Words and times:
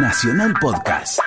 Nacional 0.00 0.54
Podcast. 0.60 1.18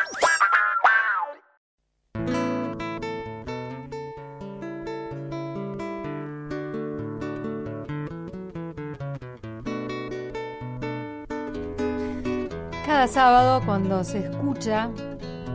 Cada 12.86 13.08
sábado 13.08 13.62
cuando 13.66 14.06
se 14.06 14.20
escucha 14.20 14.90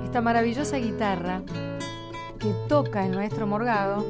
esta 0.04 0.20
maravillosa 0.20 0.76
guitarra 0.76 1.40
que 2.38 2.52
toca 2.68 3.06
el 3.06 3.16
maestro 3.16 3.46
Morgado, 3.46 4.04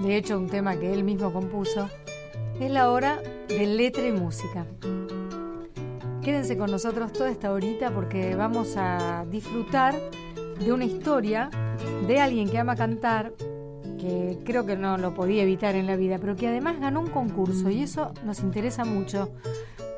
de 0.00 0.16
hecho 0.16 0.36
un 0.36 0.48
tema 0.48 0.76
que 0.76 0.92
él 0.92 1.04
mismo 1.04 1.32
compuso, 1.32 1.88
es 2.58 2.70
la 2.70 2.90
hora 2.90 3.22
de 3.46 3.66
letra 3.66 4.04
y 4.04 4.10
música. 4.12 4.66
Quédense 6.22 6.58
con 6.58 6.70
nosotros 6.70 7.14
toda 7.14 7.30
esta 7.30 7.50
horita 7.50 7.90
porque 7.94 8.34
vamos 8.34 8.74
a 8.76 9.24
disfrutar 9.30 9.94
de 10.58 10.70
una 10.70 10.84
historia 10.84 11.48
de 12.06 12.20
alguien 12.20 12.50
que 12.50 12.58
ama 12.58 12.76
cantar, 12.76 13.32
que 13.98 14.38
creo 14.44 14.66
que 14.66 14.76
no 14.76 14.98
lo 14.98 15.14
podía 15.14 15.42
evitar 15.42 15.76
en 15.76 15.86
la 15.86 15.96
vida, 15.96 16.18
pero 16.18 16.36
que 16.36 16.48
además 16.48 16.78
ganó 16.78 17.00
un 17.00 17.08
concurso 17.08 17.70
y 17.70 17.82
eso 17.82 18.12
nos 18.22 18.40
interesa 18.40 18.84
mucho 18.84 19.32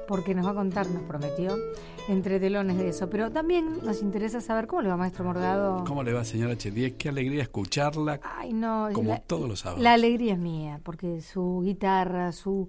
porque 0.06 0.32
nos 0.32 0.46
va 0.46 0.50
a 0.50 0.54
contar, 0.54 0.88
nos 0.90 1.02
prometió, 1.02 1.56
entre 2.08 2.38
telones 2.38 2.78
de 2.78 2.90
eso. 2.90 3.10
Pero 3.10 3.32
también 3.32 3.78
nos 3.82 4.00
interesa 4.00 4.40
saber 4.40 4.68
cómo 4.68 4.82
le 4.82 4.90
va, 4.90 4.96
maestro 4.96 5.24
Morgado. 5.24 5.82
¿Cómo 5.84 6.04
le 6.04 6.12
va, 6.12 6.24
señora 6.24 6.54
H10? 6.54 6.96
Qué 6.96 7.08
alegría 7.08 7.42
escucharla. 7.42 8.20
Ay, 8.22 8.52
no. 8.52 8.90
Como 8.92 9.10
la, 9.10 9.18
todos 9.20 9.48
los 9.48 9.60
sábados. 9.60 9.82
La 9.82 9.94
alegría 9.94 10.34
es 10.34 10.38
mía, 10.38 10.80
porque 10.84 11.20
su 11.20 11.62
guitarra, 11.64 12.30
su 12.30 12.68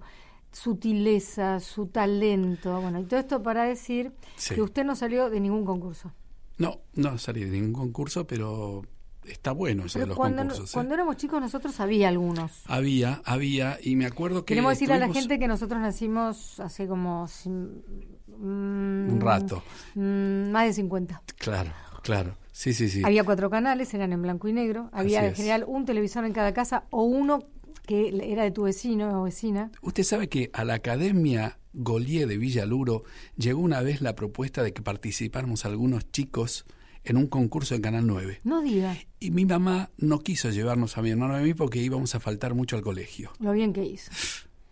sutileza, 0.54 1.60
su 1.60 1.86
talento, 1.88 2.80
bueno, 2.80 3.00
y 3.00 3.04
todo 3.04 3.20
esto 3.20 3.42
para 3.42 3.64
decir 3.64 4.12
Sí. 4.36 4.54
que 4.54 4.62
usted 4.62 4.84
no 4.84 4.94
salió 4.96 5.28
de 5.28 5.40
ningún 5.40 5.64
concurso. 5.64 6.12
No, 6.58 6.78
no 6.94 7.18
salí 7.18 7.44
de 7.44 7.50
ningún 7.50 7.72
concurso, 7.72 8.26
pero 8.26 8.82
está 9.26 9.50
bueno 9.52 9.86
eso 9.86 9.98
de 9.98 10.06
los 10.06 10.16
cuando, 10.16 10.42
concursos. 10.42 10.70
¿eh? 10.70 10.74
cuando 10.74 10.94
éramos 10.94 11.16
chicos 11.16 11.40
nosotros 11.40 11.80
había 11.80 12.08
algunos. 12.08 12.62
Había, 12.66 13.20
había, 13.24 13.78
y 13.82 13.96
me 13.96 14.06
acuerdo 14.06 14.44
que. 14.44 14.54
Queremos 14.54 14.70
decirle 14.72 14.94
a 14.94 14.98
la 14.98 15.12
gente 15.12 15.38
que 15.40 15.48
nosotros 15.48 15.80
nacimos 15.80 16.60
hace 16.60 16.86
como... 16.86 17.26
mm, 17.46 19.10
Un 19.12 19.18
rato. 19.20 19.62
mm, 19.94 20.50
más 20.50 20.66
de 20.66 20.72
50. 20.74 21.22
Claro, 21.38 21.72
claro. 22.02 22.36
Sí, 22.52 22.72
sí, 22.72 22.88
sí. 22.88 23.02
Había 23.04 23.24
cuatro 23.24 23.50
canales, 23.50 23.92
eran 23.94 24.12
en 24.12 24.22
blanco 24.22 24.46
y 24.46 24.52
negro. 24.52 24.88
Había 24.92 25.26
en 25.26 25.34
general 25.34 25.64
un 25.66 25.84
televisor 25.84 26.24
en 26.24 26.32
cada 26.32 26.54
casa 26.54 26.84
o 26.90 27.02
uno 27.02 27.40
que 27.86 28.32
era 28.32 28.44
de 28.44 28.50
tu 28.50 28.62
vecino 28.62 29.20
o 29.20 29.24
vecina. 29.24 29.70
Usted 29.82 30.02
sabe 30.02 30.28
que 30.28 30.50
a 30.52 30.64
la 30.64 30.74
Academia 30.74 31.58
Golié 31.72 32.26
de 32.26 32.38
Villaluro 32.38 33.04
llegó 33.36 33.60
una 33.60 33.80
vez 33.80 34.00
la 34.00 34.14
propuesta 34.14 34.62
de 34.62 34.72
que 34.72 34.82
participáramos 34.82 35.64
algunos 35.64 36.10
chicos 36.10 36.66
en 37.04 37.16
un 37.16 37.26
concurso 37.26 37.74
en 37.74 37.82
Canal 37.82 38.06
9. 38.06 38.40
No 38.44 38.62
diga 38.62 38.96
Y 39.20 39.30
mi 39.30 39.44
mamá 39.44 39.90
no 39.98 40.20
quiso 40.20 40.50
llevarnos 40.50 40.96
a 40.96 41.02
mi 41.02 41.10
hermano 41.10 41.36
y 41.36 41.40
a 41.40 41.42
mí 41.42 41.54
porque 41.54 41.80
íbamos 41.80 42.14
a 42.14 42.20
faltar 42.20 42.54
mucho 42.54 42.76
al 42.76 42.82
colegio. 42.82 43.30
lo 43.40 43.52
bien 43.52 43.72
que 43.72 43.84
hizo. 43.84 44.10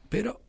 Pero 0.08 0.40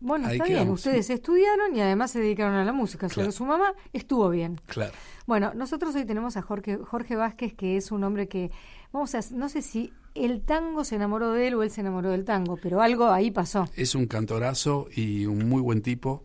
Bueno, 0.00 0.28
está 0.28 0.44
bien. 0.44 0.68
Ustedes 0.70 1.10
estudiaron 1.10 1.76
y 1.76 1.80
además 1.80 2.10
se 2.10 2.20
dedicaron 2.20 2.54
a 2.54 2.64
la 2.64 2.72
música. 2.72 3.08
Solo 3.08 3.32
su 3.32 3.44
mamá 3.44 3.74
estuvo 3.92 4.28
bien. 4.30 4.60
Claro. 4.66 4.92
Bueno, 5.26 5.52
nosotros 5.54 5.94
hoy 5.94 6.04
tenemos 6.04 6.36
a 6.36 6.42
Jorge, 6.42 6.78
Jorge 6.78 7.16
Vázquez, 7.16 7.54
que 7.54 7.76
es 7.76 7.92
un 7.92 8.02
hombre 8.04 8.28
que, 8.28 8.50
vamos 8.92 9.14
a, 9.14 9.20
no 9.32 9.48
sé 9.48 9.62
si 9.62 9.92
el 10.24 10.42
tango 10.42 10.84
se 10.84 10.96
enamoró 10.96 11.32
de 11.32 11.48
él 11.48 11.54
o 11.54 11.62
él 11.62 11.70
se 11.70 11.80
enamoró 11.80 12.10
del 12.10 12.24
tango, 12.24 12.56
pero 12.62 12.80
algo 12.80 13.06
ahí 13.08 13.30
pasó. 13.30 13.68
Es 13.76 13.94
un 13.94 14.06
cantorazo 14.06 14.88
y 14.94 15.26
un 15.26 15.48
muy 15.48 15.60
buen 15.62 15.82
tipo. 15.82 16.24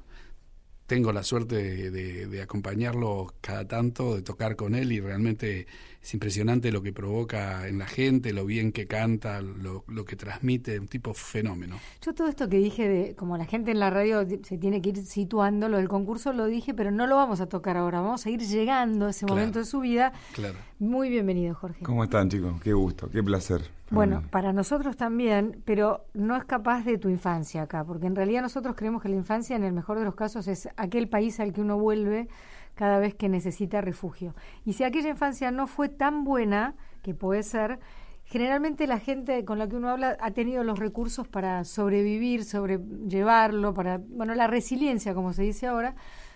Tengo 0.87 1.11
la 1.13 1.23
suerte 1.23 1.55
de, 1.55 1.91
de- 1.91 2.27
de 2.27 2.41
acompañarlo 2.41 3.33
cada 3.41 3.67
tanto, 3.67 4.15
de 4.15 4.21
tocar 4.21 4.55
con 4.55 4.75
él 4.75 4.91
y 4.91 4.99
realmente 4.99 5.65
es 6.03 6.13
impresionante 6.13 6.69
lo 6.71 6.81
que 6.83 6.91
provoca 6.91 7.65
en 7.67 7.77
la 7.79 7.87
gente, 7.87 8.33
lo 8.33 8.45
bien 8.45 8.73
que 8.73 8.87
canta, 8.87 9.41
lo, 9.41 9.85
lo 9.87 10.03
que 10.03 10.17
transmite, 10.17 10.77
un 10.77 10.87
tipo 10.89 11.13
fenómeno. 11.13 11.77
Yo 12.01 12.13
todo 12.13 12.27
esto 12.27 12.49
que 12.49 12.57
dije, 12.57 12.89
de 12.89 13.15
como 13.15 13.37
la 13.37 13.45
gente 13.45 13.71
en 13.71 13.79
la 13.79 13.89
radio 13.89 14.25
di- 14.25 14.41
se 14.43 14.57
tiene 14.57 14.81
que 14.81 14.89
ir 14.89 14.97
situando, 15.05 15.69
lo 15.69 15.77
del 15.77 15.87
concurso 15.87 16.33
lo 16.33 16.45
dije, 16.47 16.73
pero 16.73 16.91
no 16.91 17.07
lo 17.07 17.15
vamos 17.15 17.39
a 17.39 17.45
tocar 17.47 17.77
ahora, 17.77 18.01
vamos 18.01 18.25
a 18.25 18.29
ir 18.29 18.41
llegando 18.41 19.05
a 19.07 19.11
ese 19.11 19.25
Claro. 19.25 19.39
momento 19.39 19.59
de 19.59 19.65
su 19.65 19.79
vida. 19.79 20.11
Claro. 20.33 20.55
Muy 20.77 21.09
bienvenido, 21.09 21.55
Jorge. 21.55 21.83
¿Cómo 21.85 22.03
están, 22.03 22.29
chicos? 22.29 22.53
Qué 22.61 22.73
gusto, 22.73 23.09
qué 23.09 23.23
placer. 23.23 23.61
Bueno, 23.89 24.23
para 24.31 24.51
nosotros 24.53 24.97
también, 24.97 25.61
pero 25.65 26.05
no 26.13 26.35
es 26.35 26.43
capaz 26.45 26.83
de 26.83 26.97
tu 26.97 27.09
infancia 27.09 27.61
acá, 27.61 27.85
porque 27.85 28.07
en 28.07 28.15
realidad 28.15 28.41
nosotros 28.41 28.75
creemos 28.75 29.01
que 29.03 29.07
la 29.07 29.15
infancia, 29.15 29.55
en 29.55 29.63
el 29.63 29.71
mejor 29.71 29.99
de 29.99 30.03
los 30.05 30.15
casos, 30.15 30.47
es 30.47 30.67
aquel 30.75 31.07
país 31.07 31.39
al 31.39 31.53
que 31.53 31.61
uno 31.61 31.77
vuelve 31.77 32.27
cada 32.75 32.99
vez 32.99 33.13
que 33.15 33.29
necesita 33.29 33.81
refugio. 33.81 34.35
Y 34.65 34.73
si 34.73 34.83
aquella 34.83 35.09
infancia 35.09 35.51
no 35.51 35.67
fue 35.67 35.89
tan 35.89 36.23
buena, 36.23 36.75
que 37.01 37.13
puede 37.13 37.43
ser, 37.43 37.79
generalmente 38.25 38.87
la 38.87 38.99
gente 38.99 39.43
con 39.45 39.59
la 39.59 39.67
que 39.67 39.75
uno 39.75 39.89
habla 39.89 40.17
ha 40.21 40.31
tenido 40.31 40.63
los 40.63 40.79
recursos 40.79 41.27
para 41.27 41.63
sobrevivir, 41.65 42.45
sobrellevarlo, 42.45 43.73
para, 43.73 43.97
bueno, 43.99 44.33
la 44.35 44.47
resiliencia, 44.47 45.13
como 45.13 45.33
se 45.33 45.43
dice 45.43 45.67
ahora, 45.67 45.95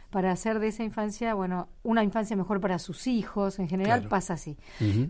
para 0.10 0.32
hacer 0.32 0.60
de 0.60 0.68
esa 0.68 0.84
infancia, 0.84 1.34
bueno, 1.34 1.68
una 1.84 2.04
infancia 2.04 2.36
mejor 2.38 2.62
para 2.62 2.80
sus 2.80 3.08
hijos, 3.08 3.60
en 3.60 3.68
general 3.68 4.00
Claro. 4.00 4.10
pasa 4.10 4.34
así. 4.36 4.58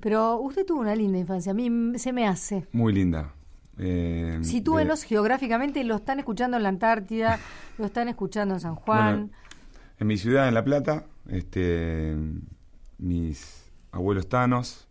Pero 0.02 0.40
usted 0.40 0.66
tuvo 0.66 0.80
una 0.82 0.96
linda 0.96 1.18
infancia, 1.20 1.52
a 1.52 1.56
mí 1.56 1.98
se 2.00 2.14
me 2.14 2.28
hace. 2.28 2.68
Muy 2.72 2.94
linda. 2.94 3.34
Eh, 3.78 4.40
Sitúenos 4.42 5.02
de- 5.02 5.08
geográficamente, 5.08 5.84
lo 5.84 5.96
están 5.98 6.18
escuchando 6.18 6.58
en 6.58 6.64
la 6.64 6.70
Antártida, 6.70 7.38
lo 7.78 7.86
están 7.86 8.08
escuchando 8.08 8.56
en 8.56 8.60
San 8.60 8.74
Juan. 8.76 9.16
Bueno, 9.28 9.30
en 10.00 10.08
mi 10.08 10.18
ciudad, 10.18 10.48
en 10.48 10.56
La 10.56 10.64
Plata, 10.64 11.06
este, 11.30 12.16
mis 12.98 13.72
abuelos 13.92 14.28
tanos, 14.30 14.88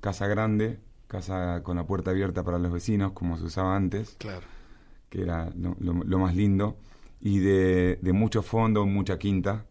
casa 0.00 0.26
grande, 0.26 0.80
casa 1.06 1.62
con 1.62 1.76
la 1.76 1.86
puerta 1.86 2.10
abierta 2.10 2.42
para 2.44 2.58
los 2.58 2.72
vecinos, 2.72 3.12
como 3.12 3.36
se 3.38 3.44
usaba 3.44 3.76
antes, 3.76 4.16
Claro. 4.18 4.46
que 5.08 5.22
era 5.22 5.50
lo, 5.56 5.76
lo- 5.78 6.04
lo 6.04 6.18
más 6.18 6.34
lindo, 6.36 6.76
y 7.20 7.38
de, 7.38 7.98
de 8.02 8.12
mucho 8.12 8.42
fondo, 8.42 8.84
mucha 8.86 9.18
quinta, 9.18 9.66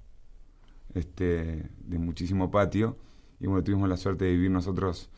este, 0.93 1.69
de 1.79 1.99
muchísimo 1.99 2.51
patio, 2.51 2.97
y 3.39 3.47
bueno, 3.47 3.63
tuvimos 3.63 3.89
la 3.89 3.97
suerte 3.97 4.25
de 4.25 4.31
vivir 4.31 4.51
nosotros 4.51 5.09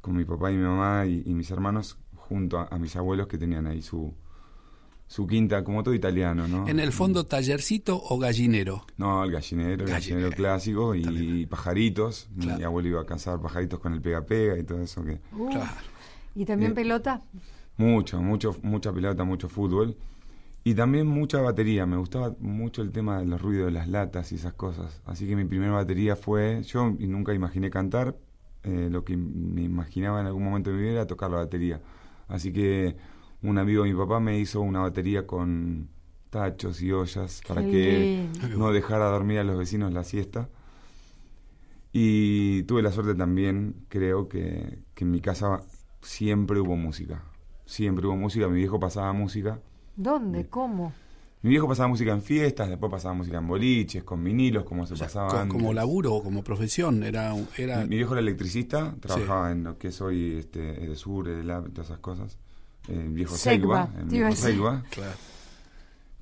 con 0.00 0.16
mi 0.16 0.24
papá 0.24 0.52
y 0.52 0.56
mi 0.56 0.62
mamá 0.64 1.06
y, 1.06 1.22
y 1.26 1.34
mis 1.34 1.50
hermanos 1.50 1.98
junto 2.14 2.58
a, 2.58 2.68
a 2.70 2.78
mis 2.78 2.94
abuelos 2.96 3.26
que 3.26 3.38
tenían 3.38 3.66
ahí 3.66 3.82
su, 3.82 4.14
su 5.08 5.26
quinta, 5.26 5.64
como 5.64 5.82
todo 5.82 5.94
italiano, 5.94 6.46
¿no? 6.46 6.68
En 6.68 6.78
el 6.78 6.92
fondo, 6.92 7.24
tallercito 7.26 8.00
o 8.00 8.18
gallinero. 8.18 8.84
No, 8.98 9.24
el 9.24 9.32
gallinero, 9.32 9.84
el 9.84 9.90
gallinero 9.90 10.28
Gallinero. 10.28 10.30
clásico 10.36 10.94
y, 10.94 11.46
pajaritos. 11.46 12.28
Claro. 12.38 12.58
Mi 12.58 12.64
abuelo 12.64 12.88
iba 12.90 13.00
a 13.00 13.06
cazar 13.06 13.40
pajaritos 13.40 13.80
con 13.80 13.92
el 13.94 14.00
pega-pega 14.02 14.56
y 14.58 14.62
todo 14.64 14.80
eso 14.82 15.02
que... 15.04 15.18
Uh, 15.32 15.48
Claro. 15.50 15.70
Y 16.34 16.44
también 16.44 16.70
Eh, 16.72 16.74
pelota. 16.74 17.20
Mucho, 17.78 18.20
mucho, 18.22 18.54
mucha 18.62 18.92
pelota, 18.92 19.24
mucho 19.24 19.48
fútbol. 19.48 19.96
Y 20.62 20.74
también 20.74 21.06
mucha 21.06 21.40
batería. 21.40 21.86
Me 21.86 21.96
gustaba 21.96 22.34
mucho 22.40 22.82
el 22.82 22.90
tema 22.92 23.18
de 23.20 23.24
los 23.26 23.40
ruidos 23.40 23.66
de 23.66 23.72
las 23.72 23.88
latas 23.88 24.30
y 24.32 24.34
esas 24.34 24.52
cosas. 24.52 25.00
Así 25.06 25.26
que 25.26 25.34
mi 25.36 25.44
primera 25.46 25.72
batería 25.72 26.14
fue. 26.16 26.62
Yo 26.64 26.94
y 26.98 27.06
nunca 27.06 27.32
imaginé 27.32 27.70
cantar. 27.70 28.14
eh, 28.64 28.88
lo 28.90 29.04
que 29.04 29.16
me 29.16 29.62
imaginaba 29.62 30.20
en 30.20 30.26
algún 30.26 30.44
momento 30.44 30.68
de 30.70 30.76
mi 30.76 30.82
vida 30.82 30.92
era 30.92 31.06
tocar 31.06 31.30
la 31.30 31.38
batería. 31.38 31.80
Así 32.26 32.52
que 32.52 32.96
un 33.42 33.58
amigo 33.58 33.84
de 33.84 33.92
mi 33.92 33.98
papá 33.98 34.20
me 34.20 34.38
hizo 34.38 34.60
una 34.60 34.80
batería 34.80 35.26
con 35.26 35.88
tachos 36.30 36.82
y 36.82 36.92
ollas 36.92 37.40
para 37.46 37.62
Qué 37.62 38.30
que 38.40 38.48
no 38.56 38.70
dejara 38.72 39.06
dormir 39.06 39.38
a 39.38 39.44
los 39.44 39.56
vecinos 39.58 39.92
la 39.92 40.04
siesta. 40.04 40.48
Y 41.92 42.62
tuve 42.64 42.82
la 42.82 42.92
suerte 42.92 43.14
también, 43.14 43.74
creo 43.88 44.28
que, 44.28 44.78
que 44.94 45.04
en 45.04 45.10
mi 45.10 45.20
casa 45.20 45.62
siempre 46.02 46.60
hubo 46.60 46.76
música. 46.76 47.22
Siempre 47.64 48.06
hubo 48.06 48.16
música. 48.16 48.46
Mi 48.48 48.56
viejo 48.58 48.78
pasaba 48.78 49.12
música. 49.12 49.58
¿Dónde? 49.96 50.46
¿Cómo? 50.48 50.92
Mi 51.42 51.50
viejo 51.50 51.68
pasaba 51.68 51.88
música 51.88 52.12
en 52.12 52.20
fiestas, 52.20 52.68
después 52.68 52.90
pasaba 52.90 53.14
música 53.14 53.38
en 53.38 53.46
boliches, 53.46 54.02
con 54.04 54.22
vinilos, 54.22 54.64
como 54.64 54.86
se 54.86 54.94
O 54.94 54.96
sea, 54.96 55.06
pasaba 55.06 55.28
co- 55.30 55.36
antes. 55.38 55.56
como 55.56 55.72
laburo 55.72 56.14
o 56.14 56.22
como 56.22 56.42
profesión. 56.42 57.02
Era, 57.04 57.32
un- 57.32 57.48
era 57.56 57.78
Mi, 57.82 57.88
mi 57.90 57.96
viejo 57.96 58.12
era 58.14 58.20
electricista, 58.20 58.94
trabajaba 59.00 59.52
en 59.52 59.64
lo 59.64 59.78
que 59.78 59.88
es 59.88 60.00
hoy 60.00 60.36
este, 60.38 60.84
Edesur, 60.84 61.28
Edelab, 61.28 61.70
todas 61.70 61.86
esas 61.90 62.00
cosas. 62.00 62.38
El 62.88 63.10
viejo 63.10 63.34
Segba, 63.36 63.88
el 63.98 64.04
viejo. 64.06 64.32
Claro. 64.90 65.12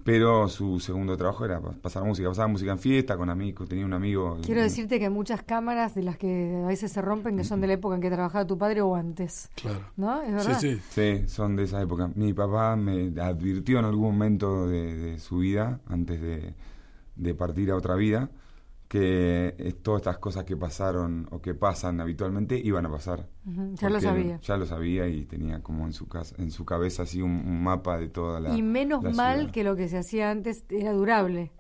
Pero 0.04 0.46
su 0.48 0.78
segundo 0.78 1.16
trabajo 1.16 1.44
era 1.44 1.60
pa- 1.60 1.72
pasar 1.72 2.04
música. 2.04 2.28
Pasaba 2.28 2.46
música 2.46 2.70
en 2.70 2.78
fiesta 2.78 3.16
con 3.16 3.28
amigos. 3.28 3.68
Tenía 3.68 3.84
un 3.84 3.92
amigo. 3.92 4.38
Quiero 4.44 4.62
decirte 4.62 5.00
que 5.00 5.06
hay 5.06 5.10
muchas 5.10 5.42
cámaras 5.42 5.96
de 5.96 6.04
las 6.04 6.16
que 6.16 6.62
a 6.64 6.68
veces 6.68 6.92
se 6.92 7.02
rompen 7.02 7.36
que 7.36 7.42
son 7.42 7.60
de 7.60 7.66
la 7.66 7.72
época 7.72 7.96
en 7.96 8.00
que 8.00 8.08
trabajaba 8.10 8.46
tu 8.46 8.56
padre 8.56 8.82
o 8.82 8.94
antes. 8.94 9.50
Claro. 9.56 9.80
¿No? 9.96 10.22
¿Es 10.22 10.28
Sí, 10.28 10.34
verdad? 10.48 10.60
sí. 10.60 10.80
Sí, 10.90 11.24
son 11.28 11.56
de 11.56 11.64
esa 11.64 11.82
época. 11.82 12.08
Mi 12.14 12.32
papá 12.32 12.76
me 12.76 13.20
advirtió 13.20 13.80
en 13.80 13.84
algún 13.86 14.12
momento 14.12 14.68
de, 14.68 14.94
de 14.96 15.18
su 15.18 15.38
vida, 15.38 15.80
antes 15.88 16.20
de, 16.20 16.54
de 17.16 17.34
partir 17.34 17.72
a 17.72 17.76
otra 17.76 17.96
vida, 17.96 18.28
que 18.88 19.74
todas 19.82 20.00
estas 20.00 20.18
cosas 20.18 20.44
que 20.44 20.56
pasaron 20.56 21.26
o 21.30 21.40
que 21.40 21.54
pasan 21.54 22.00
habitualmente 22.00 22.60
iban 22.62 22.86
a 22.86 22.90
pasar. 22.90 23.28
Ya 23.74 23.90
lo 23.90 24.00
sabía. 24.00 24.38
Ya 24.40 24.56
lo 24.56 24.66
sabía 24.66 25.08
y 25.08 25.24
tenía 25.24 25.62
como 25.62 25.86
en 25.86 25.92
su 25.92 26.08
casa, 26.08 26.36
en 26.38 26.50
su 26.50 26.64
cabeza 26.64 27.02
así 27.02 27.20
un, 27.20 27.32
un 27.32 27.62
mapa 27.62 27.98
de 27.98 28.08
toda 28.08 28.40
la. 28.40 28.56
y 28.56 28.62
menos 28.62 29.02
la 29.02 29.10
mal 29.10 29.38
ciudad. 29.38 29.52
que 29.52 29.64
lo 29.64 29.76
que 29.76 29.88
se 29.88 29.98
hacía 29.98 30.30
antes 30.30 30.64
era 30.70 30.92
durable. 30.92 31.52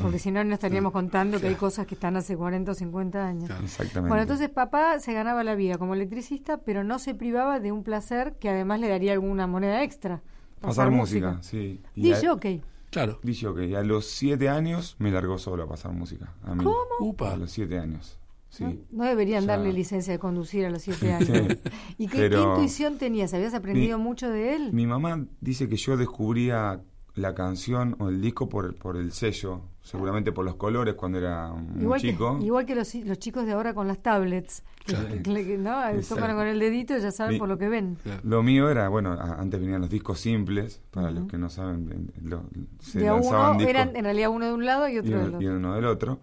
Porque 0.00 0.18
si 0.18 0.30
no, 0.30 0.44
no 0.44 0.54
estaríamos 0.54 0.92
contando 0.92 1.40
que 1.40 1.48
hay 1.48 1.54
cosas 1.54 1.86
que 1.86 1.94
están 1.94 2.16
hace 2.16 2.36
40 2.36 2.70
o 2.70 2.74
50 2.74 3.26
años. 3.26 3.50
Exactamente. 3.64 4.08
Bueno, 4.08 4.22
entonces 4.22 4.48
papá 4.48 5.00
se 5.00 5.12
ganaba 5.12 5.42
la 5.42 5.54
vida 5.54 5.78
como 5.78 5.94
electricista, 5.94 6.58
pero 6.58 6.84
no 6.84 6.98
se 6.98 7.14
privaba 7.14 7.58
de 7.58 7.72
un 7.72 7.82
placer 7.82 8.36
que 8.38 8.48
además 8.48 8.80
le 8.80 8.88
daría 8.88 9.12
alguna 9.12 9.46
moneda 9.46 9.82
extra. 9.82 10.22
Pasar, 10.60 10.90
música, 10.92 11.38
sí. 11.42 11.80
DJ, 11.96 12.30
ok. 12.30 12.46
Claro. 12.92 13.20
Ok. 13.22 13.58
Y 13.62 13.74
a 13.74 13.82
los 13.82 14.06
siete 14.06 14.50
años 14.50 14.96
me 14.98 15.10
largó 15.10 15.38
solo 15.38 15.62
a 15.62 15.68
pasar 15.68 15.92
música. 15.92 16.34
A 16.44 16.54
mí. 16.54 16.62
¿Cómo? 16.62 16.76
Upa. 17.00 17.32
A 17.32 17.36
los 17.36 17.50
siete 17.50 17.78
años. 17.78 18.18
Sí. 18.50 18.84
No, 18.90 19.04
deberían 19.04 19.46
darle 19.46 19.72
licencia 19.72 20.12
de 20.12 20.18
conducir 20.18 20.66
a 20.66 20.70
los 20.70 20.82
siete 20.82 21.10
años. 21.14 21.56
¿Y 21.96 22.06
qué, 22.06 22.26
intuición 22.26 22.98
tenías? 22.98 23.32
¿Habías 23.32 23.54
aprendido 23.54 23.98
mucho 23.98 24.28
de 24.28 24.54
él? 24.54 24.74
Mi 24.74 24.86
mamá 24.86 25.26
dice 25.40 25.70
que 25.70 25.76
yo 25.76 25.96
descubría 25.96 26.82
la 27.14 27.34
canción 27.34 27.96
o 27.98 28.08
el 28.08 28.20
disco 28.20 28.48
por, 28.48 28.74
por 28.76 28.96
el 28.96 29.12
sello, 29.12 29.60
seguramente 29.82 30.32
por 30.32 30.44
los 30.44 30.54
colores 30.54 30.94
cuando 30.94 31.18
era 31.18 31.50
un 31.52 31.80
igual 31.80 32.00
chico. 32.00 32.38
Que, 32.38 32.46
igual 32.46 32.66
que 32.66 32.74
los, 32.74 32.94
los, 32.94 33.18
chicos 33.18 33.44
de 33.44 33.52
ahora 33.52 33.74
con 33.74 33.86
las 33.86 33.98
tablets, 33.98 34.62
que, 34.86 35.58
¿no? 35.58 35.80
tocan 36.08 36.36
con 36.36 36.46
el 36.46 36.58
dedito 36.58 36.96
y 36.96 37.00
ya 37.00 37.10
saben 37.10 37.38
por 37.38 37.48
lo 37.48 37.58
que 37.58 37.68
ven. 37.68 37.98
Lo 38.22 38.42
mío 38.42 38.70
era, 38.70 38.88
bueno, 38.88 39.12
antes 39.12 39.60
venían 39.60 39.82
los 39.82 39.90
discos 39.90 40.20
simples, 40.20 40.80
para 40.90 41.10
los 41.10 41.26
que 41.26 41.36
no 41.36 41.50
saben, 41.50 42.12
lo, 42.22 42.44
se 42.80 43.00
de 43.00 43.12
uno, 43.12 43.60
eran 43.60 43.94
en 43.94 44.04
realidad 44.04 44.30
uno 44.30 44.46
de 44.46 44.52
un 44.54 44.64
lado 44.64 44.88
y 44.88 44.98
otro 44.98 45.18
del 45.18 45.34
otro. 45.34 45.42
Y 45.42 45.46
uno 45.46 45.74
del 45.74 45.84
otro. 45.84 46.18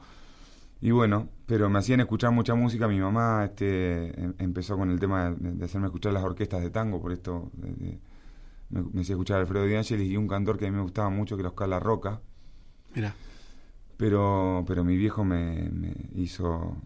Y 0.82 0.92
bueno, 0.92 1.28
pero 1.46 1.70
me 1.70 1.80
hacían 1.80 2.00
escuchar 2.00 2.32
mucha 2.32 2.56
música. 2.56 2.88
Mi 2.88 3.00
mamá 3.00 3.44
este, 3.46 4.20
em, 4.20 4.34
empezó 4.38 4.78
con 4.78 4.90
el 4.90 5.00
tema 5.00 5.36
de, 5.38 5.66
hacerme 5.66 5.88
escuchar 5.88 6.14
las 6.14 6.24
orquestas 6.24 6.62
de 6.62 6.70
tango, 6.70 7.02
por 7.02 7.12
esto 7.12 7.52
me, 8.70 9.02
hacía 9.02 9.16
escuchar 9.16 9.38
a 9.38 9.42
Alfredo 9.42 9.66
Di 9.66 9.76
Angelis 9.76 10.10
y 10.10 10.18
un 10.18 10.28
cantor 10.28 10.58
que 10.58 10.68
a 10.68 10.72
mí 10.72 10.76
me 10.76 10.84
gustaba 10.84 11.10
mucho, 11.10 11.36
que 11.36 11.42
era 11.42 11.50
Oscar 11.50 11.70
La 11.70 11.80
Roca. 11.80 12.22
Mira. 12.96 13.14
Pero, 13.98 14.64
pero 14.68 14.84
mi 14.84 14.96
viejo 14.96 15.26
me, 15.26 15.70
hizo 16.16 16.78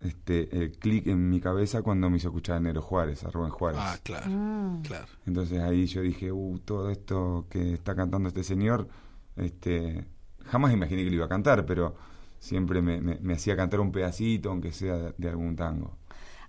este 0.00 0.56
el 0.56 0.72
clic 0.72 1.06
en 1.08 1.28
mi 1.28 1.40
cabeza 1.40 1.82
cuando 1.82 2.08
me 2.08 2.16
hizo 2.16 2.28
escuchar 2.28 2.56
a 2.56 2.60
Nero 2.60 2.80
Juárez, 2.80 3.24
a 3.24 3.30
Rubén 3.30 3.50
Juárez. 3.50 3.80
Ah, 3.82 3.98
claro, 4.02 4.30
mm. 4.30 4.82
claro. 4.82 5.06
Entonces 5.26 5.60
ahí 5.60 5.86
yo 5.86 6.00
dije, 6.00 6.32
uh, 6.32 6.58
todo 6.64 6.90
esto 6.90 7.46
que 7.50 7.74
está 7.74 7.94
cantando 7.94 8.28
este 8.28 8.42
señor, 8.42 8.88
este 9.36 10.06
jamás 10.46 10.72
imaginé 10.72 11.04
que 11.04 11.10
lo 11.10 11.16
iba 11.16 11.26
a 11.26 11.28
cantar, 11.28 11.66
pero 11.66 11.94
siempre 12.38 12.82
me, 12.82 13.00
me, 13.00 13.34
hacía 13.34 13.56
cantar 13.56 13.80
un 13.80 13.92
pedacito, 13.92 14.50
aunque 14.50 14.72
sea 14.72 15.12
de, 15.16 15.28
algún 15.28 15.54
tango. 15.54 15.98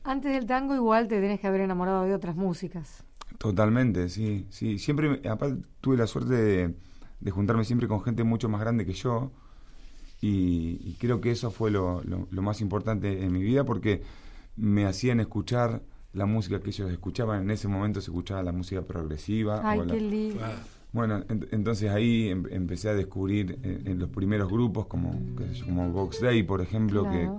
Antes 0.04 0.34
del 0.34 0.46
tango 0.46 0.74
igual 0.74 1.08
te 1.08 1.20
tenés 1.20 1.40
que 1.40 1.48
haber 1.48 1.62
enamorado 1.62 2.04
de 2.04 2.16
otras 2.16 2.36
músicas. 2.36 3.04
Totalmente, 3.38 4.10
sí, 4.10 4.46
sí. 4.50 4.78
Siempre, 4.78 5.22
aparte 5.30 5.62
tuve 5.82 5.98
la 5.98 6.08
suerte 6.08 6.34
de, 6.34 7.32
juntarme 7.32 7.66
siempre 7.66 7.88
con 7.88 8.02
gente 8.02 8.24
mucho 8.24 8.50
más 8.50 8.62
grande 8.62 8.86
que 8.86 8.94
yo 8.94 9.32
y, 10.22 10.94
creo 11.00 11.20
que 11.22 11.32
eso 11.32 11.50
fue 11.50 11.72
lo, 11.72 12.02
lo, 12.04 12.42
más 12.42 12.62
importante 12.62 13.24
en 13.24 13.32
mi 13.32 13.42
vida 13.42 13.64
porque 13.64 14.04
me 14.56 14.86
hacían 14.86 15.20
escuchar 15.20 15.82
la 16.14 16.26
música 16.26 16.60
que 16.60 16.70
ellos 16.70 16.92
escuchaban. 16.92 17.44
En 17.44 17.52
ese 17.52 17.68
momento 17.68 18.02
se 18.02 18.12
escuchaba 18.12 18.44
la 18.44 18.52
música 18.52 18.82
progresiva. 18.84 19.62
Ay, 19.64 19.82
qué 19.90 20.00
lindo. 20.00 20.42
Bueno, 20.92 21.24
entonces 21.52 21.90
ahí 21.90 22.30
em, 22.30 22.44
empecé 22.52 22.90
a 22.90 22.94
descubrir 22.94 23.60
eh, 23.64 23.82
en, 23.86 24.00
los 24.00 24.10
primeros 24.10 24.52
grupos, 24.52 24.88
como, 24.88 25.18
como 25.66 25.90
Vox 25.90 26.20
Day, 26.20 26.44
por 26.44 26.62
ejemplo, 26.62 27.10
que 27.10 27.30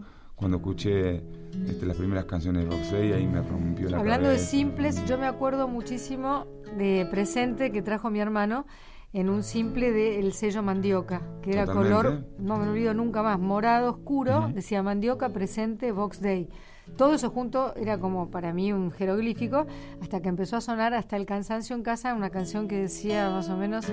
cuando 0.42 0.56
escuché 0.56 1.22
este, 1.68 1.86
las 1.86 1.96
primeras 1.96 2.24
canciones 2.24 2.64
de 2.64 2.74
Vox 2.74 2.90
Day, 2.90 3.12
ahí 3.12 3.28
me 3.28 3.40
rompió 3.42 3.88
la 3.88 3.98
Hablando 3.98 4.28
de 4.28 4.40
simples, 4.40 5.06
yo 5.06 5.16
me 5.16 5.26
acuerdo 5.26 5.68
muchísimo 5.68 6.48
de 6.76 7.06
presente 7.08 7.70
que 7.70 7.80
trajo 7.80 8.10
mi 8.10 8.18
hermano 8.18 8.66
en 9.12 9.30
un 9.30 9.44
simple 9.44 9.92
del 9.92 10.32
sello 10.32 10.64
mandioca, 10.64 11.22
que 11.42 11.52
era 11.52 11.64
color, 11.64 12.24
no 12.40 12.56
me 12.56 12.68
olvido 12.68 12.92
nunca 12.92 13.22
más, 13.22 13.38
morado 13.38 13.92
oscuro, 13.92 14.50
decía 14.52 14.82
mandioca 14.82 15.28
presente 15.28 15.92
Vox 15.92 16.20
Day. 16.20 16.48
Todo 16.96 17.14
eso 17.14 17.30
junto 17.30 17.76
era 17.76 17.98
como 17.98 18.28
para 18.32 18.52
mí 18.52 18.72
un 18.72 18.90
jeroglífico, 18.90 19.68
hasta 20.00 20.20
que 20.22 20.28
empezó 20.28 20.56
a 20.56 20.60
sonar 20.60 20.92
hasta 20.92 21.16
el 21.16 21.24
cansancio 21.24 21.76
en 21.76 21.84
casa 21.84 22.14
una 22.14 22.30
canción 22.30 22.66
que 22.66 22.78
decía 22.78 23.30
más 23.30 23.48
o 23.48 23.56
menos 23.56 23.86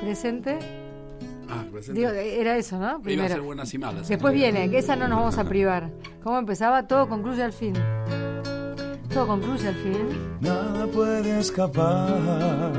presente. 0.00 0.81
Ah, 1.52 1.64
era 1.94 2.56
eso, 2.56 2.78
¿no? 2.78 3.00
Primero. 3.02 3.24
Iba 3.24 3.26
a 3.26 3.36
ser 3.36 3.40
buenas 3.42 3.74
y 3.74 3.78
malas. 3.78 4.08
Después 4.08 4.32
viene, 4.34 4.70
que 4.70 4.78
esa 4.78 4.96
no 4.96 5.08
nos 5.08 5.18
vamos 5.18 5.38
a 5.38 5.44
privar. 5.48 5.90
¿Cómo 6.22 6.38
empezaba? 6.38 6.86
Todo 6.86 7.08
concluye 7.08 7.42
al 7.42 7.52
fin. 7.52 7.74
Todo 9.12 9.26
concluye 9.26 9.68
al 9.68 9.74
fin. 9.74 10.08
Nada 10.40 10.86
puede 10.86 11.38
escapar, 11.38 12.72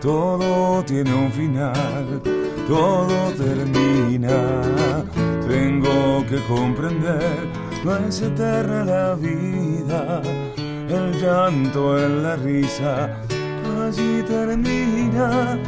todo 0.00 0.84
tiene 0.84 1.14
un 1.14 1.30
final, 1.30 2.20
todo 2.66 3.30
termina 3.36 5.04
tengo 5.48 6.24
que 6.28 6.36
comprender, 6.46 7.48
no 7.84 7.96
es 7.96 8.20
eterna 8.20 8.84
la 8.84 9.14
vida, 9.14 10.20
el 10.88 11.12
llanto 11.20 11.98
en 11.98 12.22
la 12.22 12.36
risa, 12.36 13.16
allí 13.82 14.22
termina. 14.26 15.58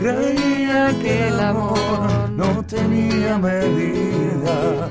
Creía 0.00 0.98
que 0.98 1.28
el 1.28 1.38
amor 1.38 2.30
no 2.34 2.64
tenía 2.64 3.36
medida, 3.36 4.88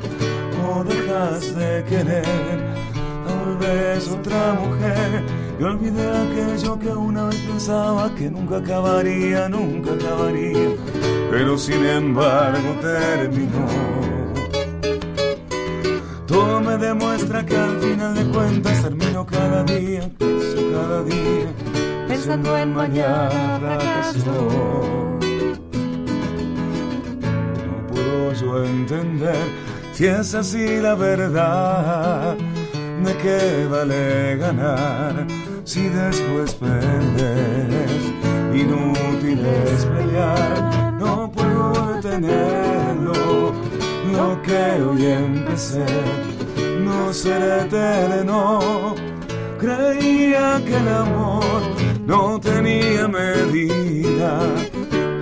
o 0.63 0.83
dejas 0.83 1.55
de 1.55 1.83
querer, 1.85 2.75
tal 3.25 3.57
vez 3.57 4.07
otra 4.07 4.53
mujer, 4.53 5.23
y 5.59 5.63
olvidé 5.63 6.07
aquello 6.15 6.77
que 6.77 6.89
una 6.89 7.25
vez 7.25 7.37
pensaba 7.37 8.13
que 8.13 8.29
nunca 8.29 8.57
acabaría, 8.57 9.49
nunca 9.49 9.93
acabaría, 9.93 10.75
pero 11.31 11.57
sin 11.57 11.83
embargo 11.87 12.75
terminó. 12.79 13.65
Todo 16.27 16.61
me 16.61 16.77
demuestra 16.77 17.43
que 17.43 17.57
al 17.57 17.79
final 17.79 18.13
de 18.13 18.25
cuentas 18.25 18.83
termino 18.83 19.25
cada 19.25 19.63
día, 19.63 20.07
cada 20.19 21.03
día, 21.03 21.47
pensando 22.09 22.57
en 22.57 22.73
mañana. 22.73 23.77
No 27.55 27.87
puedo 27.87 28.33
yo 28.33 28.65
entender 28.65 29.45
si 29.93 30.07
es 30.07 30.33
así 30.33 30.81
la 30.81 30.95
verdad. 30.95 32.35
¿De 33.05 33.13
qué 33.23 33.67
vale 33.69 34.35
ganar 34.37 35.25
si 35.63 35.87
después 35.87 36.55
perdes? 36.55 38.01
Inútil 38.53 39.45
es 39.45 39.85
pelear, 39.85 40.93
no 40.99 41.31
puedo 41.31 41.93
detenerlo 41.93 43.53
lo 44.11 44.41
que 44.41 44.81
hoy 44.81 45.05
empecé 45.05 45.85
no 46.83 47.13
será 47.13 47.63
eterno. 47.65 49.08
Creía 49.59 50.61
que 50.65 50.75
el 50.75 50.87
amor 50.87 51.61
no 52.05 52.39
tenía 52.39 53.07
medida. 53.07 54.39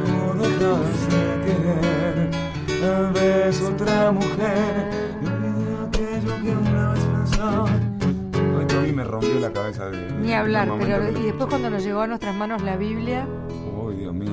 No 0.08 0.34
dejas 0.36 1.10
de 1.10 1.26
querer, 1.46 2.32
tal 2.80 3.14
vez 3.14 3.62
otra 3.62 4.12
mujer. 4.12 4.92
Aquello 5.88 6.42
que 6.44 6.52
una 6.52 6.92
vez 6.92 7.04
pensaba. 7.04 7.70
Esto 8.62 8.78
a 8.78 8.82
mí 8.82 8.92
me 8.92 9.04
rompió 9.04 9.40
la 9.40 9.52
cabeza. 9.52 9.90
De, 9.90 10.12
Ni 10.22 10.34
hablar, 10.34 10.72
pero 10.80 11.10
y 11.10 11.24
después 11.24 11.50
cuando 11.50 11.70
nos 11.70 11.84
llegó 11.84 12.02
a 12.02 12.08
nuestras 12.08 12.36
manos 12.36 12.62
la 12.62 12.78
Biblia. 12.78 13.28
Oh, 13.76 13.90
Dios 13.90 14.14
mío. 14.14 14.32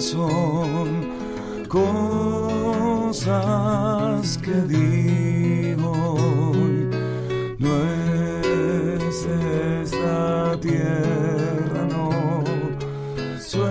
son 0.00 1.09
cosas 1.70 3.30
que 4.38 4.54
digo 4.66 5.94
No 7.58 7.70
es 9.06 9.24
esta 9.24 10.58
tierra, 10.60 11.86
no. 11.88 12.10
Sueños 13.38 13.62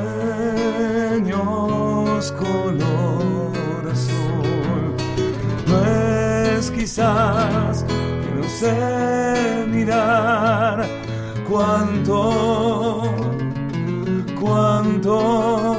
color 2.39 3.83
azul. 3.91 4.95
No 5.67 5.77
es 5.85 6.71
quizás 6.71 7.83
que 7.83 8.31
no 8.37 8.43
sé 8.61 8.77
mirar 9.67 10.87
cuánto, 11.49 12.31
cuánto 14.39 15.78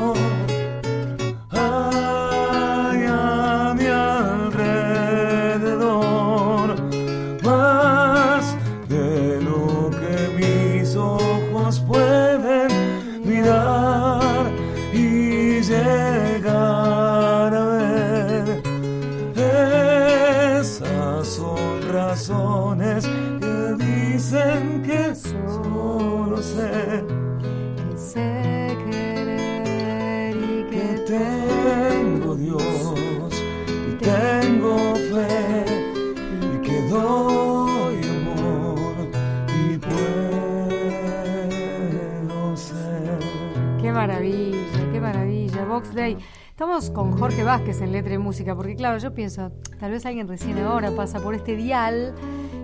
Estamos 46.61 46.91
con 46.91 47.13
Jorge 47.13 47.43
Vázquez 47.43 47.81
en 47.81 47.91
Letra 47.91 48.13
y 48.13 48.19
Música, 48.19 48.55
porque 48.55 48.77
claro, 48.77 48.99
yo 48.99 49.15
pienso, 49.15 49.51
tal 49.79 49.93
vez 49.93 50.05
alguien 50.05 50.29
recién 50.29 50.59
ahora 50.59 50.91
pasa 50.95 51.19
por 51.19 51.35
este 51.35 51.57
dial 51.57 52.15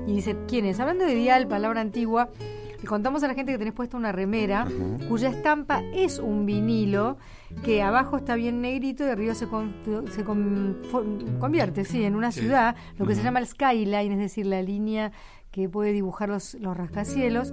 y 0.07 0.13
dice, 0.17 0.37
¿quién 0.47 0.67
es? 0.67 0.79
Hablando 0.81 1.07
de 1.07 1.15
dial, 1.15 1.49
palabra 1.49 1.81
antigua, 1.81 2.29
le 2.79 2.87
contamos 2.87 3.23
a 3.23 3.29
la 3.29 3.33
gente 3.33 3.53
que 3.53 3.59
tenés 3.59 3.73
puesta 3.73 3.97
una 3.97 4.13
remera 4.13 4.67
cuya 5.09 5.31
estampa 5.31 5.83
es 5.95 6.19
un 6.19 6.45
vinilo 6.45 7.17
que 7.65 7.81
abajo 7.83 8.19
está 8.19 8.35
bien 8.35 8.61
negrito 8.61 9.03
y 9.03 9.09
arriba 9.09 9.35
se, 9.35 9.47
con- 9.47 9.75
se 10.11 10.25
con- 10.25 10.77
convierte, 11.41 11.87
sí, 11.87 12.05
en 12.05 12.17
una 12.17 12.33
Sí. 12.33 12.41
ciudad, 12.41 12.77
lo 12.99 13.07
que 13.07 13.15
se 13.15 13.23
llama 13.23 13.39
el 13.39 13.47
skyline, 13.47 14.13
es 14.13 14.19
decir, 14.19 14.45
la 14.45 14.61
línea 14.61 15.11
que 15.57 15.71
puede 15.71 15.93
dibujar 15.93 16.29
los, 16.29 16.53
los 16.55 16.77
rascacielos, 16.77 17.53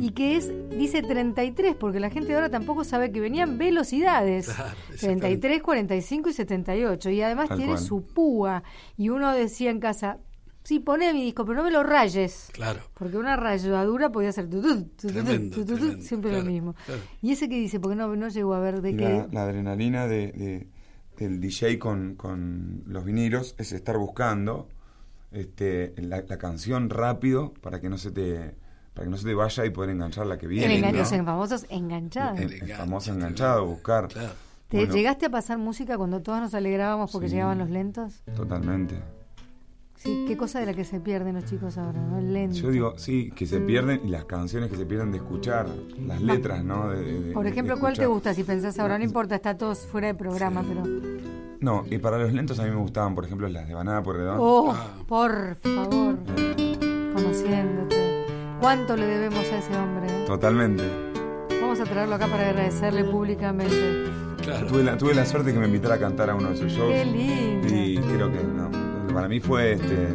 y 0.00 0.10
que 0.12 0.36
es, 0.36 0.52
dice 0.70 1.02
33, 1.02 1.74
porque 1.74 1.98
la 1.98 2.08
gente 2.08 2.28
de 2.28 2.36
ahora 2.36 2.48
tampoco 2.48 2.84
sabe 2.84 3.10
que 3.10 3.18
venían 3.20 3.58
velocidades. 3.58 4.46
Claro, 4.48 4.70
33, 5.00 5.60
45 5.60 6.28
y 6.28 6.32
78. 6.32 7.10
Y 7.10 7.22
además 7.22 7.48
Tal 7.48 7.58
tiene 7.58 7.72
cual. 7.72 7.84
su 7.84 8.02
púa. 8.06 8.62
Y 8.96 9.08
uno 9.08 9.32
decía 9.32 9.70
en 9.70 9.80
casa, 9.80 10.18
sí, 10.62 10.78
poné 10.78 11.12
mi 11.12 11.24
disco, 11.24 11.44
pero 11.44 11.56
no 11.58 11.64
me 11.64 11.72
lo 11.72 11.82
rayes. 11.82 12.50
Claro. 12.52 12.80
Porque 12.94 13.16
una 13.16 13.34
rayadura 13.36 14.12
podía 14.12 14.30
ser 14.30 14.48
tutut, 14.48 14.96
tutut, 14.96 15.10
Tremendo, 15.12 15.56
tutut, 15.56 15.76
tremendo, 15.76 16.02
siempre 16.04 16.30
claro, 16.30 16.44
lo 16.44 16.50
mismo. 16.52 16.74
claro. 16.86 17.00
Y 17.20 17.32
ese 17.32 17.48
que 17.48 17.56
dice, 17.56 17.80
porque 17.80 17.96
no, 17.96 18.14
no 18.14 18.28
llegó 18.28 18.54
a 18.54 18.60
ver 18.60 18.80
de 18.80 18.96
qué. 18.96 19.08
la, 19.08 19.28
la 19.32 19.42
adrenalina 19.42 20.06
de, 20.06 20.30
de- 20.30 20.68
del 21.18 21.40
DJ 21.40 21.78
con, 21.80 22.14
con 22.14 22.84
los 22.86 23.04
vinilos 23.04 23.54
es 23.58 23.72
estar 23.72 23.98
buscando 23.98 24.68
este, 25.32 25.94
la, 25.98 26.22
la 26.28 26.38
canción 26.38 26.90
rápido 26.90 27.52
para 27.60 27.80
que 27.80 27.88
no 27.88 27.98
se 27.98 28.10
te 28.10 28.54
para 28.94 29.04
que 29.04 29.10
no 29.10 29.16
se 29.16 29.24
te 29.26 29.34
vaya 29.34 29.64
y 29.64 29.70
poder 29.70 29.90
enganchar 29.90 30.26
la 30.26 30.36
que 30.36 30.46
el 30.46 30.50
viene. 30.50 30.80
¿no? 30.80 30.92
los 30.98 31.08
famosos 31.10 31.64
enganchados. 31.70 32.38
El, 32.40 32.46
el 32.48 32.52
enganche, 32.54 32.74
famoso 32.74 33.12
enganchado, 33.12 33.64
buscar. 33.66 34.08
Claro. 34.08 34.32
¿Te 34.68 34.78
Bueno, 34.78 34.92
llegaste 34.94 35.26
a 35.26 35.30
pasar 35.30 35.58
música 35.58 35.96
cuando 35.96 36.20
todos 36.22 36.40
nos 36.40 36.54
alegrábamos 36.54 37.10
porque 37.12 37.28
Sí. 37.28 37.34
llegaban 37.34 37.58
los 37.58 37.70
lentos? 37.70 38.22
Totalmente. 38.36 38.96
Sí, 39.96 40.24
qué 40.26 40.36
cosa 40.36 40.60
de 40.60 40.66
la 40.66 40.74
que 40.74 40.84
se 40.84 40.98
pierden 40.98 41.34
los 41.34 41.44
chicos 41.44 41.76
ahora, 41.76 42.00
¿no? 42.00 42.18
El 42.18 42.32
lento. 42.32 42.56
Yo 42.56 42.70
digo, 42.70 42.94
sí, 42.98 43.30
que 43.32 43.46
se 43.46 43.60
pierden 43.60 44.00
y 44.04 44.08
las 44.08 44.24
canciones 44.24 44.70
que 44.70 44.76
se 44.76 44.86
pierden 44.86 45.10
de 45.12 45.18
escuchar, 45.18 45.68
las 46.06 46.22
letras, 46.22 46.64
¿no? 46.64 46.88
De- 46.90 47.02
de- 47.02 47.20
de- 47.20 47.32
Por 47.32 47.44
de 47.44 47.50
ejemplo, 47.50 47.78
¿cuál 47.78 47.96
te 47.98 48.06
gusta? 48.06 48.32
Si 48.32 48.42
pensás 48.42 48.78
ahora, 48.78 48.96
no 48.98 49.04
importa, 49.04 49.34
está 49.34 49.56
todo 49.58 49.74
fuera 49.74 50.06
de 50.08 50.14
programa, 50.14 50.64
pero... 50.66 50.82
No, 51.60 51.84
y 51.90 51.98
para 51.98 52.18
los 52.18 52.32
lentos 52.32 52.58
a 52.58 52.64
mí 52.64 52.70
me 52.70 52.76
gustaban, 52.76 53.14
por 53.14 53.24
ejemplo, 53.26 53.46
las 53.48 53.68
de 53.68 53.74
Banana 53.74 54.02
Porredón. 54.02 54.36
Oh, 54.40 54.72
Ah. 54.74 54.94
por 55.06 55.56
favor, 55.56 56.16
conociéndote. 57.14 58.24
¿Cuánto 58.60 58.96
le 58.96 59.06
debemos 59.06 59.38
a 59.52 59.58
ese 59.58 59.74
hombre? 59.76 60.06
eh? 60.08 60.24
Totalmente. 60.26 60.82
Vamos 61.60 61.80
a 61.80 61.84
traerlo 61.84 62.14
acá 62.14 62.26
para 62.26 62.48
agradecerle 62.48 63.04
públicamente. 63.04 63.76
Claro. 64.42 64.66
Tuve 64.66 64.82
la, 64.82 64.96
tuve 64.98 65.14
la 65.14 65.24
suerte 65.26 65.52
que 65.52 65.58
me 65.58 65.66
invitara 65.66 65.96
a 65.96 65.98
cantar 65.98 66.30
a 66.30 66.34
uno 66.34 66.50
de 66.50 66.56
sus 66.56 66.72
shows. 66.72 66.92
Qué 66.92 67.04
lindo. 67.04 67.68
Y 67.68 67.96
creo 68.14 68.30
que 68.32 68.42
no, 68.42 68.70
para 69.12 69.28
mí 69.28 69.38
fue 69.40 69.72
este, 69.72 70.14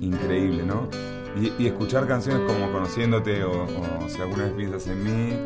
increíble, 0.00 0.64
¿no? 0.64 0.88
Y, 1.40 1.52
y 1.62 1.66
escuchar 1.66 2.06
canciones 2.06 2.42
como 2.50 2.72
Conociéndote 2.72 3.44
o, 3.44 3.64
o 3.64 4.08
Si 4.08 4.20
alguna 4.22 4.44
vez 4.44 4.52
piensas 4.52 4.86
en 4.86 5.04
mí, 5.04 5.36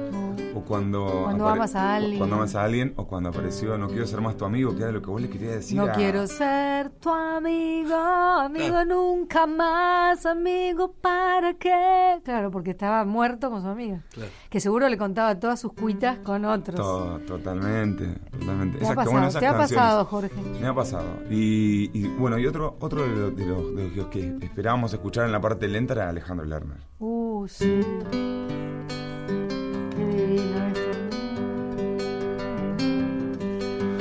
o 0.54 0.60
cuando... 0.62 1.22
Cuando 1.24 1.48
amas 1.48 1.74
a 1.74 1.94
alguien. 1.96 2.18
Cuando 2.18 2.36
amas 2.36 2.54
a 2.54 2.64
alguien, 2.64 2.92
o 2.96 3.06
cuando 3.06 3.28
apareció 3.28 3.78
No 3.78 3.88
quiero 3.88 4.06
ser 4.06 4.20
más 4.20 4.36
tu 4.36 4.44
amigo, 4.44 4.74
que 4.76 4.82
era 4.82 4.92
lo 4.92 5.00
que 5.02 5.10
vos 5.10 5.20
le 5.20 5.28
querías 5.30 5.54
decir 5.54 5.76
No 5.76 5.84
a- 5.84 5.92
quiero 5.92 6.26
ser 6.26 6.90
tu 6.90 7.10
amigo, 7.10 7.94
amigo 7.94 8.84
nunca 8.84 9.46
más, 9.46 10.26
amigo 10.26 10.92
para 11.00 11.54
qué. 11.54 12.20
Claro, 12.24 12.50
porque 12.50 12.70
estaba 12.72 13.04
muerto 13.04 13.50
con 13.50 13.62
su 13.62 13.68
amiga. 13.68 14.02
Claro. 14.12 14.30
Que 14.48 14.60
seguro 14.60 14.88
le 14.88 14.98
contaba 14.98 15.38
todas 15.38 15.60
sus 15.60 15.72
cuitas 15.72 16.18
con 16.18 16.44
otros. 16.44 16.76
To- 16.76 17.20
totalmente, 17.26 18.06
totalmente. 18.30 18.78
¿Te 18.78 18.84
ha 18.84 18.86
Esas- 18.86 18.96
pasado? 18.96 19.12
bueno, 19.12 19.28
esas 19.28 19.40
¿Te 19.40 19.46
ha 19.46 19.56
pasado, 19.56 20.04
Jorge? 20.06 20.34
Me 20.60 20.66
ha 20.66 20.74
pasado. 20.74 21.06
Y, 21.30 21.90
y, 21.98 22.08
bueno, 22.18 22.38
y 22.38 22.46
otro, 22.46 22.76
otro 22.80 23.02
de, 23.02 23.08
los, 23.16 23.36
de 23.36 23.46
los- 23.46 23.76
de 23.76 23.90
los 23.96 24.06
que 24.08 24.36
esperábamos 24.42 24.92
escuchar 24.92 25.26
en 25.26 25.32
la 25.32 25.40
parte 25.40 25.68
lenta 25.68 25.94
era 25.94 26.08
Alejandro 26.08 26.44
Lerner. 26.46 26.78
Uh, 26.98 27.46
sí. 27.48 27.80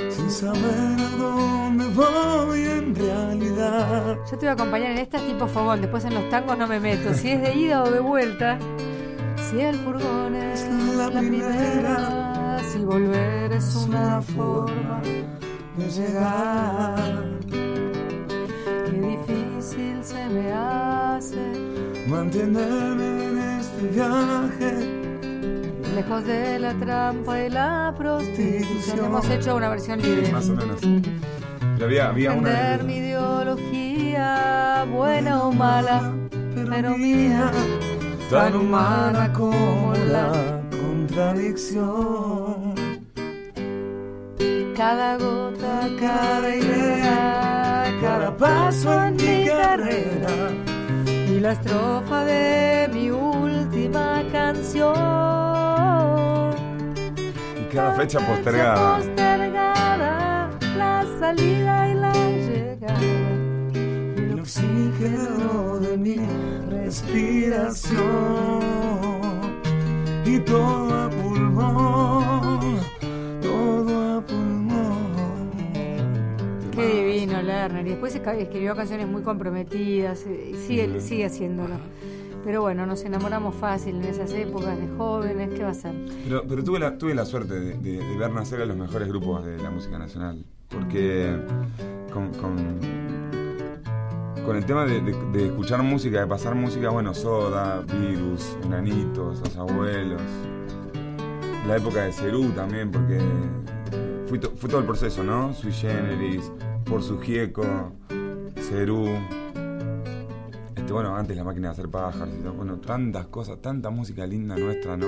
Sin 0.10 0.30
saber 0.30 1.00
a 1.00 1.18
dónde 1.18 1.86
voy 1.88 2.60
en 2.62 2.96
realidad. 2.96 4.18
Yo 4.30 4.30
te 4.32 4.38
voy 4.38 4.48
a 4.48 4.52
acompañar 4.52 4.92
en 4.92 5.00
estas 5.00 5.26
tipo 5.26 5.48
fogón, 5.48 5.82
después 5.82 6.06
en 6.06 6.14
los 6.14 6.30
tangos 6.30 6.58
no 6.58 6.68
me 6.68 6.80
meto. 6.80 7.14
Si 7.14 7.32
es 7.32 7.42
de 7.42 7.56
ida 7.56 7.84
o 7.84 7.90
de 7.90 8.00
vuelta, 8.00 8.60
si 9.50 9.60
el 9.62 9.76
furgón 9.78 10.36
es 10.36 10.68
la, 10.96 11.10
primera, 11.10 12.60
si 12.64 12.80
volver 12.80 13.52
es 13.54 13.76
una 13.76 14.22
forma 14.22 15.02
de 15.78 15.90
llegar. 15.90 17.24
Qué 18.86 18.92
difícil 18.92 20.04
se 20.04 20.30
me 20.30 20.54
hace, 20.54 21.40
Mantenerme 22.08 23.26
en 23.26 23.38
este 23.60 23.88
viaje. 23.88 24.99
Lejos 25.96 26.26
de 26.26 26.60
la 26.60 26.74
trampa 26.74 27.42
y 27.42 27.50
la 27.50 27.94
prostitución. 27.98 29.06
Hemos 29.06 29.30
hecho 29.30 29.56
una 29.56 29.70
versión 29.70 30.02
libre. 30.02 30.30
Más 30.32 30.50
o 30.50 30.56
menos. 30.56 30.82
Pero 30.82 31.86
había, 31.86 32.10
había 32.10 32.34
una. 32.34 32.50
Entender 32.50 32.84
mi 32.86 32.98
ideología, 32.98 34.86
buena 34.92 35.44
o 35.44 35.52
mala, 35.52 36.14
pero 36.54 36.98
mía, 36.98 37.52
tan 38.30 38.56
humana 38.56 39.32
como 39.34 39.94
la 40.12 40.62
contradicción. 40.70 42.90
cada 44.80 45.18
gota, 45.18 45.90
cada 46.00 46.56
idea, 46.56 47.84
cada 48.00 48.38
paso 48.38 49.08
en 49.08 49.18
mi 49.18 49.46
carrera 49.46 50.52
y 51.28 51.42
la 51.42 51.52
estrofa 51.52 52.24
de 52.24 52.90
mi 52.94 53.12
última 53.12 54.24
canción. 54.32 55.49
Cada 57.80 57.94
fecha 57.94 58.20
postergada. 58.20 58.98
postergada, 58.98 60.50
la 60.76 61.06
salida 61.18 61.90
y 61.90 61.94
la 61.94 62.12
llegada. 62.12 63.00
El 64.18 64.38
oxígeno 64.42 65.80
de 65.80 65.98
mi 65.98 66.18
respiración. 66.70 68.02
Y 70.26 70.40
todo 70.40 70.94
a 70.94 71.10
pulmón. 71.10 72.80
Todo 73.42 74.18
a 74.18 74.22
pulmón. 74.28 75.52
Qué 76.76 76.86
divino 76.86 77.42
Lerner. 77.42 77.88
Y 77.88 77.92
después 77.92 78.14
escribió 78.14 78.76
canciones 78.76 79.08
muy 79.08 79.22
comprometidas 79.22 80.26
eh, 80.28 80.52
y 80.52 80.56
sigue, 80.68 81.00
sigue 81.00 81.28
haciéndolo. 81.28 81.76
Pero 82.44 82.62
bueno, 82.62 82.86
nos 82.86 83.04
enamoramos 83.04 83.54
fácil 83.56 83.96
en 83.98 84.06
esas 84.06 84.32
épocas 84.34 84.78
de 84.80 84.88
jóvenes. 84.98 85.50
¿Qué 85.54 85.64
va 85.64 85.70
a 85.70 85.74
ser? 85.74 85.94
Pero, 86.24 86.44
pero 86.48 86.64
tuve, 86.64 86.80
la, 86.80 86.98
tuve 86.98 87.14
la 87.14 87.26
suerte 87.26 87.54
de, 87.60 88.18
ver 88.18 88.32
nacer 88.32 88.62
a 88.62 88.66
los 88.66 88.78
mejores 88.78 89.08
grupos 89.08 89.46
de 89.46 89.58
la 89.58 89.70
música 89.70 89.98
nacional. 90.00 90.44
Porque 90.70 91.36
con, 92.14 92.32
con, 92.36 92.56
el 94.56 94.66
tema 94.66 94.86
de, 94.86 95.02
de- 95.02 95.32
de 95.32 95.46
escuchar 95.48 95.84
música, 95.84 96.22
de 96.22 96.28
pasar 96.28 96.56
música, 96.56 96.90
bueno, 96.90 97.14
Soda, 97.14 97.82
Virus, 97.82 98.56
Enanitos, 98.64 99.40
Los 99.42 99.58
Abuelos. 99.58 100.22
La 101.68 101.76
época 101.78 102.04
de 102.04 102.12
Cerú 102.14 102.46
también, 102.52 102.90
porque 102.90 103.20
fue, 104.28 104.40
to- 104.40 104.52
fue 104.56 104.70
todo 104.70 104.80
el 104.80 104.86
proceso, 104.88 105.24
¿no? 105.24 105.54
Sui 105.54 105.72
Generis, 105.72 106.52
Por 106.86 107.04
su 107.04 107.20
Gieco, 107.20 107.92
Cerú. 108.70 109.06
Este, 110.90 110.96
bueno, 110.96 111.16
antes 111.16 111.38
la 111.38 111.44
máquina 111.44 111.68
de 111.68 111.74
hacer 111.74 111.88
pájaros 111.88 112.34
y 112.36 112.42
todo. 112.42 112.54
Bueno, 112.54 112.80
tantas 112.80 113.28
cosas, 113.28 113.62
tanta 113.62 113.92
música 113.92 114.26
linda 114.26 114.58
nuestra, 114.58 114.98
¿no? 114.98 115.06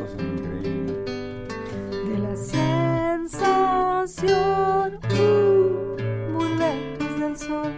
Cosas 0.00 0.18
increíbles. 0.18 0.96
De 2.08 2.18
la 2.18 2.34
sensación, 3.28 4.98
uh, 5.10 6.32
muy 6.32 6.48
lejos 6.56 7.20
del 7.20 7.36
sol, 7.36 7.70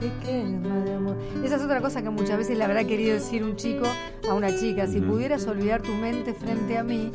que 0.00 0.10
quema 0.26 0.80
de 0.80 0.92
amor. 0.92 1.16
Esa 1.44 1.54
es 1.54 1.62
otra 1.62 1.80
cosa 1.80 2.02
que 2.02 2.10
muchas 2.10 2.36
veces 2.36 2.58
le 2.58 2.64
habrá 2.64 2.82
querido 2.82 3.14
decir 3.14 3.44
un 3.44 3.54
chico 3.54 3.86
a 4.28 4.34
una 4.34 4.52
chica. 4.52 4.88
Si 4.88 5.00
pudieras 5.00 5.46
olvidar 5.46 5.82
tu 5.82 5.92
mente 5.92 6.34
frente 6.34 6.78
a 6.78 6.82
mí, 6.82 7.12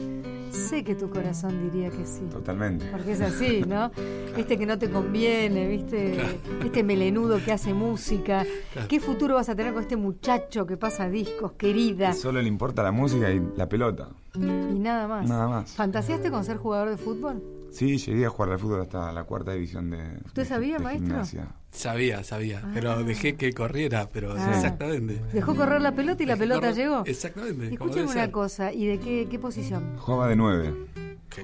sé 0.75 0.83
que 0.83 0.95
tu 0.95 1.09
corazón 1.09 1.61
diría 1.71 1.89
que 1.89 2.05
sí. 2.05 2.21
Totalmente. 2.29 2.85
Porque 2.91 3.13
es 3.13 3.21
así, 3.21 3.63
¿no? 3.67 3.91
Este 4.37 4.57
que 4.57 4.65
no 4.65 4.77
te 4.77 4.89
conviene, 4.89 5.65
¿viste? 5.69 6.17
Este 6.63 6.83
melenudo 6.83 7.39
que 7.43 7.53
hace 7.53 7.73
música. 7.73 8.45
¿Qué 8.89 8.99
futuro 8.99 9.35
vas 9.35 9.47
a 9.47 9.55
tener 9.55 9.73
con 9.73 9.81
este 9.81 9.95
muchacho 9.95 10.65
que 10.65 10.75
pasa 10.75 11.07
discos, 11.09 11.53
querida? 11.53 12.11
Solo 12.11 12.41
le 12.41 12.49
importa 12.49 12.83
la 12.83 12.91
música 12.91 13.31
y 13.31 13.41
la 13.55 13.69
pelota. 13.69 14.09
Y 14.35 14.39
nada 14.79 15.07
más. 15.07 15.29
Nada 15.29 15.47
más. 15.47 15.71
¿Fantaseaste 15.71 16.29
con 16.29 16.43
ser 16.43 16.57
jugador 16.57 16.89
de 16.89 16.97
fútbol? 16.97 17.41
Sí, 17.71 17.97
llegué 17.97 18.25
a 18.25 18.29
jugar 18.29 18.51
al 18.51 18.59
fútbol 18.59 18.81
hasta 18.81 19.11
la 19.13 19.23
cuarta 19.23 19.53
división 19.53 19.89
de. 19.89 20.19
¿Usted 20.25 20.43
de- 20.43 20.45
sabía, 20.49 20.77
de 20.77 20.83
maestro? 20.83 21.07
gimnasia. 21.07 21.47
Sabía, 21.75 22.23
sabía, 22.23 22.61
Ah. 22.63 22.71
pero 22.73 23.03
dejé 23.03 23.35
que 23.35 23.51
corriera, 23.53 24.09
pero 24.11 24.33
Ah. 24.37 24.51
exactamente. 24.55 25.21
Dejó 25.33 25.55
correr 25.55 25.81
la 25.81 25.91
pelota 25.93 26.23
y 26.23 26.25
la 26.25 26.33
Dejé 26.35 26.43
pelota 26.47 26.67
correr- 26.69 26.75
llegó. 26.75 27.03
Exactamente. 27.05 27.73
Escúchame 27.73 28.03
una 28.11 28.31
cosa, 28.31 28.71
¿y 28.73 28.85
de 28.87 28.99
qué, 28.99 29.27
qué 29.29 29.37
posición? 29.39 29.97
Jugaba 29.97 30.29
de 30.29 30.35
nueve. 30.37 30.73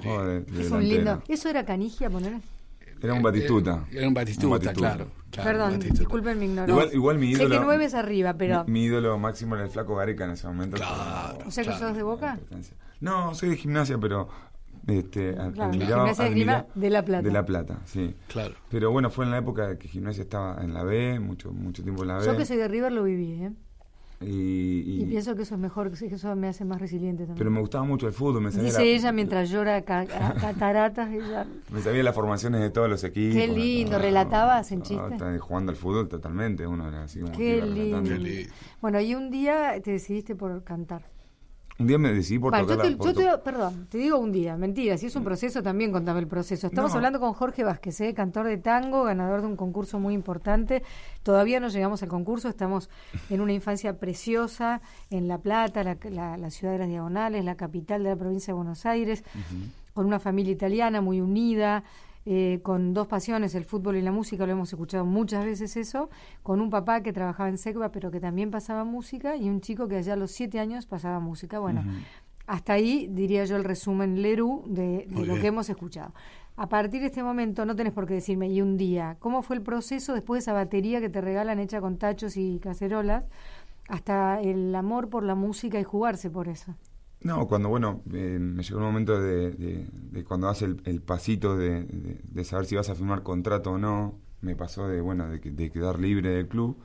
Jugaba 0.02 0.26
de, 0.26 0.42
de 0.42 0.62
Es 0.64 0.72
un 0.72 0.88
lindo. 0.88 1.22
¿Eso 1.28 1.50
era 1.50 1.66
canigia 1.66 2.10
poner? 2.10 2.34
Era 3.04 3.14
un 3.14 3.22
batistuta. 3.24 3.86
Era 3.92 4.08
un 4.08 4.14
batistuta, 4.14 4.46
Un 4.48 4.52
batistuta. 4.54 4.94
claro. 4.96 5.08
Perdón, 5.32 5.72
batistuta. 5.74 6.00
disculpen 6.00 6.40
mi 6.40 6.46
ignorancia. 6.46 6.74
Igual, 6.74 6.94
igual 6.96 7.18
mi 7.18 7.36
Sé 7.36 7.42
ídolo. 7.44 7.60
que 7.60 7.66
nueve 7.66 7.86
es 7.86 7.94
arriba, 7.94 8.34
pero. 8.36 8.64
Mi, 8.66 8.72
mi 8.72 8.84
ídolo 8.86 9.18
máximo 9.18 9.56
era 9.56 9.64
el 9.66 9.72
flaco 9.72 9.96
Gareca 9.96 10.26
en 10.26 10.32
ese 10.32 10.48
momento. 10.48 10.78
Claro. 10.78 11.40
o 11.46 11.52
sea 11.52 11.64
que 11.64 11.70
claro. 11.72 11.88
sos 11.88 11.98
de 11.98 12.04
boca. 12.04 12.40
No, 13.00 13.34
soy 13.34 13.50
de 13.50 13.58
gimnasia, 13.58 13.98
pero 13.98 14.30
este, 15.00 15.34
Claro, 15.34 15.64
admiraba, 15.64 16.02
Gimnasia 16.04 16.24
de 16.26 16.30
Esgrima 16.30 16.54
admira- 16.60 16.68
de 16.76 16.90
La 16.90 17.06
Plata. 17.06 17.24
De 17.24 17.32
La 17.32 17.46
Plata, 17.46 17.80
sí. 17.86 18.16
Claro. 18.28 18.54
Pero 18.70 18.92
bueno, 18.92 19.10
fue 19.10 19.26
en 19.26 19.32
la 19.32 19.38
época 19.40 19.78
que 19.78 19.88
gimnasia 19.88 20.24
estaba 20.24 20.64
en 20.64 20.74
la 20.74 20.84
B, 20.84 21.20
mucho 21.20 21.52
mucho 21.52 21.84
tiempo 21.84 22.04
en 22.04 22.08
la 22.10 22.18
B. 22.18 22.26
Yo 22.26 22.38
que 22.38 22.46
soy 22.46 22.58
de 22.58 22.68
River 22.68 22.92
lo 22.92 23.04
viví, 23.04 23.44
¿eh? 23.44 23.52
y, 24.24 24.28
Y, 24.28 25.02
y- 25.02 25.06
pienso 25.08 25.36
que 25.36 25.42
eso 25.42 25.56
es 25.56 25.60
mejor, 25.62 25.90
que 25.92 26.06
eso 26.06 26.36
me 26.36 26.48
hace 26.48 26.64
más 26.64 26.80
resiliente 26.80 27.24
también. 27.24 27.38
pero 27.40 27.50
me 27.50 27.60
gustaba 27.60 27.84
mucho 27.86 28.06
el 28.06 28.14
fútbol, 28.14 28.42
me 28.44 28.52
sabía, 28.52 28.68
Dice 28.68 28.78
la- 28.78 28.86
ella 28.86 29.12
mientras 29.12 29.50
llora 29.50 29.82
ca- 29.82 30.02
a- 30.02 30.34
cataratas. 30.36 31.10
ella- 31.12 31.48
me 31.74 31.82
sabía 31.82 32.04
las 32.04 32.14
formaciones 32.14 32.62
de 32.62 32.70
todos 32.70 32.88
los 32.88 33.04
equipos. 33.04 33.36
Qué 33.36 33.48
lindo, 33.48 33.98
¿relatabas 33.98 34.72
en 34.72 34.84
chiste? 34.84 35.40
Jugando 35.40 35.72
al 35.72 35.76
fútbol 35.76 36.08
totalmente, 36.08 36.68
uno 36.68 36.88
era 36.88 37.04
así 37.06 37.20
como 37.20 37.32
que 37.32 37.38
Qué 37.40 37.58
iba 37.58 37.66
relatando. 37.66 38.10
lindo. 38.10 38.10
Qué 38.10 38.20
lindo. 38.20 38.54
Bueno, 38.80 39.02
y 39.02 39.16
un 39.16 39.32
día 39.32 39.82
te 39.84 39.90
decidiste 39.92 40.36
por 40.36 40.64
cantar. 40.64 41.04
Un 41.82 41.88
día 41.88 41.98
me 41.98 42.14
decidí 42.14 42.38
por 42.40 42.52
Vale, 42.52 42.64
yo 42.64 42.70
tocar 42.70 42.86
te, 42.86 42.92
la- 42.92 42.98
por 42.98 43.08
yo 43.08 43.14
te- 43.14 43.38
perdón, 43.44 43.88
te 43.90 43.98
digo 43.98 44.18
un 44.20 44.32
día, 44.32 44.56
mentira, 44.56 44.98
si 44.98 45.08
es 45.08 45.16
un 45.16 45.24
proceso 45.24 45.64
también 45.64 45.92
contame 45.92 46.20
el 46.20 46.28
proceso. 46.28 46.68
Estamos 46.68 46.92
No. 46.92 46.98
hablando 46.98 47.20
con 47.20 47.34
Jorge 47.34 47.64
Vázquez, 47.64 48.00
¿eh? 48.02 48.14
cantor 48.14 48.46
de 48.48 48.58
tango, 48.58 49.04
ganador 49.04 49.42
de 49.42 49.48
un 49.48 49.56
concurso 49.56 50.00
muy 50.00 50.14
importante. 50.14 50.84
Todavía 51.24 51.60
no 51.60 51.70
llegamos 51.70 52.04
al 52.04 52.10
concurso, 52.10 52.50
estamos 52.50 52.90
en 53.30 53.42
una 53.42 53.54
infancia 53.54 53.98
preciosa 53.98 54.82
en 55.10 55.28
La 55.28 55.40
Plata, 55.40 55.84
la, 55.84 55.98
la- 56.10 56.38
la 56.38 56.50
ciudad 56.52 56.74
de 56.74 56.80
las 56.80 56.88
Diagonales, 56.88 57.44
la 57.44 57.56
capital 57.56 58.04
de 58.04 58.10
la 58.10 58.16
provincia 58.16 58.54
de 58.54 58.58
Buenos 58.58 58.86
Aires, 58.86 59.24
con 59.94 60.06
una 60.06 60.20
familia 60.20 60.54
italiana 60.54 61.02
muy 61.02 61.20
unida. 61.20 61.84
Eh, 62.26 62.60
con 62.62 62.94
dos 62.94 63.08
pasiones, 63.08 63.56
el 63.56 63.66
fútbol 63.66 63.96
y 63.96 64.02
la 64.02 64.12
música, 64.12 64.46
lo 64.46 64.52
hemos 64.52 64.72
escuchado 64.72 65.06
muchas 65.06 65.44
veces 65.44 65.76
eso, 65.78 66.10
con 66.44 66.62
un 66.62 66.70
papá 66.70 67.02
que 67.02 67.14
trabajaba 67.14 67.50
en 67.50 67.58
SECBA 67.58 67.92
pero 67.92 68.12
que 68.12 68.20
también 68.20 68.52
pasaba 68.52 68.84
música 68.84 69.36
y 69.36 69.50
un 69.50 69.62
chico 69.62 69.88
que 69.88 69.98
allá 69.98 70.14
a 70.14 70.18
los 70.18 70.32
siete 70.32 70.60
años 70.60 70.86
pasaba 70.86 71.20
música. 71.20 71.60
Bueno, 71.60 71.84
hasta 72.48 72.74
ahí 72.74 73.08
diría 73.10 73.46
yo 73.46 73.56
el 73.56 73.64
resumen 73.64 74.22
Leru 74.22 74.64
de, 74.68 75.08
de 75.08 75.26
lo 75.26 75.34
bien. 75.34 75.42
que 75.42 75.48
hemos 75.48 75.70
escuchado. 75.70 76.14
A 76.58 76.68
partir 76.68 77.00
de 77.02 77.08
este 77.08 77.24
momento 77.24 77.66
no 77.66 77.76
tenés 77.76 77.94
por 77.94 78.06
qué 78.06 78.16
decirme, 78.16 78.50
y 78.50 78.62
un 78.62 78.78
día, 78.78 79.16
¿cómo 79.20 79.42
fue 79.42 79.56
el 79.56 79.62
proceso 79.62 80.14
después 80.14 80.40
de 80.40 80.42
esa 80.44 80.54
batería 80.54 81.00
que 81.00 81.10
te 81.10 81.22
regalan 81.22 81.60
hecha 81.60 81.82
con 81.82 81.98
tachos 81.98 82.38
y 82.38 82.60
cacerolas, 82.60 83.24
hasta 83.88 84.40
el 84.42 84.76
amor 84.76 85.10
por 85.10 85.24
la 85.24 85.34
música 85.34 85.80
y 85.80 85.84
jugarse 85.84 86.30
por 86.30 86.50
eso? 86.50 86.76
No, 87.24 87.48
cuando, 87.48 87.70
bueno, 87.70 88.02
eh, 88.14 88.38
me 88.40 88.64
llegó 88.64 88.80
el 88.80 88.86
momento 88.86 89.20
de, 89.22 89.52
de- 89.52 89.88
de 90.12 90.24
cuando 90.24 90.50
hace 90.50 90.66
el, 90.66 90.82
el 90.86 91.02
pasito 91.02 91.56
de, 91.56 91.86
saber 92.44 92.66
si 92.66 92.76
vas 92.76 92.90
a 92.90 92.96
firmar 92.96 93.22
contrato 93.22 93.72
o 93.74 93.78
no, 93.78 94.16
me 94.42 94.56
pasó 94.56 94.88
de, 94.88 95.02
bueno, 95.02 95.28
de, 95.30 95.40
que- 95.40 95.52
de 95.52 95.70
quedar 95.72 96.00
libre 96.00 96.30
del 96.32 96.48
club 96.48 96.78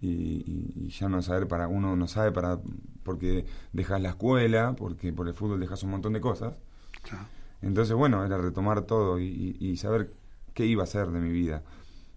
y, 0.00 0.08
y- 0.10 0.72
y 0.86 0.88
ya 0.88 1.08
no 1.10 1.20
saber 1.20 1.46
para, 1.46 1.68
uno 1.68 1.94
no 1.96 2.08
sabe 2.08 2.32
para, 2.32 2.58
porque 3.02 3.44
dejas 3.74 4.00
la 4.00 4.10
escuela, 4.10 4.74
porque 4.76 5.12
por 5.12 5.28
el 5.28 5.34
fútbol 5.34 5.60
dejas 5.60 5.82
un 5.82 5.90
montón 5.90 6.14
de 6.14 6.20
cosas. 6.22 6.54
Claro. 7.02 7.26
Entonces, 7.60 7.94
bueno, 7.94 8.24
era 8.24 8.38
retomar 8.38 8.82
todo 8.82 9.20
y, 9.20 9.76
saber 9.76 10.12
qué 10.54 10.66
iba 10.66 10.82
a 10.82 10.84
hacer 10.84 11.08
de 11.10 11.20
mi 11.20 11.30
vida. 11.30 11.62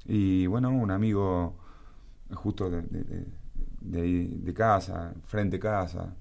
Y 0.06 0.48
bueno, 0.48 0.70
un 0.72 0.92
amigo 0.92 1.56
justo 2.34 2.70
de, 2.70 2.84
de 3.82 4.54
casa, 4.54 5.14
frente 5.26 5.60
casa, 5.60 6.16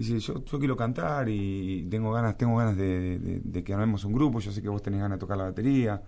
dice, 0.00 0.18
yo, 0.18 0.42
quiero 0.44 0.76
cantar 0.76 1.28
y 1.28 1.86
tengo 1.90 2.12
ganas, 2.12 2.36
tengo 2.36 2.56
ganas 2.56 2.76
de, 2.76 3.62
que 3.64 3.74
armemos 3.74 4.04
un 4.04 4.12
grupo, 4.12 4.40
yo 4.40 4.50
sé 4.52 4.62
que 4.62 4.68
vos 4.68 4.82
tenés 4.82 5.00
ganas 5.00 5.16
de 5.18 5.20
tocar 5.20 5.36
la 5.36 5.44
batería. 5.44 6.02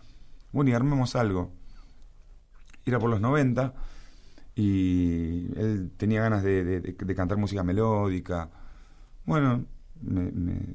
Bueno, 0.52 0.70
y 0.70 0.74
armemos 0.74 1.14
algo. 1.16 1.52
Era 2.84 2.98
por 2.98 3.10
los 3.10 3.20
90 3.20 3.74
y 4.54 5.46
él 5.58 5.92
tenía 5.96 6.22
ganas 6.22 6.42
de, 6.42 6.96
cantar 7.16 7.38
música 7.38 7.62
melódica. 7.62 8.50
Bueno, 9.26 9.64
me- 10.02 10.74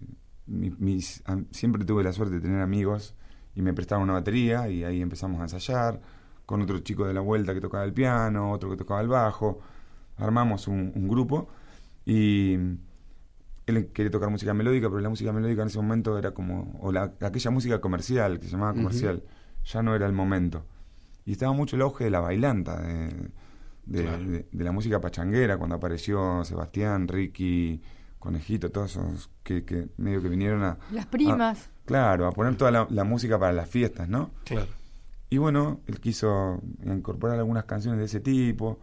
siempre 1.52 1.86
tuve 1.86 2.04
la 2.04 2.14
suerte 2.14 2.36
de 2.36 2.42
tener 2.42 2.62
amigos 2.62 3.16
y 3.56 3.62
me 3.62 3.74
prestaban 3.74 4.04
una 4.04 4.14
batería 4.14 4.70
y 4.70 4.84
ahí 4.84 5.02
empezamos 5.02 5.40
a 5.40 5.44
ensayar 5.44 6.00
con 6.46 6.62
otro 6.62 6.80
chico 6.80 7.06
de 7.06 7.14
la 7.14 7.22
vuelta 7.22 7.54
que 7.54 7.62
tocaba 7.62 7.84
el 7.84 7.94
piano, 7.94 8.52
otro 8.52 8.70
que 8.70 8.78
tocaba 8.78 9.02
el 9.02 9.08
bajo. 9.08 9.60
Armamos 10.18 10.68
un 10.68 11.08
grupo 11.08 11.50
y 12.06 12.58
él 13.68 13.88
quería 13.94 14.10
tocar 14.12 14.30
música 14.30 14.54
melódica, 14.54 14.88
pero 14.90 15.00
la 15.02 15.10
música 15.10 15.32
melódica 15.32 15.62
en 15.62 15.68
ese 15.68 15.78
momento 15.78 16.18
era 16.18 16.32
como, 16.32 16.76
o 16.82 16.92
la, 16.92 17.14
aquella 17.22 17.52
música 17.52 17.80
comercial 17.80 18.40
que 18.40 18.46
se 18.48 18.52
llamaba 18.54 18.74
comercial, 18.74 19.24
ya 19.66 19.84
no 19.84 19.94
era 19.96 20.06
el 20.08 20.14
momento. 20.14 20.66
Y 21.26 21.34
estaba 21.34 21.52
mucho 21.54 21.76
el 21.76 21.82
auge 21.84 22.06
de 22.06 22.10
la 22.10 22.20
bailanta, 22.22 22.82
de, 22.82 23.30
de- 23.86 24.02
Claro. 24.04 24.24
de- 24.24 24.48
de 24.52 24.64
la 24.64 24.72
música 24.72 25.00
pachanguera, 25.02 25.58
cuando 25.58 25.76
apareció 25.76 26.44
Sebastián, 26.46 27.08
Ricky, 27.08 27.82
Conejito, 28.20 28.72
todos 28.72 28.92
esos 28.92 29.30
que, 29.44 29.64
que 29.64 29.90
medio 29.98 30.22
que 30.22 30.30
vinieron 30.30 30.64
a... 30.64 30.78
Las 30.92 31.06
primas. 31.06 31.68
a- 31.68 31.86
claro, 31.86 32.26
a 32.28 32.32
poner 32.32 32.56
toda 32.56 32.72
la, 32.72 32.88
la 32.90 33.04
música 33.04 33.38
para 33.38 33.52
las 33.54 33.70
fiestas, 33.70 34.10
¿no? 34.10 34.32
Claro. 34.46 34.68
Y 35.30 35.38
bueno, 35.40 35.82
él 35.88 36.00
quiso 36.00 36.62
incorporar 36.86 37.38
algunas 37.38 37.66
canciones 37.66 38.00
de 38.00 38.06
ese 38.06 38.22
tipo, 38.22 38.80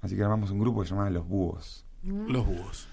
así 0.00 0.14
que 0.16 0.22
armamos 0.22 0.52
un 0.52 0.60
grupo 0.60 0.80
que 0.80 0.86
se 0.86 0.90
llamaba 0.94 1.10
Los 1.10 1.26
Búhos. 1.26 1.84
Los 2.04 2.46
búhos. 2.46 2.88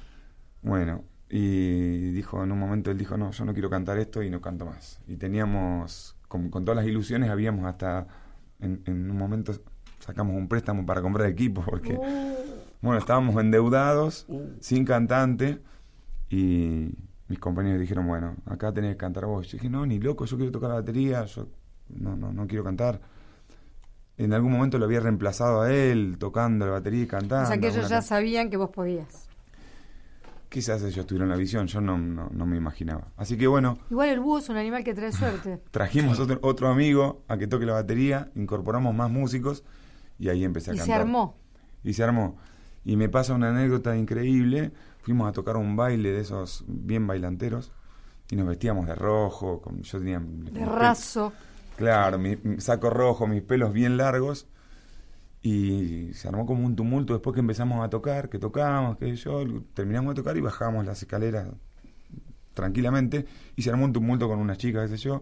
Bueno, 0.61 1.03
y 1.29 2.11
dijo, 2.11 2.43
en 2.43 2.51
un 2.51 2.59
momento 2.59 2.89
él 2.91 2.97
dijo, 2.97 3.17
no, 3.17 3.31
yo 3.31 3.45
no 3.45 3.53
quiero 3.53 3.69
cantar 3.69 3.97
esto 3.99 4.23
y 4.23 4.29
no 4.29 4.41
canto 4.41 4.65
más. 4.65 4.99
Y 5.07 5.15
teníamos, 5.15 6.15
con, 6.27 6.49
con 6.49 6.65
todas 6.65 6.77
las 6.77 6.87
ilusiones, 6.87 7.29
habíamos 7.29 7.65
hasta, 7.65 8.07
en, 8.59 8.81
en 8.85 9.11
un 9.11 9.17
momento 9.17 9.53
sacamos 9.99 10.35
un 10.35 10.47
préstamo 10.47 10.85
para 10.85 11.01
comprar 11.01 11.29
equipo, 11.29 11.61
porque, 11.63 11.97
bueno, 12.81 12.97
estábamos 12.97 13.35
endeudados, 13.41 14.25
sin 14.59 14.85
cantante, 14.85 15.61
y 16.29 16.89
mis 17.27 17.39
compañeros 17.39 17.79
dijeron, 17.79 18.07
bueno, 18.07 18.35
acá 18.45 18.73
tenés 18.73 18.93
que 18.93 18.97
cantar 18.97 19.25
vos. 19.25 19.47
Yo 19.47 19.57
dije, 19.57 19.69
no, 19.69 19.85
ni 19.85 19.99
loco, 19.99 20.25
yo 20.25 20.37
quiero 20.37 20.51
tocar 20.51 20.69
la 20.69 20.75
batería, 20.75 21.25
yo 21.25 21.47
no, 21.89 22.15
no, 22.15 22.33
no 22.33 22.47
quiero 22.47 22.63
cantar. 22.63 23.01
En 24.17 24.33
algún 24.33 24.51
momento 24.51 24.77
lo 24.77 24.85
había 24.85 24.99
reemplazado 24.99 25.61
a 25.61 25.71
él, 25.71 26.17
tocando 26.19 26.65
la 26.65 26.73
batería 26.73 27.03
y 27.03 27.07
cantando. 27.07 27.43
o 27.43 27.47
sea 27.47 27.57
que 27.57 27.67
ellos 27.67 27.87
ya 27.87 28.01
sabían 28.01 28.49
que 28.49 28.57
vos 28.57 28.69
podías. 28.69 29.28
Quizás 30.49 30.81
ellos 30.83 31.05
tuvieron 31.05 31.29
la 31.29 31.35
visión, 31.35 31.67
yo 31.67 31.79
no, 31.79 31.97
no, 31.97 32.29
no 32.31 32.45
me 32.47 32.57
imaginaba. 32.57 33.09
Así 33.17 33.37
que 33.37 33.45
bueno, 33.45 33.77
Igual 33.91 34.09
el 34.09 34.19
búho 34.19 34.39
es 34.39 34.49
un 34.49 34.57
animal 34.57 34.83
que 34.83 34.95
trae 34.95 35.11
suerte. 35.11 35.61
trajimos 35.71 36.19
otro, 36.19 36.39
otro 36.41 36.69
amigo 36.69 37.21
a 37.27 37.37
que 37.37 37.45
toque 37.47 37.65
la 37.67 37.73
batería, 37.73 38.31
incorporamos 38.35 38.95
más 38.95 39.11
músicos 39.11 39.63
y 40.17 40.29
ahí 40.29 40.43
empecé 40.43 40.71
a 40.71 40.73
Y 40.73 40.77
cantar. 40.77 40.95
se 40.97 41.01
armó. 41.01 41.37
Y 41.83 41.93
se 41.93 42.03
armó. 42.03 42.37
Y 42.83 42.95
me 42.97 43.09
pasa 43.09 43.33
una 43.35 43.49
anécdota 43.49 43.95
increíble. 43.95 44.71
Fuimos 45.03 45.29
a 45.29 45.33
tocar 45.33 45.55
un 45.55 45.75
baile 45.75 46.11
de 46.11 46.21
esos 46.21 46.63
bien 46.67 47.05
bailanteros 47.05 47.71
y 48.31 48.35
nos 48.35 48.47
vestíamos 48.47 48.87
de 48.87 48.95
rojo. 48.95 49.61
Con, 49.61 49.81
yo 49.83 49.99
tenía 49.99 50.19
De 50.19 50.65
raso. 50.65 51.31
Claro, 51.77 52.17
mi, 52.17 52.35
mi 52.37 52.59
saco 52.59 52.89
rojo, 52.89 53.27
mis 53.27 53.43
pelos 53.43 53.71
bien 53.71 53.97
largos. 53.97 54.47
Y 55.41 56.13
se 56.13 56.27
armó 56.27 56.45
como 56.45 56.65
un 56.65 56.75
tumulto 56.75 57.13
después 57.13 57.33
que 57.33 57.39
empezamos 57.39 57.83
a 57.85 57.89
tocar, 57.89 58.29
que 58.29 58.39
tocábamos, 58.39 58.97
que 58.97 59.15
yo, 59.15 59.43
terminamos 59.73 60.13
de 60.13 60.21
tocar 60.21 60.35
y 60.35 60.41
bajábamos 60.41 60.85
las 60.85 61.01
escaleras 61.01 61.47
tranquilamente. 62.53 63.25
Y 63.55 63.61
se 63.61 63.69
armó 63.69 63.85
un 63.85 63.93
tumulto 63.93 64.27
con 64.27 64.39
unas 64.39 64.57
chicas, 64.57 64.89
qué 64.89 64.97
sé 64.97 65.03
yo. 65.03 65.21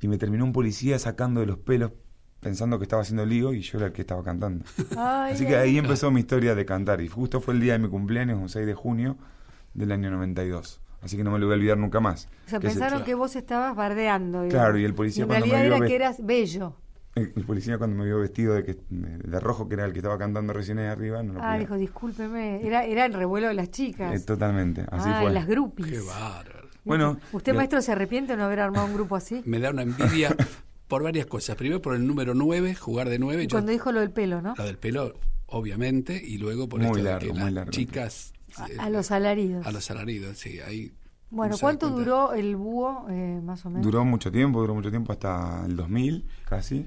Y 0.00 0.08
me 0.08 0.18
terminó 0.18 0.44
un 0.44 0.52
policía 0.52 0.98
sacando 0.98 1.40
de 1.40 1.46
los 1.46 1.58
pelos 1.58 1.92
pensando 2.40 2.78
que 2.78 2.82
estaba 2.84 3.02
haciendo 3.02 3.24
lío 3.24 3.52
y 3.54 3.60
yo 3.60 3.78
era 3.78 3.86
el 3.86 3.92
que 3.92 4.00
estaba 4.02 4.22
cantando. 4.24 4.64
Ay, 4.96 5.34
Así 5.34 5.46
que 5.46 5.56
ahí 5.56 5.78
empezó 5.78 6.10
mi 6.10 6.20
historia 6.20 6.54
de 6.54 6.64
cantar. 6.66 7.00
Y 7.00 7.08
justo 7.08 7.40
fue 7.40 7.54
el 7.54 7.60
día 7.60 7.74
de 7.74 7.78
mi 7.78 7.88
cumpleaños, 7.88 8.38
un 8.40 8.48
6 8.48 8.66
de 8.66 8.74
junio 8.74 9.16
del 9.74 9.92
año 9.92 10.10
92. 10.10 10.80
Así 11.00 11.16
que 11.16 11.24
no 11.24 11.30
me 11.30 11.38
lo 11.38 11.46
voy 11.46 11.54
a 11.54 11.56
olvidar 11.56 11.78
nunca 11.78 12.00
más. 12.00 12.28
O 12.46 12.50
sea, 12.50 12.60
Que 12.60 12.66
el- 12.66 12.72
pensaron 12.74 13.04
que 13.04 13.14
vos 13.14 13.34
estabas 13.36 13.74
bardeando. 13.76 14.42
digamos. 14.42 14.52
Claro, 14.52 14.78
y 14.78 14.84
el 14.84 14.94
policía 14.94 15.22
en 15.24 15.28
cuando 15.28 15.46
me 15.46 15.52
realidad 15.52 15.76
vio 15.76 15.84
era 15.84 15.86
que 15.88 15.94
eras 15.94 16.24
bello. 16.26 16.76
El, 17.14 17.32
el 17.36 17.44
policía 17.44 17.76
cuando 17.78 17.96
me 17.96 18.04
vio 18.06 18.20
vestido 18.20 18.54
de, 18.54 18.64
que, 18.64 18.78
de, 18.88 19.18
de 19.18 19.40
rojo, 19.40 19.68
que 19.68 19.74
era 19.74 19.84
el 19.84 19.92
que 19.92 19.98
estaba 19.98 20.16
cantando 20.16 20.52
recién 20.52 20.78
ahí 20.78 20.86
arriba, 20.86 21.22
no 21.22 21.34
lo 21.34 21.40
Ah, 21.40 21.48
podía- 21.48 21.58
dijo, 21.60 21.76
discúlpeme. 21.76 22.66
Era, 22.66 22.84
era 22.84 23.04
el 23.04 23.12
revuelo 23.12 23.48
de 23.48 23.54
las 23.54 23.70
chicas. 23.70 24.14
Eh, 24.14 24.24
totalmente, 24.24 24.82
así 24.90 25.08
ah, 25.12 25.20
fue. 25.22 25.32
las 25.32 25.46
groupies. 25.46 25.90
Qué 25.90 26.00
bárbaro. 26.00 26.68
Bueno, 26.84 27.18
¿Usted, 27.32 27.54
maestro, 27.54 27.80
se 27.82 27.92
arrepiente 27.92 28.32
de 28.32 28.38
no 28.38 28.44
haber 28.44 28.60
armado 28.60 28.86
un 28.86 28.94
grupo 28.94 29.14
así? 29.14 29.42
Me 29.44 29.60
da 29.60 29.70
una 29.70 29.82
envidia 29.82 30.34
por 30.88 31.02
varias 31.02 31.26
cosas. 31.26 31.54
Primero 31.56 31.80
por 31.82 31.94
el 31.94 32.06
número 32.06 32.34
9, 32.34 32.74
jugar 32.74 33.08
de 33.08 33.18
9. 33.18 33.44
Y 33.44 33.48
cuando 33.48 33.70
dijo 33.72 33.92
lo 33.92 34.00
del 34.00 34.10
pelo, 34.10 34.40
¿no? 34.42 34.54
La 34.56 34.64
del 34.64 34.78
pelo, 34.78 35.12
obviamente, 35.46 36.20
y 36.24 36.38
luego 36.38 36.68
por 36.68 36.80
Muy 36.80 36.86
esto 36.86 36.98
de 36.98 37.04
largo, 37.04 37.26
que 37.26 37.32
muy 37.34 37.40
las 37.44 37.52
largo. 37.52 37.70
chicas... 37.72 38.32
A, 38.56 38.66
eh, 38.68 38.76
a 38.78 38.90
los 38.90 39.10
alaridos. 39.10 39.66
a 39.66 39.70
los 39.72 39.90
alaridos, 39.90 40.36
sí. 40.38 40.58
Ahí 40.60 40.92
Bueno, 41.30 41.56
¿cuánto 41.60 41.88
duró 41.90 42.32
el 42.34 42.56
búho, 42.56 43.06
eh, 43.10 43.40
más 43.42 43.64
o 43.64 43.70
menos? 43.70 43.84
Duró 43.84 44.04
mucho 44.04 44.30
tiempo, 44.32 44.60
duró 44.60 44.74
mucho 44.74 44.90
tiempo 44.90 45.12
hasta 45.12 45.64
el 45.66 45.76
2000, 45.76 46.26
casi. 46.48 46.86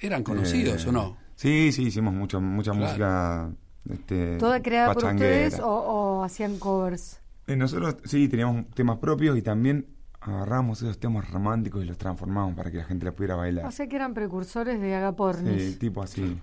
¿Eran 0.00 0.22
conocidos 0.22 0.84
Eh, 0.84 0.88
o 0.88 0.92
no? 0.92 1.16
Sí, 1.34 1.72
sí, 1.72 1.84
hicimos 1.84 2.12
mucho, 2.14 2.40
mucha 2.40 2.72
Claro. 2.72 2.86
música. 2.86 3.50
Este, 3.90 4.36
¿Toda 4.38 4.60
creada 4.60 4.92
por 4.92 5.04
ustedes 5.04 5.58
o, 5.58 5.66
o 5.68 6.22
hacían 6.24 6.58
covers? 6.58 7.20
Eh, 7.46 7.56
nosotros 7.56 7.96
sí 8.04 8.28
teníamos 8.28 8.68
temas 8.74 8.98
propios 8.98 9.36
y 9.38 9.42
también 9.42 9.86
agarramos 10.20 10.82
esos 10.82 10.98
temas 10.98 11.30
románticos 11.30 11.82
y 11.82 11.86
los 11.86 11.96
transformamos 11.96 12.54
para 12.54 12.70
que 12.70 12.76
la 12.76 12.84
gente 12.84 13.06
la 13.06 13.12
pudiera 13.12 13.36
bailar. 13.36 13.64
O 13.66 13.70
sea 13.70 13.86
que 13.88 13.96
eran 13.96 14.12
precursores 14.12 14.80
de 14.80 14.94
Agapornis. 14.94 15.72
Sí, 15.72 15.78
tipo 15.78 16.02
así. 16.02 16.38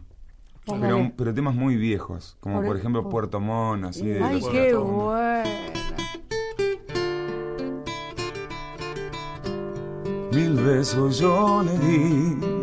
Pero, 0.66 1.12
pero 1.16 1.34
temas 1.34 1.56
muy 1.56 1.78
viejos, 1.78 2.36
como 2.42 2.62
Por 2.62 2.76
ejemplo 2.76 3.04
por- 3.04 3.12
Puerto 3.12 3.40
Montt, 3.40 3.86
así 3.86 4.06
de 4.06 4.22
Ay, 4.22 4.42
los- 4.42 4.50
qué 4.50 4.74
bueno. 4.76 5.50
Mil 10.34 10.56
besos 10.56 11.20
yo 11.20 11.64
le 11.64 11.78
di. 11.80 12.57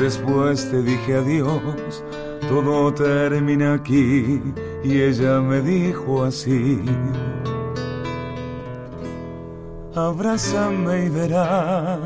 Después 0.00 0.70
te 0.70 0.82
dije 0.82 1.16
adiós, 1.16 2.04
todo 2.48 2.94
termina 2.94 3.74
aquí. 3.74 4.40
Y 4.84 5.00
ella 5.00 5.40
me 5.40 5.60
dijo 5.60 6.24
así. 6.24 6.80
Abrázame 9.94 11.06
y 11.06 11.08
verás 11.08 11.98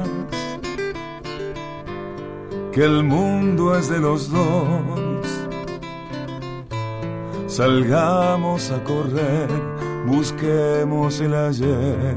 que 2.73 2.83
el 2.85 3.05
mundo 3.05 3.77
es 3.77 3.91
de 3.91 3.99
los 4.01 4.31
dos. 4.31 5.27
Salgamos 7.47 8.71
a 8.71 8.83
correr, 8.83 9.49
busquemos 10.07 11.21
el 11.21 11.35
ayer 11.35 12.17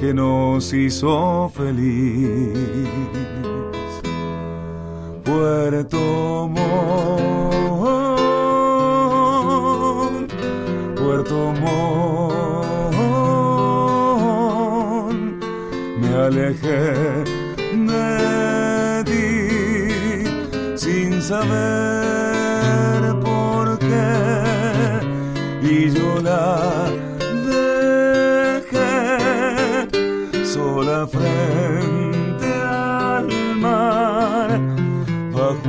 que 0.00 0.12
nos 0.12 0.72
hizo 0.72 1.48
feliz. 1.54 2.58
Puerto 5.32 6.46
Montt, 6.46 6.68
Puerto 10.94 11.38
Montt, 11.62 11.96
me 15.98 16.08
alejé 16.14 16.92
de 17.88 19.04
ti 19.10 19.30
sin 20.76 21.22
saber 21.22 23.00
por 23.24 23.78
qué 23.78 24.12
y 25.62 25.90
yo 25.90 26.20
la 26.20 26.90
dejé 27.48 28.84
sola 30.44 31.06
frente 31.06 31.91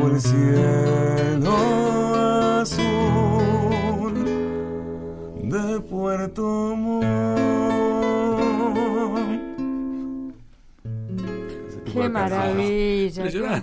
bajo 0.04 0.16
el 0.16 0.22
cielo 0.22 1.56
azul 2.62 4.14
de 5.44 5.80
Puerto 5.82 6.76
Montt. 6.76 7.04
Qué 11.92 12.10
maravilla. 12.10 13.63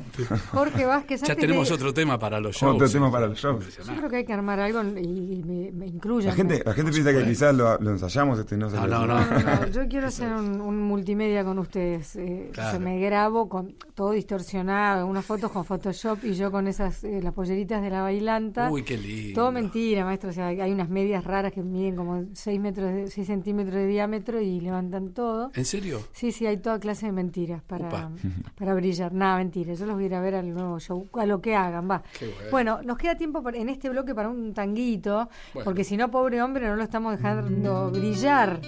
Jorge 0.53 0.85
Vázquez, 0.87 1.23
Ya 1.23 1.35
tenemos 1.37 1.69
de- 1.69 1.75
otro 1.75 1.93
tema 1.95 2.19
para 2.19 2.41
los 2.41 2.57
shows. 2.57 2.75
Otro 2.77 2.89
tema 2.89 3.11
para 3.11 3.27
los 3.27 3.39
shows. 3.39 3.77
Yo 3.79 3.97
creo 3.97 4.09
que 4.11 4.17
hay 4.17 4.25
que 4.25 4.33
armar 4.33 4.61
algo 4.61 4.81
y 4.83 5.43
me, 5.45 5.73
me 5.73 5.87
incluyan. 5.87 6.31
La 6.31 6.35
gente, 6.37 6.63
la 6.65 6.73
gente 6.75 6.93
piensa 6.93 7.13
que 7.13 7.25
quizás 7.25 7.55
lo, 7.55 7.79
lo 7.79 7.91
ensayamos 7.91 8.39
este 8.39 8.55
y 8.55 8.59
no 8.59 8.71
se 8.71 8.77
No, 8.77 8.87
no, 8.87 9.07
No, 9.07 9.25
no, 9.25 9.41
no, 9.41 9.67
Yo 9.69 9.89
quiero 9.89 10.07
hacer 10.09 10.33
un, 10.33 10.61
un 10.61 10.83
multimedia 10.83 11.45
con 11.45 11.59
ustedes. 11.59 12.17
Eh, 12.17 12.51
Claro. 12.53 12.81
me 12.81 12.99
grabo 13.01 13.49
con 13.49 13.75
todo 13.95 14.11
distorsionado, 14.13 15.07
unas 15.07 15.25
fotos 15.25 15.51
con 15.51 15.65
Photoshop 15.65 16.25
y 16.25 16.35
yo 16.35 16.51
con 16.51 16.67
esas 16.67 17.05
eh, 17.05 17.21
las 17.23 17.33
polleritas 17.33 17.83
de 17.83 17.91
la 17.91 18.03
bailanta. 18.03 18.71
Uy, 18.71 18.83
qué 18.83 18.97
lindo. 18.97 19.41
Todo 19.41 19.53
mentira, 19.53 20.05
maestro. 20.05 20.31
O 20.31 20.33
sea, 20.33 20.49
hay 20.49 20.73
unas 20.73 20.89
medias 20.89 21.25
raras 21.25 21.53
que 21.53 21.63
miden 21.63 21.97
como 21.97 22.25
6 22.33 22.61
metros, 22.61 22.93
de, 22.93 23.11
6 23.11 23.27
centímetros 23.27 23.75
de 23.75 23.87
diámetro 23.87 24.41
y 24.41 24.61
levantan 24.61 25.11
todo. 25.11 25.51
¿En 25.55 25.65
serio? 25.65 26.01
Sí, 26.13 26.33
sí, 26.33 26.47
hay 26.47 26.57
toda 26.59 26.79
clase 26.79 27.07
de 27.07 27.13
mentiras 27.13 27.63
para, 27.63 28.11
para 28.59 28.75
brillar. 28.75 29.13
Nada, 29.13 29.39
mentira. 29.39 29.75
Yo 29.75 29.87
los 29.87 29.97
voy 30.01 30.05
a 30.05 30.07
ir 30.07 30.15
a 30.15 30.21
ver 30.21 30.35
al 30.35 30.53
nuevo 30.55 30.79
show, 30.81 31.07
a 31.15 31.27
lo 31.27 31.41
que 31.41 31.55
hagan, 31.55 31.91
va. 31.91 32.03
Bueno. 32.21 32.51
Bueno, 32.51 32.81
nos 32.83 32.99
queda 32.99 33.17
tiempo 33.17 33.43
en 33.53 33.69
este 33.69 33.89
bloque 33.91 34.15
para 34.15 34.29
un 34.29 34.53
tanguito, 34.55 35.29
Bueno. 35.53 35.65
porque 35.65 35.85
si 35.85 35.97
no, 35.97 36.11
pobre 36.11 36.43
hombre, 36.43 36.67
no 36.67 36.77
lo 36.77 36.83
estamos 36.83 37.17
dejando 37.17 37.91
brillar. 37.91 38.61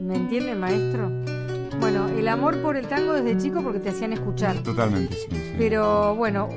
¿Me 0.00 0.14
entiende, 0.16 0.54
maestro? 0.54 1.10
Bueno, 1.80 2.08
el 2.08 2.26
amor 2.28 2.60
por 2.62 2.76
el 2.76 2.86
tango 2.86 3.12
desde 3.12 3.36
chico 3.38 3.62
porque 3.62 3.78
te 3.80 3.90
hacían 3.90 4.12
escuchar. 4.12 4.56
Totalmente, 4.62 5.14
sí, 5.14 5.26
sí. 5.30 5.54
Pero 5.58 6.14
bueno, 6.16 6.48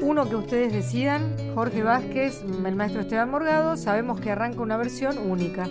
uno 0.00 0.28
que 0.28 0.36
ustedes 0.36 0.72
decidan, 0.72 1.34
Jorge 1.54 1.82
Vázquez, 1.82 2.42
el 2.64 2.74
maestro 2.76 3.00
Esteban 3.02 3.30
Morgado, 3.30 3.76
sabemos 3.76 4.20
que 4.20 4.30
arranca 4.30 4.60
una 4.60 4.76
versión 4.76 5.18
única. 5.18 5.68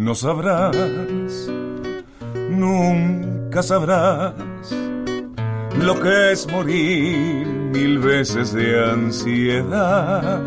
No 0.00 0.14
sabrás, 0.14 0.74
nunca 2.48 3.62
sabrás 3.62 4.32
lo 5.78 6.00
que 6.00 6.32
es 6.32 6.50
morir 6.50 7.46
mil 7.46 7.98
veces 7.98 8.54
de 8.54 8.82
ansiedad. 8.92 10.40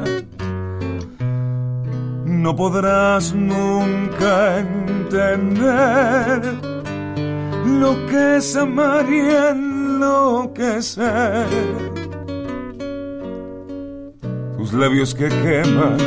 No 2.25 2.55
podrás 2.55 3.35
nunca 3.35 4.57
entender 4.57 6.41
lo 7.79 8.07
que 8.07 8.37
es 8.37 8.55
amar 8.55 9.05
y 9.07 9.19
enloquecer. 9.51 10.97
Tus 14.57 14.73
labios 14.73 15.13
que 15.13 15.29
queman, 15.29 15.97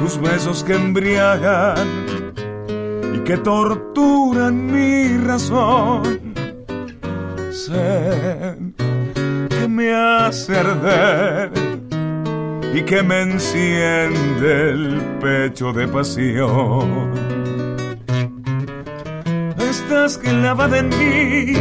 tus 0.00 0.20
besos 0.20 0.64
que 0.64 0.74
embriagan 0.74 2.03
que 3.24 3.38
torturan 3.38 4.66
mi 4.66 5.16
razón. 5.26 6.34
Sé 7.50 8.56
que 9.48 9.68
me 9.68 9.94
hace 9.94 10.58
arder 10.58 11.50
y 12.74 12.82
que 12.82 13.02
me 13.02 13.22
enciende 13.22 14.70
el 14.70 15.00
pecho 15.20 15.72
de 15.72 15.88
pasión. 15.88 17.12
Estás 19.58 20.18
clavada 20.18 20.78
en 20.78 20.88
mí, 20.90 21.54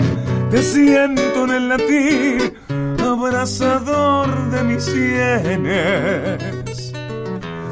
te 0.52 0.62
siento 0.62 1.46
en 1.46 1.52
el 1.52 1.70
latir, 1.70 2.56
abrazador 3.00 4.52
de 4.52 4.64
mis 4.64 4.84
sienes. 4.84 6.42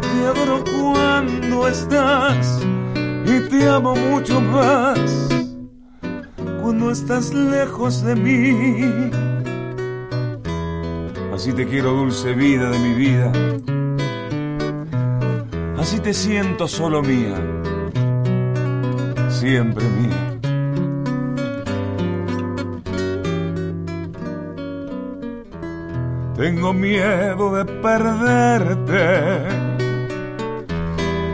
Te 0.01 0.27
adoro 0.27 0.63
cuando 0.63 1.67
estás 1.67 2.61
y 3.25 3.39
te 3.49 3.67
amo 3.67 3.95
mucho 3.95 4.41
más 4.41 5.29
cuando 6.61 6.91
estás 6.91 7.33
lejos 7.33 8.03
de 8.03 8.15
mí. 8.15 9.11
Así 11.33 11.53
te 11.53 11.65
quiero, 11.65 11.91
dulce 11.93 12.33
vida 12.33 12.69
de 12.69 12.79
mi 12.79 12.93
vida. 12.93 13.31
Así 15.77 15.99
te 15.99 16.13
siento 16.13 16.67
solo 16.67 17.01
mía, 17.01 17.35
siempre 19.29 19.85
mía. 19.89 20.27
Tengo 26.35 26.73
miedo 26.73 27.55
de 27.55 27.65
perderte, 27.65 29.03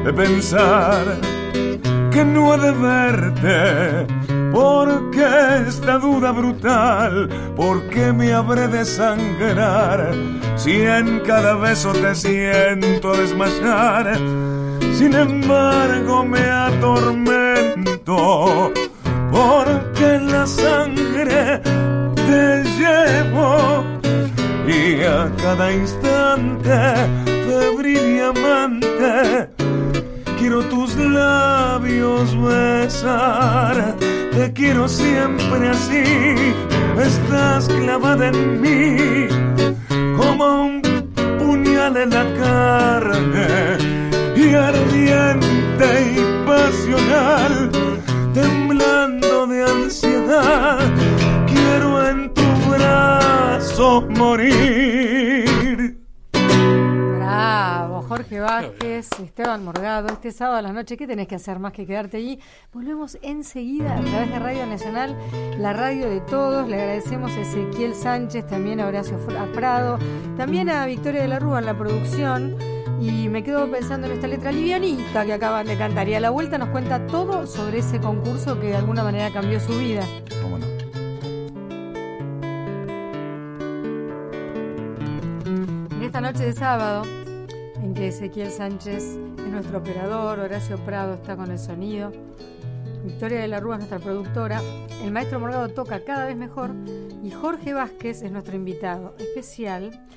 de 0.03 0.13
pensar 0.13 1.36
que 2.17 2.25
no 2.25 2.51
he 2.51 2.57
de 2.57 2.71
verte. 2.71 4.07
Porque 4.51 5.23
esta 5.67 5.99
duda 5.99 6.31
brutal, 6.31 7.29
¿por 7.55 7.87
qué 7.89 8.11
me 8.11 8.33
habré 8.33 8.67
de 8.67 8.83
sangrar? 8.83 10.15
Si 10.55 10.81
en 10.81 11.19
cada 11.19 11.53
beso 11.57 11.93
te 11.93 12.15
siento 12.15 13.15
desmayar, 13.15 14.17
sin 14.97 15.13
embargo 15.13 16.25
me 16.25 16.41
atormento, 16.41 18.17
porque 19.31 20.19
la 20.19 20.47
sangre 20.47 21.61
te 22.15 22.63
llevo 22.79 23.83
y 24.67 25.03
a 25.03 25.31
cada 25.37 25.71
instante 25.71 26.95
febril 27.47 28.15
y 28.15 28.19
amante 28.21 29.46
quiero 30.47 30.63
tus 30.69 30.95
labios 30.95 32.33
besar, 32.41 33.97
te 34.31 34.53
quiero 34.53 34.87
siempre 34.87 35.67
así, 35.67 36.53
estás 36.97 37.67
clavada 37.67 38.29
en 38.29 38.61
mí, 38.61 39.27
como 40.15 40.61
un 40.61 40.81
puñal 41.37 41.97
en 41.97 42.11
la 42.11 42.25
carne, 42.39 43.77
y 44.37 44.53
ardiente 44.53 45.87
y 46.15 46.47
pasional, 46.47 47.69
temblando 48.33 49.47
de 49.47 49.63
ansiedad, 49.63 50.79
quiero 51.45 52.07
en 52.07 52.33
tu 52.33 52.47
brazo 52.71 54.07
morir. 54.11 55.56
Jorge 58.17 58.39
Vázquez, 58.39 59.09
Esteban 59.19 59.63
Morgado, 59.63 60.07
este 60.07 60.31
sábado 60.31 60.57
a 60.57 60.61
la 60.63 60.73
noche, 60.73 60.97
¿qué 60.97 61.05
tenés 61.05 61.27
que 61.27 61.35
hacer 61.35 61.59
más 61.59 61.71
que 61.71 61.85
quedarte 61.85 62.17
allí? 62.17 62.39
Volvemos 62.73 63.15
enseguida 63.21 63.95
a 63.95 64.01
través 64.01 64.31
de 64.31 64.39
Radio 64.39 64.65
Nacional, 64.65 65.15
la 65.59 65.71
radio 65.73 66.09
de 66.09 66.21
todos. 66.21 66.67
Le 66.67 66.81
agradecemos 66.81 67.31
a 67.33 67.41
Ezequiel 67.41 67.93
Sánchez, 67.93 68.47
también 68.47 68.79
a 68.79 68.87
Horacio 68.87 69.19
Prado, 69.53 69.99
también 70.35 70.67
a 70.71 70.87
Victoria 70.87 71.21
de 71.21 71.27
la 71.27 71.37
Rúa 71.37 71.59
en 71.59 71.67
la 71.67 71.77
producción. 71.77 72.55
Y 72.99 73.29
me 73.29 73.43
quedo 73.43 73.69
pensando 73.69 74.07
en 74.07 74.13
esta 74.13 74.25
letra 74.25 74.51
livianita 74.51 75.23
que 75.23 75.33
acaban 75.33 75.67
de 75.67 75.77
cantar. 75.77 76.09
Y 76.09 76.15
a 76.15 76.19
la 76.19 76.31
vuelta 76.31 76.57
nos 76.57 76.69
cuenta 76.69 77.05
todo 77.05 77.45
sobre 77.45 77.79
ese 77.79 77.99
concurso 77.99 78.59
que 78.59 78.69
de 78.69 78.77
alguna 78.77 79.03
manera 79.03 79.31
cambió 79.31 79.59
su 79.59 79.77
vida. 79.77 80.01
¿Cómo 80.41 80.57
no? 80.57 80.65
En 85.91 86.01
esta 86.01 86.19
noche 86.19 86.45
de 86.45 86.53
sábado, 86.53 87.03
Ezequiel 88.05 88.51
Sánchez 88.51 89.17
es 89.37 89.47
nuestro 89.51 89.79
operador, 89.79 90.39
Horacio 90.39 90.77
Prado 90.85 91.15
está 91.15 91.35
con 91.35 91.51
el 91.51 91.57
sonido, 91.57 92.11
Victoria 93.03 93.39
de 93.39 93.47
la 93.47 93.59
Rúa 93.59 93.75
es 93.75 93.79
nuestra 93.79 93.99
productora, 93.99 94.61
el 95.03 95.11
maestro 95.11 95.39
Morgado 95.39 95.69
toca 95.69 96.03
cada 96.03 96.27
vez 96.27 96.37
mejor 96.37 96.71
y 97.23 97.31
Jorge 97.31 97.73
Vázquez 97.73 98.21
es 98.21 98.31
nuestro 98.31 98.55
invitado 98.55 99.15
especial 99.17 100.07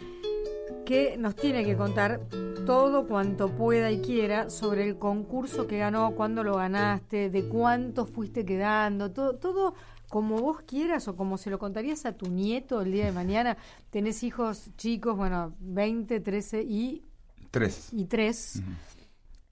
que 0.85 1.17
nos 1.17 1.35
tiene 1.35 1.65
que 1.65 1.77
contar 1.77 2.21
todo 2.67 3.07
cuanto 3.07 3.49
pueda 3.49 3.91
y 3.91 4.01
quiera 4.01 4.51
sobre 4.51 4.87
el 4.87 4.99
concurso 4.99 5.67
que 5.67 5.79
ganó, 5.79 6.13
cuándo 6.15 6.45
lo 6.45 6.57
ganaste, 6.57 7.31
de 7.31 7.49
cuánto 7.49 8.05
fuiste 8.05 8.45
quedando, 8.45 9.11
todo, 9.11 9.37
todo 9.37 9.75
como 10.09 10.37
vos 10.39 10.61
quieras 10.67 11.09
o 11.09 11.17
como 11.17 11.39
se 11.39 11.49
lo 11.49 11.59
contarías 11.59 12.05
a 12.05 12.13
tu 12.13 12.29
nieto 12.31 12.83
el 12.83 12.93
día 12.93 13.07
de 13.07 13.13
mañana. 13.13 13.57
Tenés 13.91 14.23
hijos 14.23 14.71
chicos, 14.77 15.17
bueno, 15.17 15.55
20, 15.61 16.21
13 16.21 16.63
y... 16.63 17.10
Tres. 17.51 17.89
Y 17.93 18.05
tres. 18.05 18.63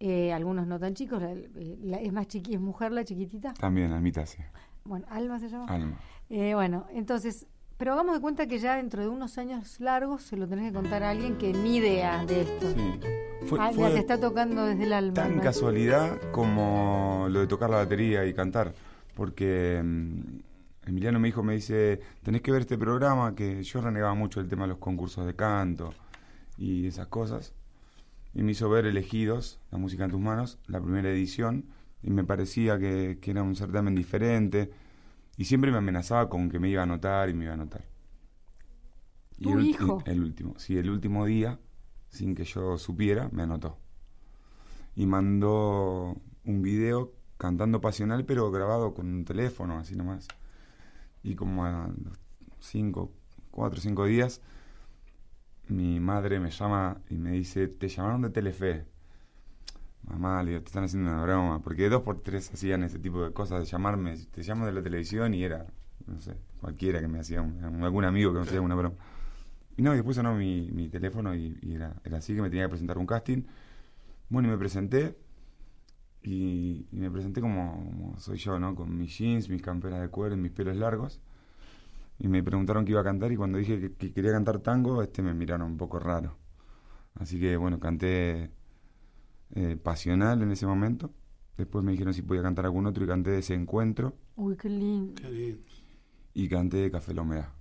Eh, 0.00 0.32
algunos 0.32 0.66
no 0.66 0.78
tan 0.78 0.94
chicos. 0.94 1.22
es 1.22 2.12
más 2.12 2.28
chiqui, 2.28 2.54
es 2.54 2.60
mujer 2.60 2.92
la 2.92 3.04
chiquitita. 3.04 3.54
También, 3.54 3.92
Almita, 3.92 4.26
sí. 4.26 4.38
Bueno, 4.84 5.06
Alma 5.10 5.38
se 5.38 5.48
llama. 5.48 5.66
Alma. 5.66 5.98
Eh, 6.30 6.54
bueno, 6.54 6.86
entonces 6.92 7.46
pero 7.78 7.92
hagamos 7.92 8.16
de 8.16 8.20
cuenta 8.20 8.48
que 8.48 8.58
ya 8.58 8.74
dentro 8.74 9.02
de 9.02 9.08
unos 9.08 9.38
años 9.38 9.78
largos 9.78 10.22
se 10.22 10.36
lo 10.36 10.48
tenés 10.48 10.66
que 10.66 10.72
contar 10.74 11.04
a 11.04 11.10
alguien 11.10 11.38
que 11.38 11.52
ni 11.52 11.76
idea 11.76 12.26
de 12.26 12.40
esto. 12.42 12.72
Sí. 12.72 13.00
Fue, 13.46 13.60
ah, 13.62 13.70
te 13.70 13.98
está 13.98 14.18
tocando 14.18 14.66
desde 14.66 14.82
el 14.82 14.92
alma. 14.92 15.14
Tan 15.14 15.38
casualidad 15.38 16.18
como 16.32 17.28
lo 17.30 17.38
de 17.38 17.46
tocar 17.46 17.70
la 17.70 17.76
batería 17.76 18.26
y 18.26 18.34
cantar. 18.34 18.74
Porque 19.14 19.80
mm, 19.82 20.88
Emiliano 20.88 21.20
me 21.20 21.28
dijo, 21.28 21.44
me 21.44 21.54
dice, 21.54 22.00
tenés 22.24 22.42
que 22.42 22.50
ver 22.50 22.62
este 22.62 22.76
programa, 22.76 23.36
que 23.36 23.62
yo 23.62 23.80
renegaba 23.80 24.14
mucho 24.14 24.40
el 24.40 24.48
tema 24.48 24.64
de 24.64 24.70
los 24.70 24.78
concursos 24.78 25.24
de 25.24 25.36
canto 25.36 25.94
y 26.56 26.88
esas 26.88 27.06
cosas. 27.06 27.54
Y 28.38 28.44
me 28.44 28.52
hizo 28.52 28.70
ver 28.70 28.86
Elegidos, 28.86 29.58
la 29.72 29.78
música 29.78 30.04
en 30.04 30.12
tus 30.12 30.20
manos, 30.20 30.60
la 30.68 30.80
primera 30.80 31.10
edición, 31.10 31.64
y 32.04 32.10
me 32.10 32.22
parecía 32.22 32.78
que, 32.78 33.18
que 33.20 33.32
era 33.32 33.42
un 33.42 33.56
certamen 33.56 33.96
diferente 33.96 34.70
y 35.36 35.46
siempre 35.46 35.72
me 35.72 35.78
amenazaba 35.78 36.28
con 36.28 36.48
que 36.48 36.60
me 36.60 36.68
iba 36.68 36.82
a 36.82 36.84
anotar 36.84 37.30
y 37.30 37.34
me 37.34 37.46
iba 37.46 37.54
a 37.54 37.54
anotar. 37.54 37.84
¿Tu 39.42 39.58
el, 39.58 39.66
hijo? 39.66 40.04
El, 40.06 40.22
último, 40.22 40.54
sí, 40.56 40.78
el 40.78 40.88
último 40.88 41.26
día, 41.26 41.58
sin 42.10 42.36
que 42.36 42.44
yo 42.44 42.78
supiera, 42.78 43.28
me 43.32 43.42
anotó. 43.42 43.76
Y 44.94 45.06
mandó 45.06 46.16
un 46.44 46.62
video 46.62 47.14
cantando 47.38 47.80
pasional, 47.80 48.24
pero 48.24 48.52
grabado 48.52 48.94
con 48.94 49.08
un 49.08 49.24
teléfono, 49.24 49.80
así 49.80 49.96
nomás. 49.96 50.28
Y 51.24 51.34
como 51.34 51.64
a 51.64 51.90
cinco, 52.60 53.10
cuatro 53.50 53.80
o 53.80 53.82
cinco 53.82 54.04
días, 54.04 54.42
mi 55.68 56.00
madre 56.00 56.40
me 56.40 56.50
llama 56.50 57.00
y 57.08 57.16
me 57.16 57.32
dice, 57.32 57.68
te 57.68 57.88
llamaron 57.88 58.22
de 58.22 58.30
Telefe 58.30 58.86
mamá, 60.08 60.42
le 60.42 60.60
te 60.60 60.66
están 60.66 60.84
haciendo 60.84 61.10
una 61.10 61.22
broma, 61.22 61.60
porque 61.62 61.88
dos 61.88 62.02
por 62.02 62.22
tres 62.22 62.50
hacían 62.52 62.82
ese 62.82 62.98
tipo 62.98 63.24
de 63.24 63.32
cosas, 63.32 63.60
de 63.60 63.66
llamarme, 63.66 64.16
te 64.30 64.42
llamo 64.42 64.66
de 64.66 64.72
la 64.72 64.82
televisión 64.82 65.34
y 65.34 65.44
era, 65.44 65.66
no 66.06 66.20
sé, 66.20 66.34
cualquiera 66.60 67.00
que 67.00 67.08
me 67.08 67.20
hacía, 67.20 67.40
algún 67.40 68.04
amigo 68.04 68.32
que 68.32 68.38
me 68.38 68.44
hacía 68.44 68.60
una 68.60 68.74
broma. 68.74 68.96
Y 69.76 69.82
no, 69.82 69.92
y 69.92 69.96
después 69.96 70.16
sonó 70.16 70.34
mi, 70.34 70.70
mi 70.72 70.88
teléfono 70.88 71.34
y, 71.34 71.56
era, 71.62 71.94
era, 72.04 72.18
así 72.18 72.34
que 72.34 72.42
me 72.42 72.50
tenía 72.50 72.64
que 72.64 72.70
presentar 72.70 72.98
un 72.98 73.06
casting. 73.06 73.42
Bueno, 74.28 74.48
y 74.48 74.50
me 74.50 74.58
presenté, 74.58 75.16
y, 76.22 76.86
me 76.90 77.10
presenté 77.10 77.40
como, 77.40 78.14
soy 78.18 78.38
yo, 78.38 78.58
¿no? 78.58 78.74
Con 78.74 78.96
mis 78.96 79.16
jeans, 79.16 79.48
mis 79.48 79.62
camperas 79.62 80.00
de 80.00 80.08
cuero 80.08 80.34
y 80.34 80.38
mis 80.38 80.50
pelos 80.52 80.76
largos. 80.76 81.20
Y 82.18 82.28
me 82.28 82.42
preguntaron 82.42 82.84
qué 82.84 82.92
iba 82.92 83.00
a 83.00 83.04
cantar 83.04 83.30
y 83.32 83.36
cuando 83.36 83.58
dije 83.58 83.80
que, 83.80 83.94
que 83.94 84.12
quería 84.12 84.32
cantar 84.32 84.58
tango, 84.60 85.02
este 85.02 85.22
me 85.22 85.34
miraron 85.34 85.68
un 85.68 85.76
poco 85.76 85.98
raro. 85.98 86.36
Así 87.14 87.38
que 87.40 87.56
bueno, 87.56 87.78
canté 87.78 88.50
eh, 89.54 89.76
pasional 89.82 90.42
en 90.42 90.50
ese 90.52 90.66
momento. 90.66 91.12
Después 91.56 91.84
me 91.84 91.92
dijeron 91.92 92.14
si 92.14 92.22
podía 92.22 92.42
cantar 92.42 92.66
algún 92.66 92.86
otro 92.86 93.04
y 93.04 93.08
canté 93.08 93.30
de 93.30 93.38
ese 93.38 93.54
encuentro. 93.54 94.14
Uy, 94.36 94.56
qué 94.56 94.68
lindo. 94.68 95.22
Y 96.34 96.48
canté 96.48 96.76
de 96.78 96.90
Café 96.90 97.14
La 97.14 97.52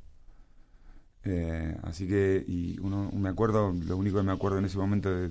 eh, 1.30 1.76
así 1.84 2.08
que, 2.08 2.46
y 2.48 2.80
uno, 2.80 3.12
me 3.12 3.28
acuerdo, 3.28 3.74
lo 3.74 3.98
único 3.98 4.18
que 4.18 4.24
me 4.24 4.32
acuerdo 4.32 4.60
en 4.60 4.66
ese 4.66 4.78
momento 4.78 5.10
de, 5.10 5.28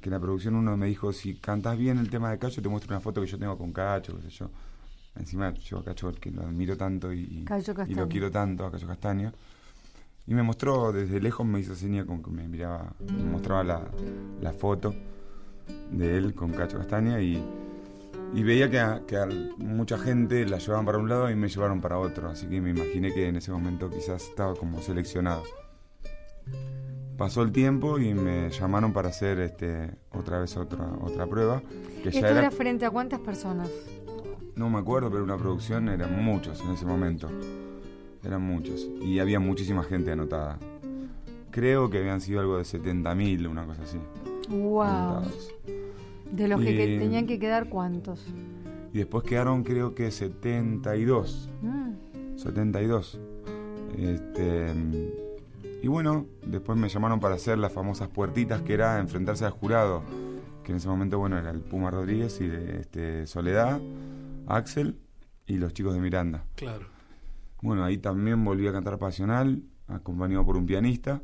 que 0.00 0.08
en 0.08 0.10
la 0.10 0.20
producción 0.20 0.54
uno 0.54 0.74
me 0.78 0.86
dijo, 0.86 1.12
si 1.12 1.34
cantas 1.34 1.76
bien 1.76 1.98
el 1.98 2.08
tema 2.08 2.30
de 2.30 2.38
Cacho, 2.38 2.62
te 2.62 2.68
muestro 2.70 2.94
una 2.94 3.00
foto 3.00 3.20
que 3.20 3.26
yo 3.26 3.38
tengo 3.38 3.58
con 3.58 3.72
Cacho, 3.72 4.16
qué 4.16 4.22
sé 4.22 4.30
yo. 4.30 4.50
Encima 5.18 5.52
yo 5.54 5.78
a 5.78 5.84
Cacho, 5.84 6.12
que 6.12 6.30
lo 6.30 6.42
admiro 6.42 6.76
tanto 6.76 7.12
y, 7.12 7.44
y 7.88 7.94
lo 7.94 8.08
quiero 8.08 8.30
tanto, 8.30 8.66
a 8.66 8.70
Cacho 8.70 8.86
Castaño. 8.86 9.32
Y 10.26 10.34
me 10.34 10.42
mostró, 10.42 10.92
desde 10.92 11.20
lejos 11.20 11.46
me 11.46 11.60
hizo 11.60 11.74
seña 11.76 12.04
como 12.04 12.22
que 12.22 12.30
me 12.30 12.48
miraba, 12.48 12.92
me 13.00 13.24
mostraba 13.24 13.62
la, 13.62 13.82
la 14.40 14.52
foto 14.52 14.92
de 15.90 16.16
él 16.16 16.34
con 16.34 16.52
Cacho 16.52 16.78
Castaña 16.78 17.20
y, 17.20 17.42
veía 18.34 18.68
que, 18.68 18.78
a, 18.80 19.28
mucha 19.58 19.98
gente 19.98 20.44
la 20.44 20.58
llevaban 20.58 20.84
para 20.84 20.98
un 20.98 21.08
lado 21.08 21.30
y 21.30 21.36
me 21.36 21.48
llevaron 21.48 21.80
para 21.80 21.98
otro, 21.98 22.28
así 22.28 22.46
que 22.46 22.60
me 22.60 22.70
imaginé 22.70 23.12
que 23.14 23.28
en 23.28 23.36
ese 23.36 23.52
momento 23.52 23.88
quizás 23.88 24.24
estaba 24.24 24.54
como 24.54 24.82
seleccionado. 24.82 25.44
Pasó 27.16 27.42
el 27.42 27.52
tiempo 27.52 27.98
y 27.98 28.12
me 28.12 28.50
llamaron 28.50 28.92
para 28.92 29.08
hacer 29.08 29.38
este 29.40 29.90
otra 30.12 30.38
vez 30.38 30.54
otra 30.56 30.86
otra 31.00 31.26
prueba. 31.26 31.62
Que 32.02 32.10
ya 32.10 32.28
era, 32.28 32.50
frente 32.50 32.84
a 32.84 32.90
cuántas 32.90 33.20
personas? 33.20 33.70
No 34.56 34.70
me 34.70 34.78
acuerdo, 34.78 35.10
pero 35.10 35.22
una 35.22 35.36
producción 35.36 35.88
eran 35.90 36.24
muchos 36.24 36.60
en 36.62 36.70
ese 36.70 36.86
momento. 36.86 37.28
Eran 38.24 38.42
muchos. 38.42 38.88
Y 39.02 39.18
había 39.18 39.38
muchísima 39.38 39.82
gente 39.82 40.10
anotada. 40.10 40.58
Creo 41.50 41.90
que 41.90 41.98
habían 41.98 42.22
sido 42.22 42.40
algo 42.40 42.56
de 42.56 42.64
70.000, 42.64 43.48
una 43.48 43.66
cosa 43.66 43.82
así. 43.82 43.98
Wow. 44.48 45.22
De 46.32 46.48
los 46.48 46.60
que, 46.60 46.98
tenían 46.98 47.26
que 47.26 47.38
quedar, 47.38 47.68
¿cuántos? 47.68 48.26
Y 48.94 48.98
después 48.98 49.24
quedaron, 49.24 49.62
creo 49.62 49.94
que 49.94 50.10
72. 50.10 51.50
72. 52.36 53.20
Mm. 53.20 54.00
Este, 54.02 54.74
y 55.82 55.88
bueno, 55.88 56.26
después 56.46 56.78
me 56.78 56.88
llamaron 56.88 57.20
para 57.20 57.34
hacer 57.34 57.58
las 57.58 57.72
famosas 57.72 58.08
puertitas 58.08 58.62
que 58.62 58.72
era 58.74 58.98
enfrentarse 58.98 59.44
al 59.44 59.52
jurado, 59.52 60.02
que 60.64 60.72
en 60.72 60.78
ese 60.78 60.88
momento, 60.88 61.18
bueno, 61.18 61.38
era 61.38 61.50
el 61.50 61.60
Puma 61.60 61.90
Rodríguez 61.90 62.40
y 62.40 62.50
este, 62.80 63.26
Soledad, 63.26 63.80
Axel 64.46 64.98
y 65.46 65.58
los 65.58 65.72
chicos 65.72 65.94
de 65.94 66.00
Miranda. 66.00 66.44
Claro. 66.54 66.86
Bueno, 67.62 67.84
ahí 67.84 67.98
también 67.98 68.44
volví 68.44 68.66
a 68.66 68.72
cantar 68.72 68.98
Pasional, 68.98 69.62
acompañado 69.88 70.44
por 70.44 70.56
un 70.56 70.66
pianista. 70.66 71.22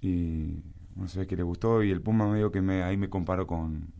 Y 0.00 0.62
no 0.96 1.08
sé 1.08 1.26
qué 1.26 1.36
le 1.36 1.42
gustó 1.42 1.82
y 1.82 1.90
el 1.90 2.02
Puma 2.02 2.28
medio 2.28 2.52
que 2.52 2.60
me, 2.60 2.82
ahí 2.82 2.96
me 2.96 3.08
comparó 3.08 3.46
con... 3.46 3.92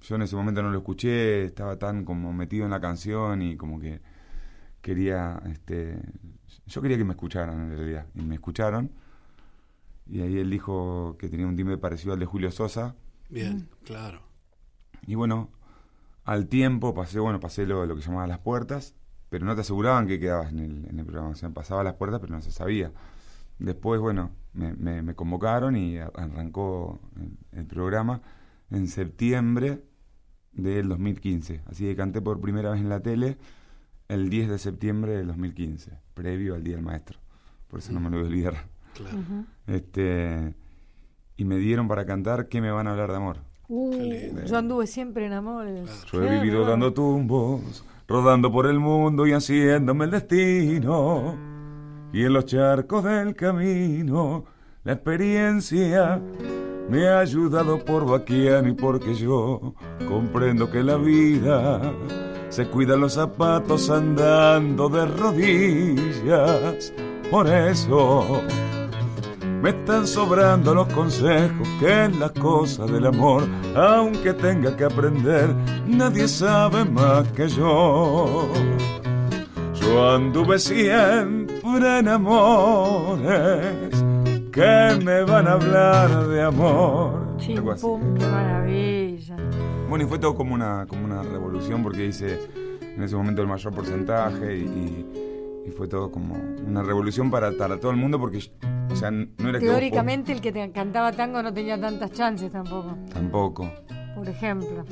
Yo 0.00 0.16
en 0.16 0.22
ese 0.22 0.34
momento 0.34 0.62
no 0.62 0.70
lo 0.70 0.78
escuché, 0.78 1.44
estaba 1.44 1.78
tan 1.78 2.04
como 2.06 2.32
metido 2.32 2.64
en 2.64 2.70
la 2.70 2.80
canción 2.80 3.42
y 3.42 3.56
como 3.56 3.78
que 3.78 4.00
quería, 4.80 5.42
este, 5.46 6.00
yo 6.66 6.80
quería 6.80 6.96
que 6.96 7.04
me 7.04 7.12
escucharan 7.12 7.70
en 7.70 7.76
realidad, 7.76 8.06
y 8.14 8.22
me 8.22 8.36
escucharon. 8.36 8.90
Y 10.06 10.22
ahí 10.22 10.38
él 10.38 10.50
dijo 10.50 11.16
que 11.18 11.28
tenía 11.28 11.46
un 11.46 11.54
timbre 11.54 11.76
parecido 11.78 12.14
al 12.14 12.18
de 12.18 12.26
Julio 12.26 12.50
Sosa. 12.50 12.96
Bien, 13.28 13.68
claro. 13.84 14.22
Y 15.06 15.14
bueno, 15.14 15.50
al 16.24 16.46
tiempo 16.48 16.94
pasé, 16.94 17.20
bueno, 17.20 17.40
pasé 17.40 17.66
lo, 17.66 17.86
lo 17.86 17.96
que 17.96 18.02
llamaba 18.02 18.26
las 18.26 18.38
puertas, 18.38 18.94
pero 19.28 19.46
no 19.46 19.54
te 19.54 19.62
aseguraban 19.62 20.06
que 20.06 20.18
quedabas 20.18 20.52
en 20.52 20.58
el, 20.58 20.86
en 20.88 20.98
el 20.98 21.04
programa. 21.04 21.30
O 21.30 21.34
sea, 21.34 21.50
pasaba 21.50 21.84
las 21.84 21.94
puertas, 21.94 22.20
pero 22.20 22.34
no 22.34 22.42
se 22.42 22.50
sabía. 22.50 22.92
Después, 23.58 24.00
bueno, 24.00 24.30
me, 24.52 25.02
me, 25.02 25.14
convocaron 25.14 25.76
y 25.76 25.98
arrancó 25.98 27.00
el, 27.52 27.66
programa 27.66 28.22
en 28.70 28.88
septiembre 28.88 29.84
del 30.52 30.88
2015. 30.88 31.62
Así 31.66 31.84
que 31.84 31.94
canté 31.94 32.20
por 32.20 32.40
primera 32.40 32.70
vez 32.70 32.80
en 32.80 32.88
la 32.88 33.00
tele 33.00 33.38
el 34.08 34.28
10 34.28 34.48
de 34.48 34.58
septiembre 34.58 35.12
del 35.12 35.28
2015, 35.28 35.92
previo 36.14 36.54
al 36.54 36.64
Día 36.64 36.76
del 36.76 36.84
Maestro. 36.84 37.20
Por 37.68 37.78
eso 37.78 37.92
no 37.92 38.00
me 38.00 38.10
lo 38.10 38.16
voy 38.16 38.24
a 38.24 38.28
olvidar. 38.28 38.54
Claro. 38.94 39.18
este, 39.66 40.54
y 41.36 41.44
me 41.44 41.56
dieron 41.56 41.86
para 41.86 42.04
cantar 42.04 42.48
¿Qué 42.48 42.60
me 42.60 42.72
van 42.72 42.88
a 42.88 42.90
hablar 42.90 43.10
de 43.10 43.16
amor? 43.16 43.49
Uh, 43.72 44.46
yo 44.46 44.58
anduve 44.58 44.88
siempre 44.88 45.26
en 45.26 45.32
amores. 45.32 46.04
Yo 46.12 46.24
he 46.24 46.40
vivido 46.40 46.66
dando 46.66 46.92
tumbos, 46.92 47.84
rodando 48.08 48.50
por 48.50 48.66
el 48.66 48.80
mundo 48.80 49.28
y 49.28 49.32
haciéndome 49.32 50.06
el 50.06 50.10
destino 50.10 51.38
y 52.12 52.24
en 52.24 52.32
los 52.32 52.46
charcos 52.46 53.04
del 53.04 53.36
camino 53.36 54.44
la 54.82 54.94
experiencia 54.94 56.20
me 56.88 57.06
ha 57.06 57.20
ayudado 57.20 57.84
por 57.84 58.04
Baquian 58.04 58.68
y 58.68 58.72
porque 58.72 59.14
yo 59.14 59.74
comprendo 60.08 60.68
que 60.68 60.82
la 60.82 60.96
vida 60.96 61.80
se 62.48 62.66
cuida 62.66 62.96
los 62.96 63.14
zapatos 63.14 63.88
andando 63.90 64.88
de 64.88 65.06
rodillas. 65.06 66.92
Por 67.30 67.46
eso 67.46 68.42
me 69.62 69.70
están 69.70 70.06
sobrando 70.06 70.74
los 70.74 70.88
consejos 70.88 71.68
que 71.78 72.04
es 72.04 72.16
la 72.16 72.30
cosa 72.30 72.86
del 72.86 73.06
amor, 73.06 73.46
aunque 73.74 74.32
tenga 74.32 74.76
que 74.76 74.84
aprender, 74.84 75.54
nadie 75.86 76.26
sabe 76.26 76.84
más 76.84 77.28
que 77.32 77.48
yo. 77.48 78.48
Yo 79.74 80.10
anduve 80.10 80.58
siempre 80.58 81.98
en 81.98 82.08
amores 82.08 83.90
que 84.50 84.98
me 85.04 85.22
van 85.24 85.46
a 85.46 85.52
hablar 85.52 86.28
de 86.28 86.42
amor. 86.42 87.36
Chimpum, 87.36 88.14
qué 88.14 88.26
maravilla. 88.26 89.36
Bueno, 89.88 90.04
y 90.04 90.08
fue 90.08 90.18
todo 90.18 90.34
como 90.34 90.54
una, 90.54 90.86
como 90.86 91.04
una 91.04 91.22
revolución 91.22 91.82
porque 91.82 92.06
hice 92.06 92.38
en 92.80 93.02
ese 93.02 93.16
momento 93.16 93.42
el 93.42 93.48
mayor 93.48 93.74
porcentaje 93.74 94.56
y, 94.56 95.06
y 95.66 95.70
fue 95.70 95.88
todo 95.88 96.10
como 96.10 96.34
una 96.66 96.82
revolución 96.82 97.30
para, 97.30 97.52
para 97.52 97.78
todo 97.78 97.90
el 97.90 97.96
mundo 97.96 98.18
porque 98.18 98.38
o 98.90 98.96
sea, 98.96 99.10
no 99.10 99.48
era 99.48 99.58
Teóricamente 99.58 100.32
el 100.32 100.40
que 100.40 100.52
te 100.52 100.70
cantaba 100.72 101.12
tango 101.12 101.42
no 101.42 101.52
tenía 101.52 101.80
tantas 101.80 102.12
chances 102.12 102.50
tampoco. 102.50 102.96
Tampoco. 103.12 103.70
Por 104.14 104.28
ejemplo. 104.28 104.84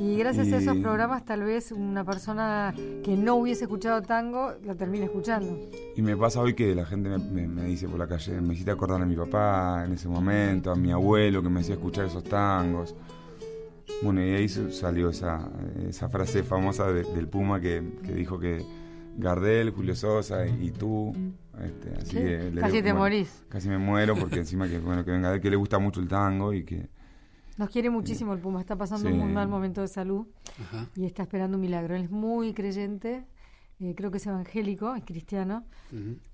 Y 0.00 0.16
gracias 0.16 0.50
a 0.50 0.56
esos 0.56 0.78
programas 0.78 1.26
tal 1.26 1.42
vez 1.42 1.72
una 1.72 2.04
persona 2.04 2.72
que 3.04 3.18
no 3.18 3.34
hubiese 3.34 3.64
escuchado 3.64 4.00
tango 4.00 4.54
lo 4.64 4.74
termine 4.74 5.04
escuchando. 5.04 5.58
Y 5.94 6.00
me 6.00 6.16
pasa 6.16 6.40
hoy 6.40 6.54
que 6.54 6.74
la 6.74 6.86
gente 6.86 7.10
me, 7.18 7.64
dice 7.64 7.86
por 7.86 7.98
la 7.98 8.08
calle, 8.08 8.40
me 8.40 8.54
hiciste 8.54 8.70
acordar 8.70 9.02
a 9.02 9.04
mi 9.04 9.14
papá 9.14 9.84
en 9.84 9.92
ese 9.92 10.08
momento, 10.08 10.70
a 10.72 10.74
mi 10.74 10.90
abuelo 10.90 11.42
que 11.42 11.50
me 11.50 11.60
hacía 11.60 11.74
escuchar 11.74 12.06
esos 12.06 12.24
tangos. 12.24 12.94
Bueno, 14.00 14.24
y 14.24 14.30
ahí 14.30 14.48
salió 14.48 15.10
esa, 15.10 15.46
esa 15.86 16.08
frase 16.08 16.44
famosa 16.44 16.90
del 16.90 17.28
Puma 17.28 17.60
que, 17.60 17.82
dijo 18.02 18.38
que 18.38 18.64
Gardel, 19.18 19.68
Julio 19.68 19.94
Sosa 19.94 20.46
y, 20.46 20.70
tú. 20.70 21.12
Este, 21.64 21.94
así 21.94 22.16
que 22.16 22.52
casi 22.58 22.82
te 22.82 22.94
morís. 22.94 23.44
Casi 23.48 23.68
me 23.68 23.78
muero 23.78 24.14
porque 24.16 24.36
encima 24.38 24.68
que, 24.68 24.78
bueno, 24.78 25.04
que 25.04 25.10
venga 25.10 25.40
que 25.40 25.50
le 25.50 25.56
gusta 25.56 25.78
mucho 25.78 26.00
el 26.00 26.08
tango 26.08 26.52
y 26.52 26.64
que 26.64 26.88
nos 27.60 27.68
quiere 27.68 27.90
muchísimo 27.90 28.32
el 28.32 28.38
Puma, 28.38 28.60
está 28.60 28.74
pasando 28.74 29.10
un 29.10 29.34
mal 29.34 29.46
momento 29.46 29.82
de 29.82 29.88
salud 29.88 30.26
y 30.96 31.04
está 31.04 31.24
esperando 31.24 31.58
un 31.58 31.60
milagro. 31.60 31.94
Él 31.94 32.04
es 32.04 32.10
muy 32.10 32.54
creyente, 32.54 33.26
eh, 33.80 33.94
creo 33.94 34.10
que 34.10 34.16
es 34.16 34.26
evangélico, 34.26 34.94
es 34.94 35.04
cristiano, 35.04 35.66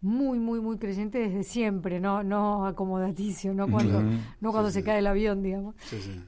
muy, 0.00 0.38
muy, 0.38 0.60
muy 0.60 0.78
creyente 0.78 1.18
desde 1.18 1.42
siempre, 1.42 1.98
no, 1.98 2.22
no 2.22 2.64
acomodaticio, 2.64 3.54
no 3.54 3.68
cuando, 3.68 4.02
no 4.40 4.52
cuando 4.52 4.70
se 4.70 4.84
cae 4.84 5.00
el 5.00 5.06
avión, 5.08 5.42
digamos. 5.42 5.74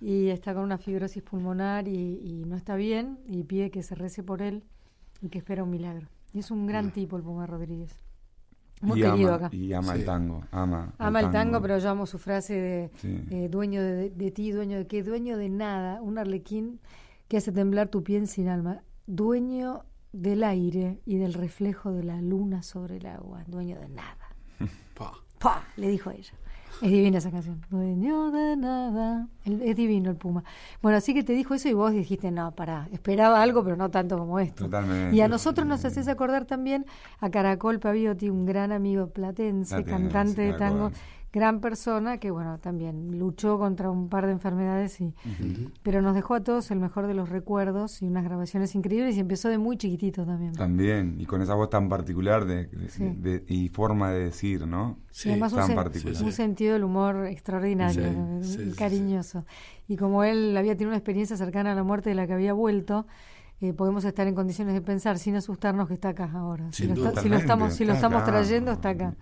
Y 0.00 0.30
está 0.30 0.52
con 0.52 0.64
una 0.64 0.78
fibrosis 0.78 1.22
pulmonar 1.22 1.86
y, 1.86 2.42
no 2.48 2.56
está 2.56 2.74
bien 2.74 3.20
y 3.28 3.44
pide 3.44 3.70
que 3.70 3.84
se 3.84 3.94
rece 3.94 4.24
por 4.24 4.42
él 4.42 4.64
y 5.22 5.28
que 5.28 5.38
espera 5.38 5.62
un 5.62 5.70
milagro. 5.70 6.08
Y 6.32 6.40
es 6.40 6.50
un 6.50 6.66
gran 6.66 6.90
tipo 6.92 7.16
el 7.16 7.22
Puma 7.22 7.46
Rodríguez. 7.46 8.07
Muy 8.80 9.00
querido 9.00 9.34
acá. 9.34 9.48
Y 9.52 9.72
ama 9.72 9.94
el 9.94 10.04
tango, 10.04 10.44
ama. 10.50 10.94
Ama 10.98 11.20
el 11.20 11.30
tango, 11.30 11.60
pero 11.60 11.78
yo 11.78 11.90
amo 11.90 12.06
su 12.06 12.18
frase 12.18 12.54
de 12.54 12.90
eh, 13.30 13.48
dueño 13.48 13.82
de, 13.82 14.30
ti, 14.30 14.50
dueño 14.50 14.78
de 14.78 14.86
qué, 14.86 15.02
dueño 15.02 15.36
de 15.36 15.48
nada, 15.48 16.00
un 16.00 16.18
arlequín 16.18 16.80
que 17.26 17.36
hace 17.36 17.52
temblar 17.52 17.88
tu 17.88 18.02
piel 18.02 18.28
sin 18.28 18.48
alma, 18.48 18.82
dueño 19.06 19.84
del 20.12 20.44
aire 20.44 21.00
y 21.04 21.16
del 21.16 21.34
reflejo 21.34 21.92
de 21.92 22.04
la 22.04 22.20
luna 22.20 22.62
sobre 22.62 22.96
el 22.96 23.06
agua, 23.06 23.44
dueño 23.46 23.78
de 23.78 23.88
nada. 23.88 24.34
pa. 25.38 25.62
Le 25.76 25.88
dijo 25.88 26.10
a 26.10 26.14
ella. 26.14 26.34
Es 26.80 26.90
divina 26.90 27.18
esa 27.18 27.30
canción. 27.30 27.60
Dueño 27.70 28.30
de 28.30 28.56
nada. 28.56 29.28
es 29.44 29.76
divino 29.76 30.10
el 30.10 30.16
Puma. 30.16 30.44
Bueno, 30.80 30.98
así 30.98 31.14
que 31.14 31.22
te 31.22 31.32
dijo 31.32 31.54
eso 31.54 31.68
y 31.68 31.72
vos 31.72 31.92
dijiste, 31.92 32.30
no, 32.30 32.52
para, 32.52 32.88
esperaba 32.92 33.42
algo, 33.42 33.64
pero 33.64 33.76
no 33.76 33.90
tanto 33.90 34.16
como 34.16 34.38
esto. 34.38 34.64
Totalmente. 34.64 35.16
Y 35.16 35.20
a 35.20 35.28
nosotros 35.28 35.66
nos 35.66 35.84
haces 35.84 36.08
acordar 36.08 36.44
también 36.44 36.86
a 37.20 37.30
Caracol 37.30 37.80
Paviotti, 37.80 38.30
un 38.30 38.46
gran 38.46 38.72
amigo 38.72 39.08
platense, 39.08 39.84
cantante 39.84 40.42
de 40.42 40.52
tango 40.54 40.92
gran 41.32 41.60
persona 41.60 42.18
que, 42.18 42.30
bueno, 42.30 42.58
también 42.58 43.18
luchó 43.18 43.58
contra 43.58 43.90
un 43.90 44.08
par 44.08 44.26
de 44.26 44.32
enfermedades, 44.32 45.00
y, 45.00 45.14
pero 45.82 46.02
nos 46.02 46.14
dejó 46.14 46.34
a 46.34 46.42
todos 46.42 46.70
el 46.70 46.78
mejor 46.78 47.06
de 47.06 47.14
los 47.14 47.28
recuerdos 47.28 48.02
y 48.02 48.06
unas 48.06 48.24
grabaciones 48.24 48.74
increíbles 48.74 49.16
y 49.16 49.20
empezó 49.20 49.48
de 49.48 49.58
muy 49.58 49.76
chiquitito 49.76 50.24
también. 50.24 50.52
También, 50.52 51.16
y 51.20 51.26
con 51.26 51.42
esa 51.42 51.54
voz 51.54 51.70
tan 51.70 51.88
particular 51.88 52.44
de, 52.46 53.44
y 53.46 53.68
forma 53.68 54.10
de 54.10 54.24
decir, 54.24 54.66
¿no? 54.66 54.98
Sí, 55.10 55.30
además 55.30 55.54
tan 55.54 55.70
un, 55.70 55.76
particular. 55.76 56.22
un 56.22 56.32
sentido 56.32 56.72
del 56.74 56.84
humor 56.84 57.26
extraordinario, 57.26 58.40
cariñoso. 58.76 59.44
Y 59.86 59.96
como 59.96 60.24
él 60.24 60.56
había 60.56 60.74
tenido 60.74 60.90
una 60.90 60.98
experiencia 60.98 61.36
cercana 61.36 61.72
a 61.72 61.74
la 61.74 61.82
muerte 61.82 62.10
de 62.10 62.14
la 62.14 62.26
que 62.26 62.34
había 62.34 62.52
vuelto, 62.52 63.06
eh, 63.60 63.72
podemos 63.72 64.04
estar 64.04 64.24
en 64.28 64.36
condiciones 64.36 64.74
de 64.74 64.80
pensar 64.80 65.18
sin 65.18 65.34
asustarnos 65.34 65.88
que 65.88 65.94
está 65.94 66.10
acá 66.10 66.30
ahora. 66.32 66.70
Si 66.70 66.86
lo, 66.86 67.08
estamos, 67.36 67.74
si 67.74 67.84
lo 67.84 67.92
estamos 67.92 68.24
trayendo, 68.24 68.70
está 68.70 68.90
acá. 68.90 69.16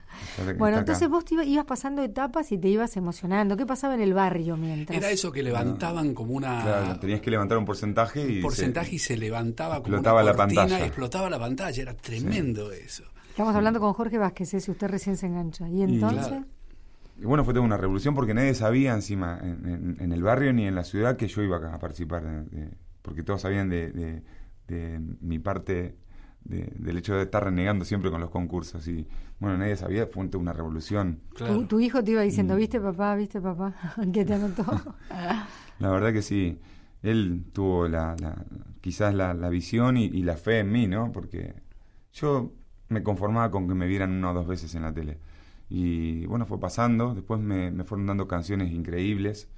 bueno, 0.58 0.78
entonces 0.78 1.08
vos 1.08 1.24
ibas 1.30 1.64
pasando 1.64 2.02
etapas 2.02 2.52
y 2.52 2.58
te 2.58 2.68
ibas 2.68 2.98
emocionando. 2.98 3.56
¿Qué 3.56 3.64
pasaba 3.64 3.94
en 3.94 4.02
el 4.02 4.12
barrio 4.12 4.58
mientras? 4.58 4.94
Era 4.94 5.10
eso 5.10 5.32
que 5.32 5.42
levantaban 5.42 6.12
como 6.12 6.34
una... 6.34 6.62
Claro, 6.62 7.00
tenías 7.00 7.22
que 7.22 7.30
levantar 7.30 7.56
un 7.56 7.64
porcentaje 7.64 8.30
y... 8.30 8.36
Un 8.36 8.42
porcentaje 8.42 8.96
y 8.96 8.98
se 8.98 9.16
levantaba 9.16 9.76
como 9.76 9.96
explotaba 9.96 10.22
la 10.22 10.34
pantalla. 10.34 10.84
explotaba 10.84 11.30
la 11.30 11.38
pantalla, 11.38 11.82
era 11.82 11.94
tremendo 11.94 12.70
eso. 12.72 13.04
Estamos 13.30 13.54
hablando 13.54 13.80
con 13.80 13.94
Jorge 13.94 14.18
Vázquez, 14.18 14.52
¿eh? 14.52 14.60
si 14.60 14.70
usted 14.70 14.88
recién 14.88 15.16
se 15.16 15.26
engancha. 15.26 15.66
¿Y 15.66 15.82
entonces...? 15.82 16.42
Y, 17.18 17.24
bueno, 17.24 17.42
fue 17.42 17.54
toda 17.54 17.64
una 17.64 17.78
revolución 17.78 18.14
porque 18.14 18.34
nadie 18.34 18.52
sabía 18.52 18.92
encima 18.92 19.40
en, 19.42 20.12
el 20.12 20.22
barrio 20.22 20.52
ni 20.52 20.66
en 20.66 20.74
la 20.74 20.84
ciudad 20.84 21.16
que 21.16 21.26
yo 21.26 21.40
iba 21.40 21.56
a 21.56 21.78
participar 21.78 22.22
de 22.22 22.68
porque 23.06 23.22
todos 23.22 23.42
sabían 23.42 23.70
de, 23.70 24.22
mi 25.20 25.38
parte 25.38 25.96
del 26.44 26.98
hecho 26.98 27.14
de 27.14 27.22
estar 27.22 27.44
renegando 27.44 27.84
siempre 27.84 28.10
con 28.10 28.20
los 28.20 28.30
concursos 28.30 28.86
y 28.88 29.06
bueno, 29.38 29.58
nadie 29.58 29.76
sabía, 29.76 30.06
fue 30.06 30.28
una 30.34 30.52
revolución. 30.52 31.20
Tu, 31.68 31.80
hijo 31.80 32.02
te 32.02 32.12
iba 32.12 32.22
diciendo, 32.22 32.56
viste 32.56 32.80
papá, 32.80 33.14
viste 33.14 33.40
papá, 33.40 33.74
que 34.12 34.24
te 34.24 34.34
anotó. 34.34 34.64
la 35.78 35.90
verdad 35.90 36.12
que 36.12 36.22
sí, 36.22 36.58
él 37.02 37.44
tuvo 37.52 37.86
la, 37.86 38.16
quizás 38.80 39.14
la, 39.14 39.34
visión 39.48 39.96
y, 39.96 40.22
la 40.22 40.36
fe 40.36 40.60
en 40.60 40.72
mí, 40.72 40.88
¿no? 40.88 41.12
Porque 41.12 41.54
yo 42.12 42.52
me 42.88 43.04
conformaba 43.04 43.50
con 43.52 43.68
que 43.68 43.74
me 43.74 43.86
vieran 43.86 44.10
una 44.10 44.32
o 44.32 44.34
dos 44.34 44.48
veces 44.48 44.74
en 44.74 44.82
la 44.82 44.92
tele. 44.92 45.18
Y 45.68 46.26
bueno, 46.26 46.44
fue 46.46 46.58
pasando, 46.58 47.14
después 47.14 47.40
me, 47.40 47.70
me 47.70 47.84
fueron 47.84 48.06
dando 48.06 48.26
canciones 48.26 48.72
increíbles 48.72 49.48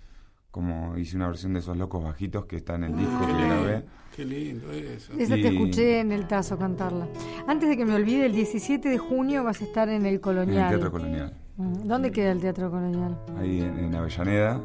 como 0.51 0.97
hice 0.97 1.17
una 1.17 1.29
versión 1.29 1.53
de 1.53 1.61
esos 1.61 1.77
locos 1.77 2.03
bajitos 2.03 2.47
que 2.47 2.57
está 2.57 2.75
en 2.77 2.85
el 2.85 2.97
disco 2.97 3.27
que 3.27 3.33
grabé. 3.33 3.85
Qué 4.17 4.25
lindo 4.25 4.71
eso. 4.73 5.13
Esa 5.19 5.35
te 5.35 5.49
escuché 5.49 6.01
en 6.01 6.11
el 6.11 6.27
Tazo 6.27 6.59
cantarla. 6.59 7.07
Antes 7.47 7.69
de 7.69 7.77
que 7.77 7.85
me 7.85 7.95
olvide, 7.95 8.27
el 8.27 8.33
17 8.33 8.89
de 8.89 8.99
junio 8.99 9.45
vas 9.45 9.61
a 9.61 9.65
estar 9.65 9.89
en 9.89 10.07
el 10.07 10.21
Colonial. 10.21 10.59
En 10.59 10.65
el 10.65 10.69
Teatro 10.71 10.91
Colonial. 10.91 11.35
Mm, 11.57 11.87
¿Dónde 11.87 12.11
queda 12.11 12.33
el 12.33 12.41
Teatro 12.41 12.71
Colonial? 12.71 13.19
Ahí 13.37 13.61
en, 13.61 13.95
Avellaneda. 13.95 14.61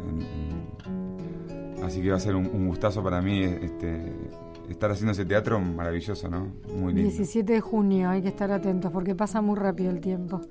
así 1.84 2.02
que 2.02 2.10
va 2.10 2.18
a 2.18 2.20
ser 2.20 2.36
un, 2.36 2.68
gustazo 2.68 3.04
para 3.04 3.22
mí 3.22 3.44
este, 3.44 4.14
estar 4.70 4.90
haciendo 4.92 5.12
ese 5.12 5.26
teatro 5.26 5.60
maravilloso, 5.60 6.30
¿no? 6.30 6.48
Muy 6.76 6.94
lindo. 6.94 7.10
17 7.10 7.54
de 7.54 7.62
junio, 7.62 8.10
hay 8.10 8.22
que 8.22 8.30
estar 8.30 8.52
atentos 8.52 8.92
porque 8.92 9.16
pasa 9.16 9.42
muy 9.42 9.58
rápido 9.58 9.92
el 9.92 10.02
tiempo. 10.02 10.42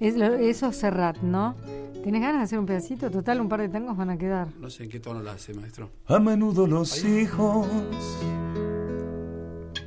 eso 0.00 0.68
es 0.68 0.76
Serrat, 0.76 1.18
¿no? 1.22 1.56
¿Tienes 2.02 2.22
ganas 2.22 2.38
de 2.38 2.44
hacer 2.44 2.58
un 2.58 2.66
pedacito? 2.66 3.10
Total, 3.10 3.40
un 3.40 3.48
par 3.48 3.60
de 3.60 3.68
tangos 3.68 3.96
van 3.96 4.10
a 4.10 4.16
quedar. 4.16 4.48
No 4.60 4.70
sé 4.70 4.84
en 4.84 4.90
qué 4.90 5.00
tono 5.00 5.20
lo 5.20 5.30
hace, 5.30 5.52
maestro. 5.52 5.90
A 6.06 6.18
menudo 6.18 6.66
los 6.66 7.04
hijos 7.04 7.66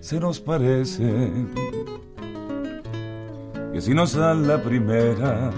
se 0.02 0.20
nos 0.20 0.40
parecen. 0.40 1.50
Y 3.74 3.78
así 3.78 3.94
nos 3.94 4.14
dan 4.14 4.48
la 4.48 4.62
primera 4.62 5.52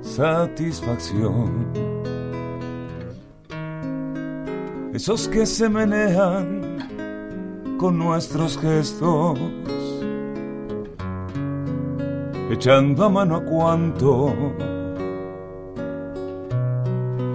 satisfacción. 0.00 1.68
Esos 4.94 5.28
que 5.28 5.44
se 5.44 5.68
menean 5.68 6.78
con 7.78 7.98
nuestros 7.98 8.56
gestos, 8.56 9.38
echando 12.50 13.04
a 13.04 13.08
mano 13.10 13.36
a 13.36 13.44
cuanto 13.44 14.34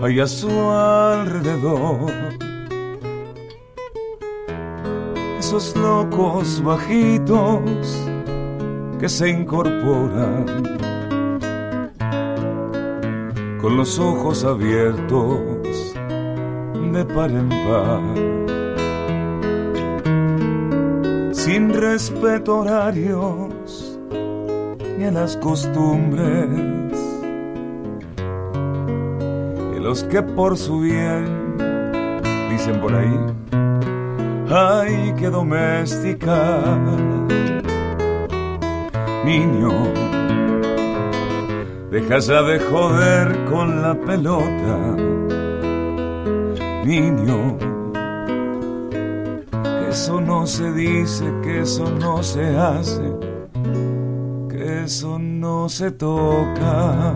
hay 0.02 0.20
a 0.20 0.28
su 0.28 0.50
alrededor. 0.50 2.12
Esos 5.40 5.76
locos 5.76 6.62
bajitos 6.64 8.08
que 9.00 9.10
se 9.10 9.30
incorporan 9.30 10.46
con 13.62 13.78
los 13.78 14.00
ojos 14.00 14.44
abiertos 14.44 15.94
de 16.94 17.06
par 17.06 17.32
en 17.32 17.50
par. 17.50 18.02
Sin 21.34 21.74
respeto 21.74 22.60
horarios 22.60 24.00
ni 24.98 25.06
a 25.06 25.12
las 25.12 25.38
costumbres. 25.38 26.79
Los 29.90 30.04
que 30.04 30.22
por 30.22 30.56
su 30.56 30.82
bien, 30.82 31.58
dicen 32.52 32.80
por 32.80 32.94
ahí, 32.94 33.20
hay 34.52 35.14
que 35.14 35.32
domesticar. 35.32 36.78
Niño, 39.26 39.72
deja 41.90 42.20
ya 42.20 42.44
de 42.44 42.60
joder 42.60 43.46
con 43.46 43.82
la 43.82 43.96
pelota. 43.96 44.96
Niño, 46.86 47.58
que 49.52 49.90
eso 49.90 50.22
no 50.22 50.46
se 50.46 50.72
dice, 50.72 51.26
que 51.42 51.62
eso 51.62 51.90
no 52.00 52.22
se 52.22 52.56
hace, 52.56 53.12
que 54.52 54.84
eso 54.84 55.18
no 55.18 55.68
se 55.68 55.90
toca. 55.90 57.16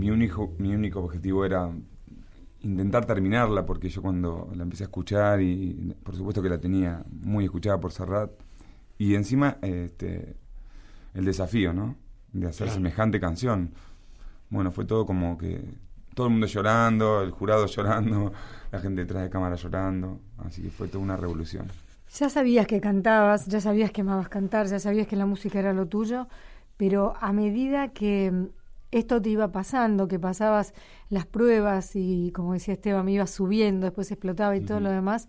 Mi, 0.00 0.10
único, 0.10 0.54
mi 0.58 0.74
único 0.74 1.00
objetivo 1.00 1.44
era 1.44 1.70
intentar 2.62 3.04
terminarla, 3.06 3.64
porque 3.64 3.88
yo 3.88 4.02
cuando 4.02 4.50
la 4.54 4.62
empecé 4.64 4.84
a 4.84 4.86
escuchar, 4.86 5.40
y 5.40 5.94
por 6.02 6.14
supuesto 6.16 6.42
que 6.42 6.48
la 6.48 6.58
tenía 6.58 7.04
muy 7.10 7.44
escuchada 7.44 7.78
por 7.78 7.92
Serrat, 7.92 8.30
y 8.98 9.14
encima 9.14 9.56
este, 9.62 10.36
el 11.14 11.24
desafío, 11.24 11.72
¿no? 11.72 11.96
De 12.32 12.46
hacer 12.48 12.66
Claro. 12.66 12.74
semejante 12.74 13.18
canción. 13.20 13.72
Bueno, 14.50 14.72
fue 14.72 14.84
todo 14.84 15.06
como 15.06 15.38
que 15.38 15.62
todo 16.14 16.26
el 16.26 16.32
mundo 16.32 16.46
llorando, 16.46 17.22
el 17.22 17.30
jurado 17.30 17.66
llorando, 17.74 18.32
la 18.72 18.78
gente 18.80 19.02
detrás 19.02 19.22
de 19.22 19.30
cámara 19.30 19.56
llorando, 19.56 20.20
así 20.38 20.62
que 20.62 20.70
fue 20.70 20.88
toda 20.88 21.02
una 21.04 21.16
revolución. 21.16 21.66
Ya 22.18 22.28
sabías 22.28 22.66
que 22.66 22.80
cantabas, 22.80 23.46
ya 23.46 23.60
sabías 23.60 23.90
que 23.92 24.00
amabas 24.00 24.28
cantar, 24.28 24.66
ya 24.66 24.78
sabías 24.80 25.06
que 25.06 25.16
la 25.16 25.26
música 25.26 25.60
era 25.60 25.72
lo 25.72 25.86
tuyo, 25.86 26.26
pero 26.76 27.14
a 27.20 27.32
medida 27.32 27.88
que 27.88 28.48
esto 28.90 29.20
te 29.22 29.30
iba 29.30 29.52
pasando, 29.52 30.08
que 30.08 30.18
pasabas 30.18 30.74
las 31.08 31.26
pruebas 31.26 31.94
y, 31.96 32.32
como 32.32 32.52
decía 32.54 32.74
Esteban, 32.74 33.04
me 33.04 33.12
ibas 33.12 33.30
subiendo, 33.30 33.86
después 33.86 34.10
explotaba 34.10 34.56
y 34.56 34.60
todo 34.62 34.80
lo 34.80 34.90
demás, 34.90 35.28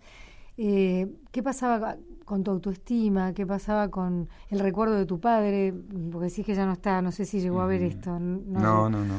eh, 0.56 1.08
¿qué 1.30 1.42
pasaba 1.42 1.96
con 2.24 2.44
tu 2.44 2.50
autoestima? 2.50 3.32
¿Qué 3.34 3.46
pasaba 3.46 3.90
con 3.90 4.28
el 4.50 4.60
recuerdo 4.60 4.96
de 4.96 5.06
tu 5.06 5.20
padre? 5.20 5.74
Porque 6.12 6.28
decís 6.28 6.46
que 6.46 6.54
ya 6.54 6.66
no 6.66 6.72
está, 6.72 7.02
no 7.02 7.12
sé 7.12 7.24
si 7.24 7.40
llegó 7.40 7.60
a 7.60 7.66
ver 7.66 7.82
esto. 7.82 8.18
No, 8.20 8.88
no, 8.90 9.04
no. 9.04 9.16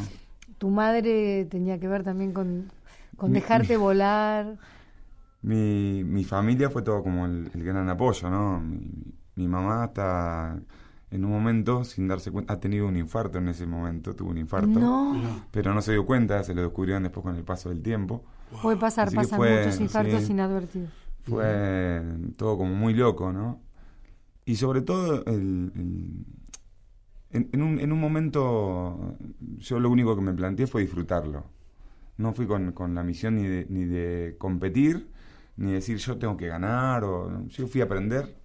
¿Tu 0.58 0.70
madre 0.70 1.46
tenía 1.46 1.80
que 1.80 1.88
ver 1.88 2.04
también 2.04 2.34
con, 2.34 2.72
con 3.18 3.32
Mi- 3.32 3.40
dejarte 3.40 3.78
mi- 3.78 3.84
volar? 3.84 4.58
Mi, 5.42 6.04
mi 6.06 6.24
familia 6.24 6.70
fue 6.70 6.82
todo 6.84 7.04
como 7.04 7.26
el, 7.26 7.50
el 7.54 7.64
gran 7.64 7.90
apoyo, 7.90 8.30
¿no? 8.30 8.60
Mi, 8.62 8.90
mi 9.36 9.48
mamá 9.48 9.84
hasta 9.86 10.58
en 11.14 11.26
un 11.26 11.32
momento, 11.32 11.84
sin 11.84 12.08
darse 12.08 12.32
cuenta, 12.32 12.54
ha 12.54 12.60
tenido 12.60 12.88
un 12.88 12.98
infarto 12.98 13.38
en 13.38 13.48
ese 13.50 13.66
momento, 13.66 14.16
tuvo 14.16 14.32
un 14.32 14.38
infarto. 14.38 14.80
No, 14.80 15.46
Pero 15.52 15.74
no 15.74 15.82
se 15.82 15.92
dio 15.94 16.06
cuenta, 16.06 16.44
se 16.44 16.54
lo 16.54 16.62
descubrieron 16.64 17.04
después 17.04 17.24
con 17.24 17.36
el 17.36 17.44
paso 17.44 17.70
del 17.70 17.82
tiempo. 17.82 18.24
puede 18.62 18.78
pasar, 18.78 19.08
Así 19.08 19.16
pasan 19.16 19.38
fue, 19.38 19.66
muchos 19.66 19.80
infartos 19.82 20.24
sí. 20.24 20.32
inadvertidos. 20.32 20.90
Fue 21.24 22.02
todo 22.38 22.58
como 22.58 22.74
muy 22.76 22.94
loco, 22.94 23.32
¿no? 23.32 23.62
Y 24.46 24.56
sobre 24.58 24.82
todo, 24.82 25.24
el, 25.26 25.72
el- 25.76 26.26
en, 27.32 27.50
en 27.52 27.62
un, 27.62 27.80
en 27.80 27.92
un 27.92 28.00
momento, 28.00 29.16
yo 29.58 29.80
lo 29.80 29.90
único 29.90 30.16
que 30.16 30.22
me 30.22 30.34
planteé 30.34 30.68
fue 30.68 30.82
disfrutarlo. 30.82 31.46
No 32.18 32.34
fui 32.34 32.48
con, 32.48 32.74
con 32.74 32.96
la 32.96 33.04
misión 33.04 33.36
ni 33.38 33.44
de, 33.48 33.66
ni 33.70 33.86
de 33.86 34.36
competir, 34.40 35.10
ni 35.58 35.74
decir 35.74 35.98
yo 35.98 36.18
tengo 36.20 36.38
que 36.38 36.48
ganar. 36.48 37.04
O, 37.06 37.48
yo 37.48 37.68
fui 37.68 37.82
a 37.82 37.86
aprender. 37.86 38.38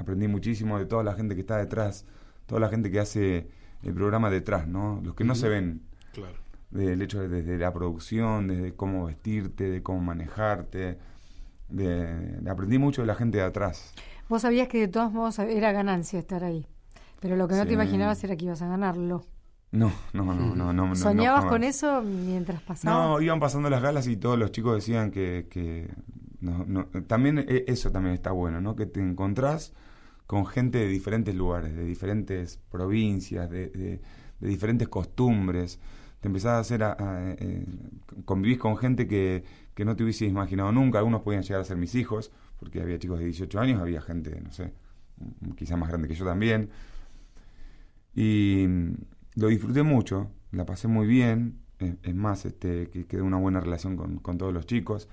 Aprendí 0.00 0.26
muchísimo 0.28 0.78
de 0.78 0.86
toda 0.86 1.04
la 1.04 1.12
gente 1.14 1.34
que 1.34 1.42
está 1.42 1.56
detrás, 1.58 2.06
toda 2.46 2.60
la 2.60 2.68
gente 2.68 2.90
que 2.90 2.98
hace 3.00 3.48
el 3.82 3.94
programa 3.94 4.30
detrás, 4.30 4.66
¿no? 4.66 5.00
Los 5.04 5.14
que 5.14 5.24
no 5.24 5.34
se 5.34 5.48
ven 5.48 5.82
Claro. 6.12 6.34
del 6.70 7.02
hecho 7.02 7.20
de, 7.20 7.28
desde 7.28 7.58
la 7.58 7.72
producción, 7.72 8.48
desde 8.48 8.74
cómo 8.74 9.06
vestirte, 9.06 9.64
de 9.70 9.82
cómo 9.82 10.00
manejarte. 10.00 10.98
De, 11.68 12.40
de- 12.40 12.50
aprendí 12.50 12.78
mucho 12.78 13.02
de 13.02 13.06
la 13.06 13.14
gente 13.14 13.38
de 13.38 13.44
atrás. 13.44 13.92
Vos 14.28 14.42
sabías 14.42 14.68
que 14.68 14.80
de 14.80 14.88
todos 14.88 15.12
modos 15.12 15.38
era 15.38 15.70
ganancia 15.72 16.18
estar 16.18 16.42
ahí, 16.44 16.66
pero 17.20 17.36
lo 17.36 17.46
que 17.46 17.54
no 17.56 17.66
te 17.66 17.72
imaginabas 17.74 18.22
era 18.24 18.36
que 18.36 18.46
ibas 18.46 18.62
a 18.62 18.68
ganarlo. 18.68 19.24
No, 19.72 19.92
no, 20.12 20.24
no, 20.34 20.54
no, 20.56 20.72
no. 20.72 20.96
¿Soñabas 20.96 21.44
con 21.44 21.62
eso 21.62 22.02
mientras 22.02 22.60
pasaba? 22.62 23.04
No, 23.06 23.20
iban 23.20 23.38
pasando 23.38 23.70
las 23.70 23.80
galas 23.82 24.06
y 24.08 24.16
todos 24.16 24.36
los 24.38 24.50
chicos 24.50 24.74
decían 24.74 25.10
que, 25.12 25.46
que 25.48 25.88
no, 26.40 26.64
no, 26.66 26.86
también 27.06 27.38
e- 27.38 27.64
eso 27.68 27.92
también 27.92 28.14
está 28.14 28.32
bueno, 28.32 28.60
¿no? 28.60 28.74
Que 28.74 28.86
te 28.86 28.98
encontrás 29.00 29.72
con 30.30 30.46
gente 30.46 30.78
de 30.78 30.88
diferentes 30.88 31.34
lugares, 31.34 31.74
de 31.74 31.84
diferentes 31.84 32.58
provincias, 32.70 33.50
de, 33.50 33.68
de- 33.70 34.00
de 34.40 34.48
diferentes 34.48 34.88
costumbres. 34.88 35.78
Te 36.20 36.28
empezás 36.28 36.52
a 36.52 36.58
hacer, 36.60 36.82
a, 36.84 36.96
eh, 37.38 37.66
convivís 38.24 38.58
con 38.58 38.76
gente 38.76 39.06
que, 39.08 39.44
que 39.74 39.84
no 39.84 39.96
te 39.96 40.02
hubieses 40.04 40.28
imaginado 40.28 40.72
nunca. 40.72 40.98
Algunos 40.98 41.22
podían 41.22 41.42
llegar 41.42 41.60
a 41.60 41.64
ser 41.64 41.76
mis 41.76 41.94
hijos, 41.94 42.30
porque 42.58 42.80
había 42.80 42.98
chicos 42.98 43.18
de 43.18 43.24
18 43.26 43.58
años, 43.60 43.80
había 43.80 44.00
gente, 44.02 44.40
no 44.40 44.52
sé, 44.52 44.72
quizás 45.56 45.78
más 45.78 45.88
grande 45.90 46.08
que 46.08 46.14
yo 46.14 46.24
también. 46.24 46.70
Y 48.14 48.66
lo 49.36 49.48
disfruté 49.48 49.82
mucho, 49.82 50.30
la 50.52 50.66
pasé 50.66 50.88
muy 50.88 51.06
bien. 51.06 51.60
Es 52.02 52.14
más, 52.14 52.44
este, 52.44 52.88
que 52.90 53.06
quedé 53.06 53.22
una 53.22 53.38
buena 53.38 53.60
relación 53.60 53.96
con, 53.96 54.18
con 54.18 54.36
todos 54.38 54.52
los 54.52 54.66
chicos. 54.66 55.08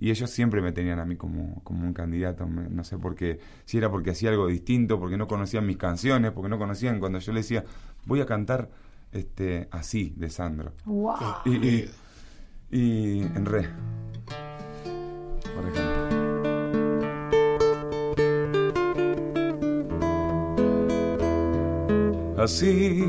Y 0.00 0.10
ellos 0.10 0.30
siempre 0.30 0.60
me 0.62 0.72
tenían 0.72 0.98
a 1.00 1.04
mí 1.04 1.16
como, 1.16 1.62
como 1.64 1.84
un 1.86 1.92
candidato. 1.92 2.46
me- 2.46 2.68
no 2.68 2.84
sé 2.84 2.98
por 2.98 3.14
qué. 3.14 3.40
Si 3.64 3.78
era 3.78 3.90
porque 3.90 4.10
hacía 4.10 4.30
algo 4.30 4.46
distinto, 4.46 4.98
porque 5.00 5.16
no 5.16 5.26
conocían 5.26 5.66
mis 5.66 5.76
canciones, 5.76 6.30
porque 6.32 6.48
no 6.48 6.58
conocían 6.58 7.00
cuando 7.00 7.18
yo 7.18 7.32
les 7.32 7.44
decía, 7.48 7.64
voy 8.06 8.20
a 8.20 8.26
cantar 8.26 8.70
este, 9.12 9.68
así 9.70 10.12
de 10.16 10.30
Sandro. 10.30 10.72
¡Wow! 10.84 11.14
Y, 11.46 11.50
y- 11.56 11.90
y 12.70 13.20
en 13.22 13.44
re. 13.46 13.68
Por 15.54 15.68
ejemplo. 15.68 16.18
Así 22.38 23.06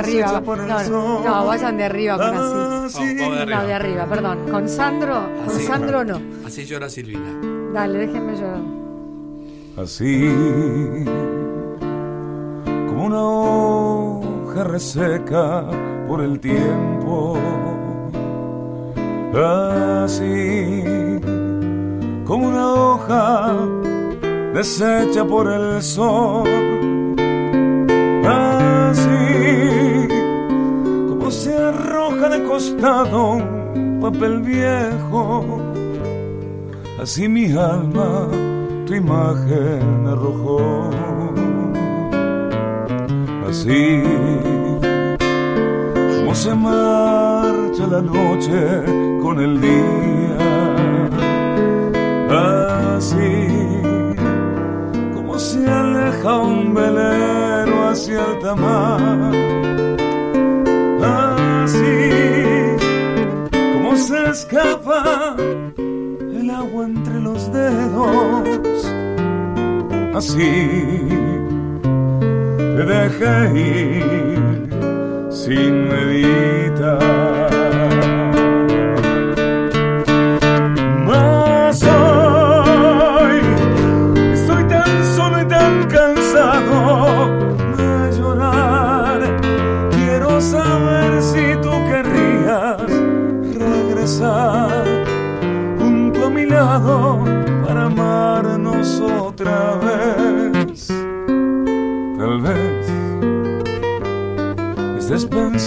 arriba. 0.00 0.42
No, 0.88 1.20
no, 1.24 1.46
vayan 1.46 1.76
de 1.76 1.84
arriba 1.84 2.16
con 2.16 2.84
así. 2.86 2.98
así. 2.98 3.14
No, 3.14 3.30
de 3.66 3.74
arriba, 3.74 4.06
perdón. 4.06 4.38
Con 4.50 4.68
Sandro, 4.68 5.14
con 5.44 5.54
Así. 5.54 5.66
Sandro 5.66 6.04
no. 6.04 6.20
Así 6.46 6.64
llora 6.66 6.88
Silvina. 6.88 7.30
Dale, 7.72 7.98
déjenme 7.98 8.36
llorar. 8.36 8.60
así 9.82 10.28
como 12.88 13.06
una 13.06 13.22
hoja 13.22 14.64
reseca 14.64 15.64
por 16.08 16.20
el 16.20 16.40
tiempo, 16.40 17.38
así 19.34 20.82
como 22.24 22.48
una 22.48 22.74
hoja 22.74 23.54
deshecha 24.54 25.24
por 25.24 25.50
el 25.50 25.80
sol, 25.82 26.48
de 32.30 32.42
costado 32.44 33.38
papel 34.00 34.40
viejo 34.40 35.60
así 37.02 37.28
mi 37.28 37.52
alma 37.52 38.28
tu 38.90 38.96
imagen 38.96 40.04
arrojó. 40.04 40.90
Así 43.48 44.02
como 46.18 46.34
se 46.34 46.54
marcha 46.54 47.86
la 47.86 48.02
noche 48.02 48.82
con 49.22 49.38
el 49.38 49.60
día. 49.60 50.38
Así 52.96 53.46
como 55.14 55.38
se 55.38 55.70
aleja 55.70 56.38
un 56.38 56.74
velero 56.74 57.88
hacia 57.90 58.24
alta 58.24 58.54
mar. 58.56 59.89
Se 64.00 64.30
escapa 64.30 65.36
el 65.76 66.50
agua 66.50 66.86
entre 66.86 67.20
los 67.20 67.52
dedos. 67.52 68.86
Así 70.14 71.02
te 72.76 72.84
dejé 72.84 73.34
ir 73.58 74.68
sin 75.30 75.88
meditar. 75.88 77.39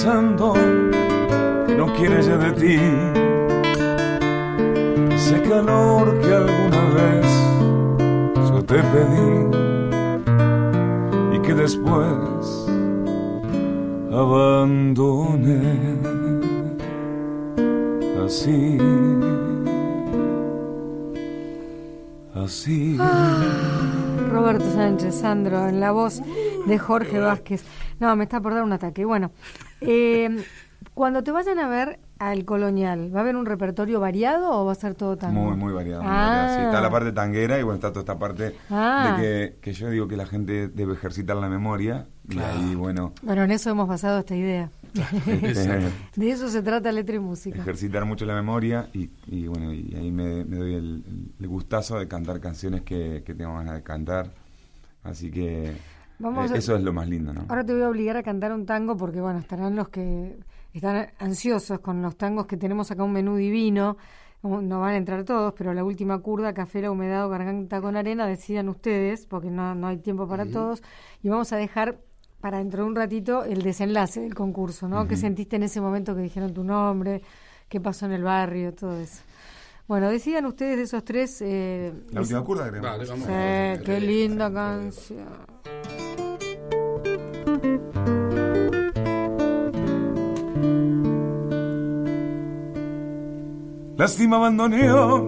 Pensando 0.04 0.54
que 1.66 1.76
no 1.76 1.93
quieres 1.93 2.26
ya 2.26 2.36
de 2.36 2.51
ti 2.51 2.78
ese 5.16 5.41
calor 5.43 6.20
que 6.20 6.34
alguna 6.34 6.84
vez 6.97 7.26
yo 8.49 8.64
te 8.66 8.84
pedí 8.91 9.47
y 11.38 11.39
que 11.39 11.54
después 11.54 12.68
abandoné 14.12 15.80
así. 18.26 18.78
Así. 22.36 22.97
Roberto 24.30 24.66
Sánchez, 24.74 25.16
Sandro, 25.16 25.70
en 25.70 25.80
la 25.80 25.91
voz 25.91 26.22
de 26.66 26.78
Jorge 26.78 27.20
Vázquez. 27.20 27.64
No, 27.99 28.14
me 28.18 28.26
está 28.26 28.41
por 28.41 28.54
dar 28.54 28.64
un 28.64 28.74
ataque. 28.74 29.06
Bueno, 29.06 29.32
eh, 29.86 30.44
cuando 30.94 31.24
te 31.24 31.32
vayan 31.32 31.60
a 31.60 31.68
ver 31.68 32.00
al 32.20 32.46
colonial, 32.46 33.14
¿va 33.14 33.20
a 33.20 33.22
haber 33.24 33.36
un 33.36 33.46
repertorio 33.46 34.00
variado 34.00 34.52
o 34.52 34.66
va 34.66 34.72
a 34.72 34.76
ser 34.76 34.94
todo 34.96 35.18
tango? 35.18 35.42
Muy, 35.42 35.58
muy 35.58 35.74
variado. 35.74 36.04
muy 36.04 36.12
Ah. 36.12 36.16
variado. 36.16 36.60
Sí, 36.60 36.66
está 36.68 36.82
la 36.82 36.90
parte 36.90 37.12
tanguera 37.12 37.60
y 37.60 37.64
bueno, 37.64 37.76
está 37.76 37.90
toda 37.90 38.02
esta 38.02 38.18
parte 38.20 38.56
Ah. 38.70 39.18
de 39.18 39.22
que, 39.22 39.56
que 39.60 39.74
yo 39.74 39.90
digo 39.90 40.08
que 40.08 40.16
la 40.16 40.26
gente 40.26 40.68
debe 40.70 40.94
ejercitar 40.94 41.36
la 41.38 41.50
memoria. 41.50 42.06
Claro. 42.28 42.60
Y 42.60 42.64
ahí, 42.70 42.76
bueno, 42.76 43.12
Bueno, 43.24 43.44
en 43.44 43.52
eso 43.52 43.70
hemos 43.72 43.88
basado 43.90 44.20
esta 44.20 44.36
idea. 44.36 44.70
De 46.16 46.30
eso 46.32 46.48
se 46.50 46.62
trata 46.62 46.92
letra 46.92 47.16
y 47.16 47.20
música. 47.20 47.60
ejercitar 47.60 48.06
mucho 48.06 48.26
la 48.26 48.36
memoria 48.36 48.88
y, 48.94 49.10
y 49.28 49.48
bueno, 49.48 49.74
y 49.74 49.94
ahí 49.96 50.12
me, 50.12 50.46
me 50.46 50.58
doy 50.58 50.76
el, 50.76 51.04
el 51.40 51.48
gustazo 51.48 51.98
de 52.00 52.08
cantar 52.08 52.40
canciones 52.40 52.84
que, 52.84 53.24
que 53.26 53.34
tengo 53.34 53.56
ganas 53.56 53.74
de 53.76 53.84
cantar. 53.84 54.30
Así 55.04 55.30
que 55.32 55.74
Vamos 56.24 56.49
eh, 56.51 56.53
a- 56.55 56.57
eso 56.57 56.76
es 56.76 56.82
lo 56.84 56.93
más 56.93 57.07
lindo, 57.07 57.34
¿no? 57.34 57.45
Ahora 57.49 57.63
te 57.65 57.74
voy 57.74 57.82
a 57.84 57.89
obligar 57.89 58.17
a 58.17 58.24
cantar 58.24 58.51
un 58.53 58.65
tango 58.65 58.95
porque, 58.97 59.19
bueno, 59.21 59.39
estarán 59.39 59.76
los 59.76 59.89
que 59.89 60.38
están 60.74 61.07
ansiosos 61.19 61.80
con 61.80 62.01
los 62.01 62.15
tangos 62.17 62.45
que 62.47 62.57
tenemos 62.57 62.89
acá, 62.91 63.03
un 63.03 63.11
menú 63.13 63.36
divino. 63.36 63.97
No 64.41 64.82
van 64.82 64.93
a 64.93 64.97
entrar 64.97 65.24
todos, 65.24 65.53
pero 65.57 65.74
la 65.74 65.86
última 65.86 66.19
curda, 66.19 66.53
café, 66.53 66.82
la 66.82 66.91
humedad 66.91 67.26
o 67.26 67.30
garganta 67.30 67.80
con 67.80 67.95
arena, 67.95 68.28
decidan 68.28 68.67
ustedes, 68.67 69.26
porque 69.26 69.49
no, 69.49 69.74
no 69.76 69.88
hay 69.88 69.97
tiempo 69.97 70.28
para 70.28 70.45
todos. 70.51 70.84
Y 71.21 71.30
vamos 71.30 71.53
a 71.53 71.57
dejar 71.57 71.99
para 72.41 72.57
dentro 72.57 72.84
de 72.84 72.89
un 72.89 72.95
ratito 72.95 73.45
el 73.45 73.61
desenlace 73.61 74.19
del 74.19 74.34
concurso, 74.36 74.89
¿no? 74.89 75.07
¿Qué 75.07 75.15
sentiste 75.15 75.55
en 75.55 75.63
ese 75.63 75.80
momento 75.80 76.13
que 76.13 76.21
dijeron 76.24 76.53
tu 76.53 76.63
nombre? 76.65 77.21
¿Qué 77.69 77.80
pasó 77.80 78.05
en 78.05 78.11
el 78.13 78.24
barrio? 78.24 78.74
Todo 78.74 78.97
eso. 78.99 79.21
Bueno, 79.88 80.09
decidan 80.09 80.45
ustedes 80.45 80.76
de 80.76 80.84
esos 80.84 81.05
tres. 81.05 81.41
eh, 81.41 81.93
La 82.11 82.19
última 82.21 82.43
curda, 82.43 82.69
creo. 82.69 82.82
Vale, 82.82 83.05
vamos. 83.05 83.26
Sí, 83.26 83.84
qué 83.86 83.99
linda 84.01 84.51
canción. 84.51 85.53
Lástima 94.04 94.36
abandoneó 94.36 95.24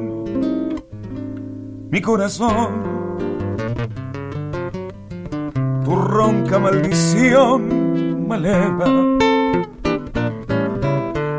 mi 1.91 2.01
corazón. 2.01 2.83
Tu 5.85 5.95
ronca 5.95 6.59
maldición 6.59 8.27
me 8.27 8.35
eleva. 8.35 8.85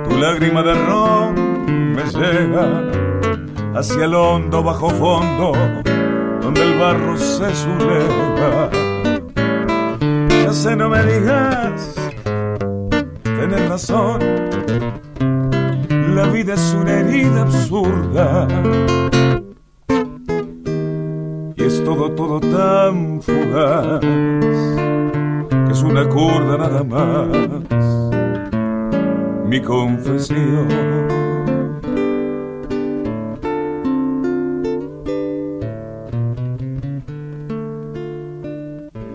Tu 0.08 0.16
lágrima 0.18 0.62
de 0.62 0.74
ron 0.86 1.34
me 1.94 2.04
llega 2.04 2.90
hacia 3.74 4.06
el 4.06 4.14
hondo 4.14 4.62
bajo 4.62 4.88
fondo 4.88 5.52
donde 6.40 6.62
el 6.62 6.78
barro 6.78 7.18
se 7.18 7.54
subleva. 7.54 8.70
Ya 10.42 10.52
sé, 10.54 10.74
no 10.74 10.88
me 10.88 11.04
digas, 11.04 11.96
tenés 13.22 13.68
razón 13.68 14.20
la 16.16 16.28
vida 16.28 16.54
es 16.54 16.74
una 16.74 17.00
herida 17.00 17.42
absurda. 17.42 18.48
Y 21.56 21.62
es 21.62 21.84
todo, 21.84 22.10
todo 22.12 22.40
tan 22.40 23.20
fugaz, 23.20 24.00
que 24.00 25.72
es 25.72 25.82
una 25.82 26.08
curda 26.08 26.56
nada 26.56 26.82
más. 26.82 27.28
Mi 29.44 29.60
confesión. 29.60 30.68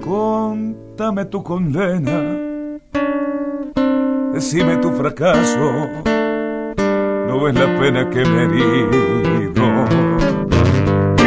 Contame 0.01 1.25
tu 1.25 1.41
condena, 1.41 2.37
decime 4.33 4.77
tu 4.77 4.91
fracaso 4.91 6.20
no 7.31 7.47
es 7.47 7.55
la 7.55 7.79
pena 7.79 8.09
que 8.09 8.19
he 8.19 8.43
herido. 8.43 9.85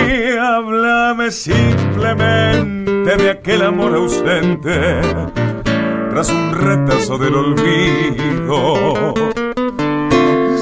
Y 0.06 0.36
háblame 0.36 1.30
simplemente 1.30 3.16
de 3.16 3.30
aquel 3.30 3.62
amor 3.62 3.94
ausente 3.94 5.00
tras 6.10 6.28
un 6.30 6.52
retazo 6.52 7.16
del 7.16 7.34
olvido. 7.34 9.14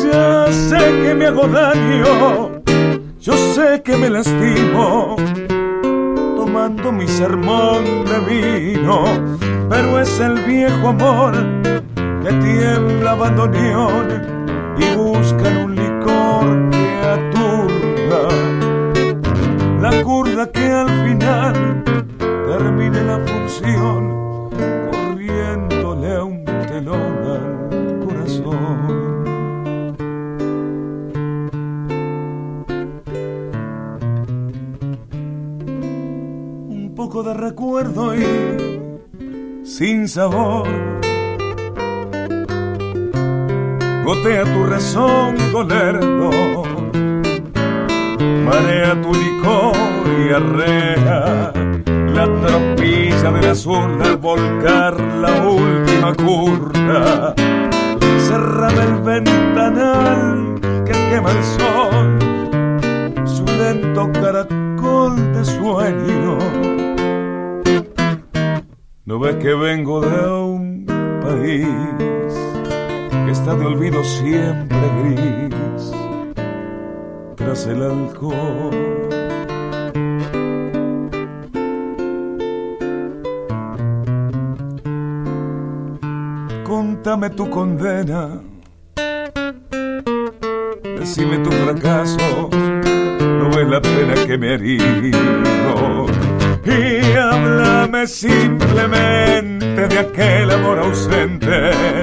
Ya 0.04 0.52
sé 0.52 0.78
que 1.02 1.14
me 1.14 1.26
hago 1.26 1.48
daño, 1.48 2.62
yo 3.20 3.32
sé 3.54 3.82
que 3.82 3.96
me 3.96 4.10
lastimo 4.10 5.16
tomando 6.36 6.92
mi 6.92 7.08
sermón 7.08 7.84
de 8.04 8.20
vino, 8.30 9.04
pero 9.68 10.00
es 10.00 10.20
el 10.20 10.34
viejo 10.44 10.88
amor 10.88 11.34
que 12.22 12.32
tiembla 12.32 13.12
abandoneón 13.12 14.41
y 14.82 14.96
buscan 14.96 15.56
un 15.64 15.74
licor 15.76 16.70
que 16.70 16.86
aturda 17.16 18.28
la 19.80 20.02
curda 20.02 20.50
que 20.50 20.66
al 20.66 20.88
final 20.88 21.84
termine 22.46 23.02
la 23.04 23.18
función 23.20 24.50
corriéndole 24.90 26.22
un 26.22 26.44
telón 26.44 27.18
al 27.34 28.06
corazón. 28.06 29.22
Un 36.68 36.92
poco 36.94 37.22
de 37.22 37.34
recuerdo 37.34 38.14
y 38.14 39.64
sin 39.64 40.08
sabor 40.08 40.91
gotea 44.14 44.44
tu 44.44 44.66
razón 44.66 45.36
dolerdo, 45.52 46.30
marea 48.44 49.00
tu 49.00 49.10
licor 49.14 49.74
y 50.20 50.32
arrea 50.34 51.52
la 52.16 52.24
tropilla 52.42 53.30
del 53.30 53.50
azul 53.50 54.02
al 54.02 54.16
volcar 54.18 55.00
la 55.00 55.48
última 55.48 56.12
curva. 56.14 57.34
Cerrame 58.28 58.82
el 58.82 58.96
ventanal 59.02 60.60
que 60.84 60.92
quema 60.92 61.30
el 61.30 61.44
sol, 61.56 62.18
su 63.24 63.46
lento 63.46 64.10
caracol 64.12 65.16
de 65.32 65.44
sueño. 65.44 66.38
¿No 69.06 69.18
ves 69.18 69.36
que 69.36 69.54
vengo 69.54 70.02
de 70.02 70.30
un 70.30 70.86
país 71.22 72.11
está 73.42 73.56
de 73.56 73.66
olvido 73.66 74.04
siempre 74.04 74.78
gris 75.02 75.92
tras 77.34 77.66
el 77.66 77.82
alcohol? 77.82 78.70
Contame 86.62 87.30
tu 87.30 87.50
condena, 87.50 88.40
decime 91.00 91.38
tu 91.38 91.50
fracaso, 91.50 92.48
no 92.52 93.50
es 93.60 93.68
la 93.68 93.82
pena 93.82 94.14
que 94.24 94.38
me 94.38 94.50
he 94.50 94.54
herido. 94.54 96.06
Y 96.64 97.16
háblame 97.16 98.06
simplemente 98.06 99.88
de 99.88 99.98
aquel 99.98 100.48
amor 100.52 100.78
ausente 100.78 102.01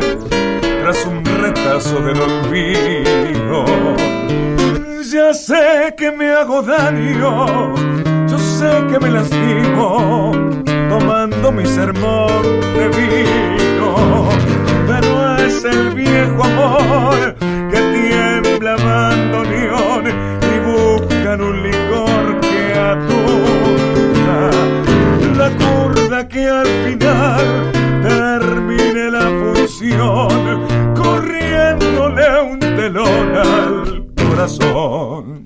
un 1.70 1.76
retazo 1.76 2.02
del 2.02 2.20
olvido. 2.22 3.66
Ya 5.12 5.34
sé 5.34 5.94
que 5.98 6.12
me 6.12 6.32
hago 6.32 6.62
daño, 6.62 7.76
yo 8.28 8.38
sé 8.38 8.70
que 8.90 9.00
me 9.00 9.10
lastimo, 9.10 10.32
todo 10.96 11.52
mi 11.52 11.66
sermón 11.66 12.44
de 12.76 12.88
vino, 12.90 14.30
pero 14.88 15.38
es 15.38 15.64
el 15.64 15.94
viejo 15.94 16.44
amor 16.44 17.36
que 17.72 17.80
tiembla 17.96 18.76
bandoneón 18.76 20.04
y 20.08 20.60
buscan 20.70 21.42
un 21.42 21.64
licor 21.64 22.40
que 22.42 22.74
aturda 22.94 24.52
la 25.38 25.50
curda 25.58 26.28
que 26.28 26.48
al 26.48 26.68
final 26.86 27.72
termine 28.04 28.49
corriéndole 30.96 32.42
un 32.42 32.60
telón 32.60 33.36
al 33.36 34.08
corazón. 34.16 35.44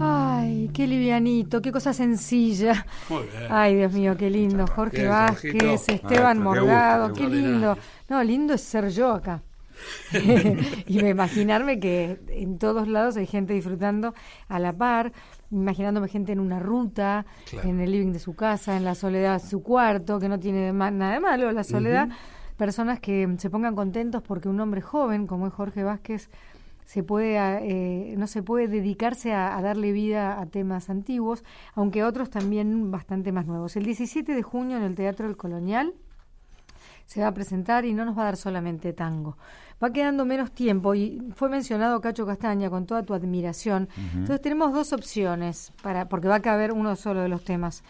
Ay, 0.00 0.68
qué 0.74 0.86
livianito, 0.86 1.62
qué 1.62 1.70
cosa 1.70 1.92
sencilla. 1.92 2.84
Muy 3.08 3.22
bien. 3.22 3.46
Ay, 3.50 3.76
Dios 3.76 3.92
mío, 3.92 4.16
qué 4.16 4.30
lindo. 4.30 4.66
Jorge 4.66 4.98
Bien, 4.98 5.10
Vázquez, 5.10 5.52
Jorgito. 5.62 5.92
Esteban 5.92 6.26
Ah, 6.26 6.32
qué 6.32 6.40
Morgado, 6.40 7.12
qué 7.12 7.22
qué 7.22 7.28
lindo. 7.28 7.78
No, 8.08 8.22
lindo 8.24 8.54
es 8.54 8.62
ser 8.62 8.88
yo 8.88 9.12
acá. 9.12 9.42
y 10.88 11.00
me 11.00 11.10
imaginarme 11.10 11.78
que 11.78 12.18
en 12.30 12.58
todos 12.58 12.88
lados 12.88 13.16
hay 13.16 13.26
gente 13.28 13.52
disfrutando 13.54 14.12
a 14.48 14.58
la 14.58 14.72
par, 14.72 15.12
imaginándome 15.52 16.08
gente 16.08 16.32
en 16.32 16.40
una 16.40 16.58
ruta, 16.58 17.26
Claro. 17.48 17.68
en 17.68 17.78
el 17.80 17.92
living 17.92 18.10
de 18.12 18.18
su 18.18 18.34
casa, 18.34 18.76
en 18.76 18.84
la 18.84 18.96
soledad 18.96 19.40
de 19.40 19.48
su 19.48 19.62
cuarto, 19.62 20.18
que 20.18 20.28
no 20.28 20.40
tiene 20.40 20.58
de 20.66 20.72
ma- 20.72 20.90
nada 20.90 21.12
de 21.12 21.20
malo 21.20 21.52
la 21.52 21.62
soledad. 21.62 22.08
Personas 22.58 23.00
que 23.00 23.26
se 23.38 23.48
pongan 23.48 23.74
contentos 23.74 24.22
porque 24.22 24.48
un 24.50 24.60
hombre 24.60 24.82
joven 24.82 25.26
como 25.26 25.46
es 25.46 25.54
Jorge 25.54 25.82
Vázquez 25.84 26.28
se 26.84 27.02
puede 27.02 27.38
a- 27.38 27.60
eh, 27.62 28.14
no 28.18 28.26
se 28.26 28.42
puede 28.42 28.66
dedicarse 28.68 29.32
a, 29.32 29.56
a 29.56 29.62
darle 29.62 29.92
vida 29.92 30.38
a 30.40 30.46
temas 30.46 30.90
antiguos, 30.90 31.44
aunque 31.74 32.02
otros 32.04 32.28
también 32.30 32.90
bastante 32.90 33.30
más 33.32 33.46
nuevos. 33.46 33.76
El 33.76 33.84
17 33.84 34.34
de 34.34 34.42
junio 34.42 34.76
en 34.76 34.82
el 34.82 34.94
Teatro 34.94 35.26
del 35.26 35.36
Colonial 35.36 35.94
se 37.06 37.20
va 37.22 37.28
a 37.28 37.34
presentar 37.34 37.84
y 37.84 37.94
no 37.94 38.04
nos 38.04 38.16
va 38.18 38.22
a 38.22 38.24
dar 38.26 38.36
solamente 38.36 38.92
tango. 38.92 39.36
Va 39.82 39.92
quedando 39.92 40.24
menos 40.24 40.50
tiempo 40.52 40.94
y 40.94 41.22
fue 41.36 41.48
mencionado 41.48 42.00
Cacho 42.00 42.26
Castaña 42.26 42.68
con 42.68 42.84
toda 42.86 43.02
tu 43.02 43.14
admiración. 43.14 43.88
Entonces 44.14 44.40
tenemos 44.42 44.72
dos 44.72 44.92
opciones 44.92 45.72
para 45.82 46.08
porque 46.08 46.28
va 46.28 46.36
a 46.36 46.40
caber 46.42 46.72
uno 46.72 46.96
solo 46.96 47.20
de 47.20 47.28
los 47.28 47.44
temas. 47.44 47.82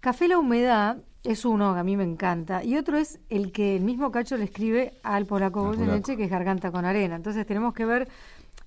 Café 0.00 0.26
la 0.28 0.38
humedad 0.38 0.98
es 1.24 1.46
uno 1.46 1.72
que 1.72 1.80
a 1.80 1.84
mí 1.84 1.96
me 1.96 2.04
encanta 2.04 2.62
y 2.62 2.76
otro 2.76 2.98
es 2.98 3.18
el 3.30 3.50
que 3.50 3.76
el 3.76 3.82
mismo 3.82 4.12
Cacho 4.12 4.36
le 4.36 4.44
escribe 4.44 4.92
al 5.02 5.24
polaco 5.24 5.64
Goyeneche 5.64 6.16
que 6.16 6.24
es 6.24 6.30
Garganta 6.30 6.70
con 6.70 6.84
arena. 6.84 7.16
Entonces 7.16 7.46
tenemos 7.46 7.72
que 7.72 7.86
ver 7.86 8.08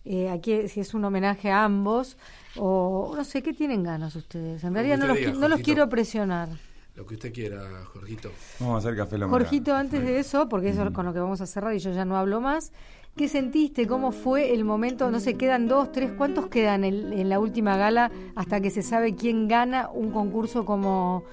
eh, 0.06 0.30
aquí 0.30 0.68
si 0.68 0.80
es 0.80 0.94
un 0.96 1.06
homenaje 1.06 1.52
a 1.52 1.64
ambos 1.64 2.18
o 2.56 3.14
no 3.16 3.24
sé 3.24 3.44
qué 3.44 3.54
tienen 3.54 3.84
ganas 3.84 4.16
ustedes. 4.16 4.64
En 4.64 4.70
Lo 4.70 4.74
realidad 4.74 4.98
no 4.98 5.08
los, 5.08 5.18
diga, 5.18 5.34
no 5.34 5.48
los 5.48 5.62
quiero 5.62 5.88
presionar. 5.88 6.50
Lo 6.96 7.06
que 7.06 7.14
usted 7.14 7.32
quiera, 7.32 7.62
Jorgito. 7.94 8.32
Vamos 8.60 8.76
a 8.76 8.78
hacer 8.80 8.98
café 8.98 9.20
la 9.20 9.28
humedad. 9.28 9.40
Jorgito, 9.40 9.76
antes 9.76 10.02
de 10.02 10.18
eso, 10.18 10.50
porque 10.50 10.70
eso 10.70 10.84
es 10.84 10.92
con 10.92 11.06
lo 11.06 11.14
que 11.14 11.20
vamos 11.20 11.42
a 11.42 11.46
cerrar 11.46 11.76
y 11.76 11.80
yo 11.80 11.92
ya 11.92 12.06
no 12.06 12.18
hablo 12.18 12.42
más, 12.42 12.72
¿qué 13.16 13.28
sentiste? 13.28 13.86
¿Cómo 13.86 14.12
fue 14.12 14.56
el 14.56 14.66
momento? 14.66 15.12
No 15.12 15.20
sé, 15.20 15.36
quedan 15.36 15.68
dos, 15.68 15.92
tres, 15.92 16.12
¿cuántos 16.18 16.48
quedan 16.48 16.84
en, 16.84 17.14
en 17.14 17.30
la 17.30 17.40
última 17.40 17.78
gala 17.78 18.10
hasta 18.36 18.62
que 18.62 18.72
se 18.72 18.82
sabe 18.82 19.14
quién 19.14 19.48
gana 19.48 19.90
un 19.90 20.10
concurso 20.10 20.66
como... 20.66 21.24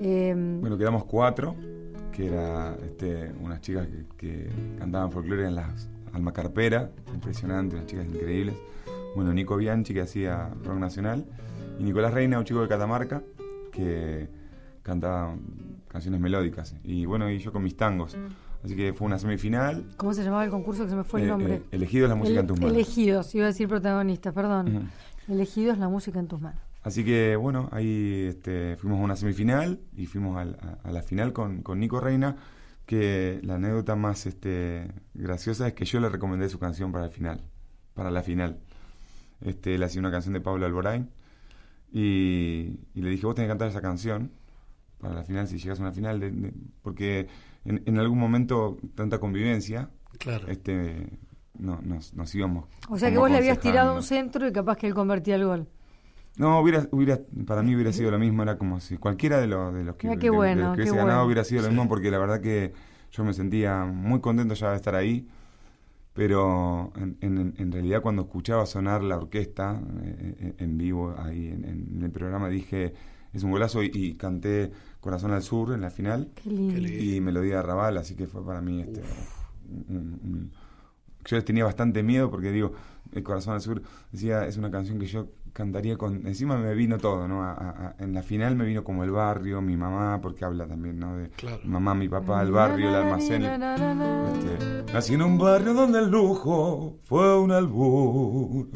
eh, 0.00 0.34
Bueno, 0.60 0.76
quedamos 0.78 1.04
cuatro, 1.04 1.54
que 2.12 2.26
era 2.28 2.76
este, 2.84 3.32
unas 3.40 3.60
chicas 3.60 3.86
que, 3.86 4.04
que 4.16 4.50
cantaban 4.78 5.10
folclore 5.10 5.46
en 5.46 5.54
las 5.54 5.88
Alma 6.12 6.32
Carpera, 6.32 6.90
impresionante, 7.12 7.76
unas 7.76 7.86
chicas 7.86 8.06
increíbles. 8.06 8.54
Bueno, 9.14 9.32
Nico 9.34 9.56
Bianchi, 9.56 9.92
que 9.94 10.00
hacía 10.02 10.50
rock 10.64 10.78
nacional, 10.78 11.24
y 11.78 11.82
Nicolás 11.84 12.12
Reina, 12.14 12.38
un 12.38 12.44
chico 12.44 12.62
de 12.62 12.68
Catamarca, 12.68 13.22
que 13.72 14.28
cantaba 14.82 15.34
canciones 15.88 16.20
melódicas. 16.20 16.74
Y 16.84 17.04
bueno, 17.06 17.30
y 17.30 17.38
yo 17.38 17.52
con 17.52 17.62
mis 17.62 17.76
tangos. 17.76 18.16
Así 18.64 18.74
que 18.74 18.92
fue 18.94 19.06
una 19.06 19.18
semifinal. 19.18 19.84
¿Cómo 19.96 20.12
se 20.14 20.24
llamaba 20.24 20.44
el 20.44 20.50
concurso 20.50 20.84
que 20.84 20.90
se 20.90 20.96
me 20.96 21.04
fue 21.04 21.20
el 21.20 21.26
Eh, 21.26 21.30
nombre? 21.30 21.54
eh, 21.56 21.62
elegido 21.72 22.08
la 22.08 22.14
música 22.14 22.40
en 22.40 22.46
tus 22.46 22.58
manos. 22.58 22.74
Elegidos, 22.74 23.34
iba 23.34 23.44
a 23.44 23.48
decir 23.48 23.68
protagonista, 23.68 24.32
perdón. 24.32 24.76
Ujú. 24.76 25.32
Elegidos 25.34 25.78
la 25.78 25.88
música 25.88 26.18
en 26.18 26.28
tus 26.28 26.40
manos. 26.40 26.60
Así 26.86 27.04
que 27.04 27.34
bueno, 27.34 27.68
ahí 27.72 28.26
este, 28.28 28.76
fuimos 28.76 29.00
a 29.00 29.02
una 29.02 29.16
semifinal 29.16 29.80
y 29.96 30.06
fuimos 30.06 30.36
a, 30.38 30.42
a 30.84 30.92
la 30.92 31.02
final 31.02 31.32
con, 31.32 31.62
con 31.62 31.80
Nico 31.80 31.98
Reina, 31.98 32.36
que 32.86 33.40
la 33.42 33.56
anécdota 33.56 33.96
más 33.96 34.24
este, 34.26 34.92
graciosa 35.12 35.66
es 35.66 35.74
que 35.74 35.84
yo 35.84 35.98
le 35.98 36.08
recomendé 36.08 36.48
su 36.48 36.60
canción 36.60 36.92
para 36.92 37.06
el 37.06 37.10
final, 37.10 37.42
para 37.92 38.12
la 38.12 38.22
final. 38.22 38.60
Este, 39.40 39.74
él 39.74 39.82
hacía 39.82 39.98
una 40.00 40.12
canción 40.12 40.32
de 40.34 40.40
Pablo 40.40 40.64
Alborain 40.64 41.10
y, 41.92 42.78
y 42.94 43.02
le 43.02 43.10
dije, 43.10 43.26
vos 43.26 43.34
tenés 43.34 43.48
que 43.48 43.50
cantar 43.52 43.68
esa 43.68 43.80
canción 43.82 44.30
para 44.98 45.14
la 45.14 45.24
final, 45.24 45.48
si 45.48 45.58
llegas 45.58 45.80
a 45.80 45.82
una 45.82 45.92
final, 45.92 46.20
de- 46.20 46.30
de- 46.30 46.54
porque 46.82 47.26
en, 47.64 47.82
en 47.84 47.98
algún 47.98 48.18
momento 48.20 48.78
tanta 48.94 49.18
convivencia, 49.18 49.90
Claro. 50.18 50.46
este, 50.48 51.18
no, 51.58 51.80
nos, 51.82 52.14
nos 52.14 52.32
íbamos. 52.34 52.66
O 52.88 52.96
sea 52.96 53.10
que 53.10 53.18
vos 53.18 53.28
le 53.30 53.38
habías 53.38 53.58
tirado 53.58 53.94
un 53.96 54.02
centro 54.02 54.46
y 54.46 54.52
capaz 54.52 54.76
que 54.76 54.86
él 54.86 54.94
convertía 54.94 55.34
el 55.34 55.44
gol. 55.44 55.68
No, 56.36 56.60
hubiera, 56.60 56.86
hubiera, 56.92 57.18
para 57.46 57.62
mí 57.62 57.74
hubiera 57.74 57.92
sido 57.92 58.10
lo 58.10 58.18
mismo, 58.18 58.42
era 58.42 58.58
como 58.58 58.78
si 58.80 58.98
cualquiera 58.98 59.40
de, 59.40 59.46
los 59.46 59.72
de 59.74 59.84
los 59.84 59.96
que, 59.96 60.08
de- 60.08 60.30
bueno, 60.30 60.62
los 60.62 60.70
que 60.72 60.76
qué 60.76 60.82
hubiese 60.82 60.96
ganado 60.96 61.18
bueno. 61.18 61.26
hubiera 61.26 61.44
sido 61.44 61.62
lo 61.62 61.68
mismo, 61.68 61.88
porque 61.88 62.10
la 62.10 62.18
verdad 62.18 62.40
que 62.40 62.72
yo 63.12 63.24
me 63.24 63.32
sentía 63.32 63.84
muy 63.86 64.20
contento 64.20 64.52
ya 64.54 64.70
de 64.70 64.76
estar 64.76 64.94
ahí, 64.94 65.26
pero 66.12 66.92
en, 66.96 67.16
en- 67.20 67.54
en 67.58 67.72
realidad 67.72 68.02
cuando 68.02 68.22
escuchaba 68.22 68.64
sonar 68.66 69.02
la 69.02 69.16
orquesta 69.16 69.80
eh, 70.02 70.34
eh, 70.40 70.54
en 70.58 70.78
vivo 70.78 71.14
ahí 71.18 71.48
en, 71.48 71.64
en 71.64 72.02
el 72.02 72.10
programa 72.10 72.48
dije, 72.48 72.94
es 73.32 73.42
un 73.42 73.50
golazo 73.50 73.82
y, 73.82 73.90
y 73.92 74.14
canté 74.14 74.70
Corazón 75.00 75.32
al 75.32 75.42
Sur 75.42 75.72
en 75.74 75.82
la 75.82 75.90
final 75.90 76.30
Qué 76.34 76.50
lindo. 76.50 76.74
Qué 76.74 76.80
lindo. 76.80 77.04
y 77.16 77.20
Melodía 77.20 77.56
de 77.56 77.62
Raval, 77.62 77.98
así 77.98 78.14
que 78.14 78.26
fue 78.26 78.44
para 78.44 78.60
mí 78.62 78.80
este, 78.82 79.02
un- 79.88 80.20
un- 80.22 80.52
yo 81.24 81.42
tenía 81.44 81.64
bastante 81.64 82.02
miedo 82.02 82.30
porque 82.30 82.50
digo, 82.52 82.72
El 83.12 83.22
Corazón 83.22 83.54
al 83.54 83.60
Sur 83.60 83.82
decía, 84.12 84.46
es 84.46 84.56
una 84.56 84.70
canción 84.70 84.98
que 84.98 85.06
yo 85.06 85.26
cantaría 85.52 85.96
con, 85.96 86.26
encima 86.26 86.56
me 86.58 86.74
vino 86.74 86.98
todo, 86.98 87.26
¿no? 87.28 87.42
A- 87.42 87.52
a- 87.52 87.94
en 87.98 88.12
la 88.12 88.22
final 88.22 88.56
me 88.56 88.64
vino 88.66 88.84
como 88.84 89.04
el 89.04 89.10
barrio, 89.10 89.62
mi 89.62 89.76
mamá, 89.76 90.20
porque 90.20 90.44
habla 90.44 90.66
también, 90.66 90.98
¿no? 90.98 91.16
De 91.16 91.30
Claro. 91.30 91.58
mamá, 91.64 91.94
mi 91.94 92.08
papá, 92.08 92.42
el 92.42 92.52
barrio, 92.52 92.88
el 92.90 92.94
almacén. 92.94 93.42
Este, 93.44 94.92
Nací 94.92 95.14
en 95.14 95.22
un 95.22 95.38
barrio 95.38 95.72
donde 95.74 95.98
el 96.00 96.10
lujo 96.10 96.98
fue 97.04 97.38
un 97.38 97.52
albur. 97.52 98.68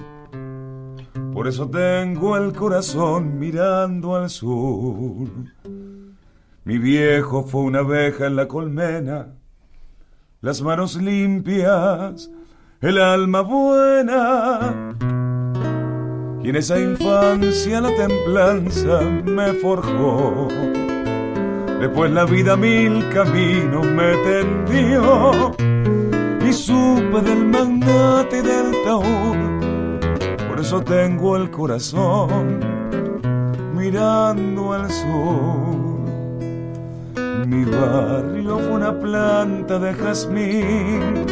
Por 1.33 1.47
eso 1.49 1.69
tengo 1.69 2.37
el 2.37 2.53
corazón 2.53 3.39
mirando 3.39 4.17
al 4.17 4.31
sur. 4.31 5.29
Mi 6.65 6.79
viejo 6.79 7.43
fue 7.45 7.63
una 7.63 7.81
abeja 7.81 8.27
en 8.27 8.37
la 8.37 8.47
colmena, 8.49 9.35
las 10.41 10.61
manos 10.63 10.97
limpias, 10.97 12.31
el 12.81 12.99
alma 12.99 13.43
buena. 13.43 14.95
Y 16.43 16.49
en 16.49 16.57
esa 16.57 16.81
infancia 16.81 17.81
la 17.81 17.95
templanza 17.95 19.01
me 19.25 19.53
forjó. 19.55 20.49
Después 21.81 22.11
la 22.11 22.25
vida 22.25 22.57
mil 22.57 23.07
caminos 23.11 23.87
me 23.87 24.15
tendió 24.17 25.53
y 26.47 26.53
supe 26.53 27.21
del 27.23 27.45
magnate 27.47 28.39
y 28.39 28.43
del 28.43 28.73
taur. 28.85 30.49
Por 30.49 30.61
eso 30.61 30.81
tengo 30.83 31.37
el 31.37 31.51
corazón 31.51 32.61
mirando 33.75 34.73
al 34.73 34.91
sur. 34.91 35.81
Mi 37.47 37.65
barrio 37.65 38.59
fue 38.59 38.73
una 38.73 38.99
planta 38.99 39.79
de 39.79 39.93
jazmín, 39.95 41.25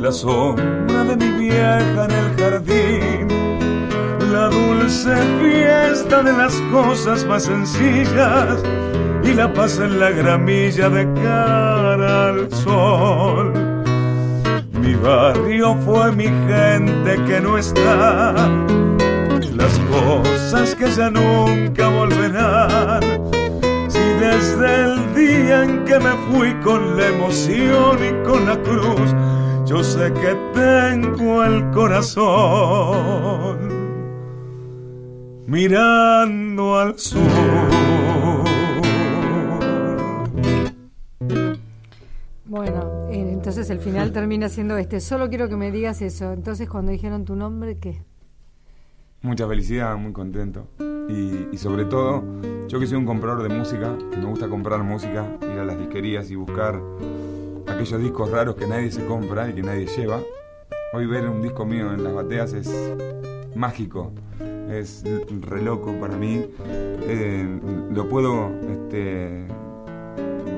la 0.00 0.12
sombra 0.12 1.04
de 1.04 1.16
mi 1.16 1.48
vieja 1.48 2.04
en 2.04 2.10
el 2.10 2.36
jardín, 2.36 3.28
la 4.30 4.48
dulce 4.48 5.14
fiesta 5.42 6.22
de 6.22 6.32
las 6.32 6.54
cosas 6.72 7.24
más 7.24 7.44
sencillas 7.44 8.62
y 9.24 9.34
la 9.34 9.52
paz 9.52 9.78
en 9.80 9.98
la 9.98 10.10
gramilla 10.10 10.88
de 10.88 11.04
cara 11.14 12.28
al 12.28 12.52
sol. 12.52 13.52
Mi 14.80 14.94
barrio 14.94 15.74
fue 15.84 16.12
mi 16.12 16.24
gente 16.24 17.16
que 17.26 17.40
no 17.40 17.58
está, 17.58 18.34
las 19.56 19.78
cosas 19.90 20.74
que 20.76 20.90
ya 20.90 21.10
nunca 21.10 21.88
volverán. 21.88 23.00
Si 23.88 23.98
desde 24.20 24.84
el 24.84 25.14
día 25.14 25.64
en 25.64 25.84
que 25.84 25.98
me 25.98 26.12
fui 26.30 26.54
con 26.62 26.96
la 26.96 27.08
emoción 27.08 27.98
y 28.04 28.26
con 28.26 28.46
la 28.46 28.56
cruz, 28.62 29.14
yo 29.68 29.84
sé 29.84 30.12
que 30.14 30.34
tengo 30.54 31.44
el 31.44 31.70
corazón 31.72 33.58
mirando 35.46 36.78
al 36.78 36.98
sur. 36.98 37.20
Bueno, 42.46 43.08
eh, 43.10 43.30
entonces 43.32 43.68
el 43.68 43.78
final 43.80 44.12
termina 44.12 44.48
siendo 44.48 44.78
este. 44.78 45.00
Solo 45.00 45.28
quiero 45.28 45.48
que 45.48 45.56
me 45.56 45.70
digas 45.70 46.00
eso. 46.00 46.32
Entonces, 46.32 46.68
cuando 46.68 46.90
dijeron 46.90 47.24
tu 47.26 47.36
nombre, 47.36 47.78
¿qué? 47.78 48.02
mucha 49.22 49.46
felicidad, 49.46 49.96
muy 49.96 50.12
contento. 50.12 50.68
Y, 51.08 51.56
sobre 51.56 51.84
todo, 51.84 52.22
yo 52.68 52.78
que 52.78 52.86
soy 52.86 52.98
un 52.98 53.06
comprador 53.06 53.42
de 53.42 53.54
música, 53.54 53.96
que 54.10 54.16
me 54.18 54.26
gusta 54.26 54.48
comprar 54.48 54.82
música, 54.82 55.26
ir 55.42 55.58
a 55.58 55.64
las 55.64 55.78
disquerías 55.78 56.30
y 56.30 56.36
buscar 56.36 56.80
aquellos 57.78 58.02
discos 58.02 58.30
raros 58.32 58.56
que 58.56 58.66
nadie 58.66 58.90
se 58.90 59.06
compra 59.06 59.48
y 59.48 59.54
que 59.54 59.62
nadie 59.62 59.86
lleva. 59.86 60.20
Hoy 60.92 61.06
ver 61.06 61.28
un 61.28 61.40
disco 61.40 61.64
mío 61.64 61.92
en 61.94 62.02
las 62.02 62.12
bateas 62.12 62.52
es 62.52 62.68
mágico, 63.54 64.10
es 64.68 65.04
re 65.42 65.62
loco 65.62 65.92
para 66.00 66.16
mí. 66.16 66.44
Eh, 66.66 67.60
lo 67.92 68.08
puedo 68.08 68.50
este, 68.68 69.46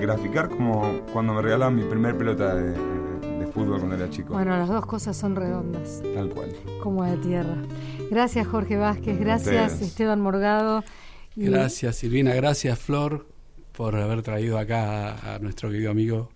graficar 0.01 0.49
como 0.49 1.03
cuando 1.13 1.35
me 1.35 1.43
regalaban 1.43 1.77
mi 1.77 1.83
primer 1.83 2.17
pelota 2.17 2.55
de, 2.55 2.75
fútbol 3.53 3.79
cuando 3.81 3.97
era 3.97 4.09
chico. 4.09 4.33
Bueno, 4.33 4.57
las 4.57 4.69
dos 4.69 4.87
cosas 4.87 5.17
son 5.17 5.35
redondas. 5.35 6.03
Tal 6.15 6.31
cual. 6.31 6.55
Como 6.81 7.05
de 7.05 7.17
tierra. 7.17 7.57
Gracias 8.09 8.47
Jorge 8.47 8.77
Vázquez, 8.77 9.19
gracias 9.19 9.83
Esteban 9.83 10.21
Morgado. 10.21 10.85
Gracias 11.35 11.97
Silvina, 11.97 12.33
gracias 12.33 12.79
Flor 12.79 13.27
por 13.73 13.97
haber 13.97 14.23
traído 14.23 14.57
acá 14.57 15.35
a, 15.35 15.39
nuestro 15.41 15.69
querido 15.69 15.91
amigo. 15.91 16.31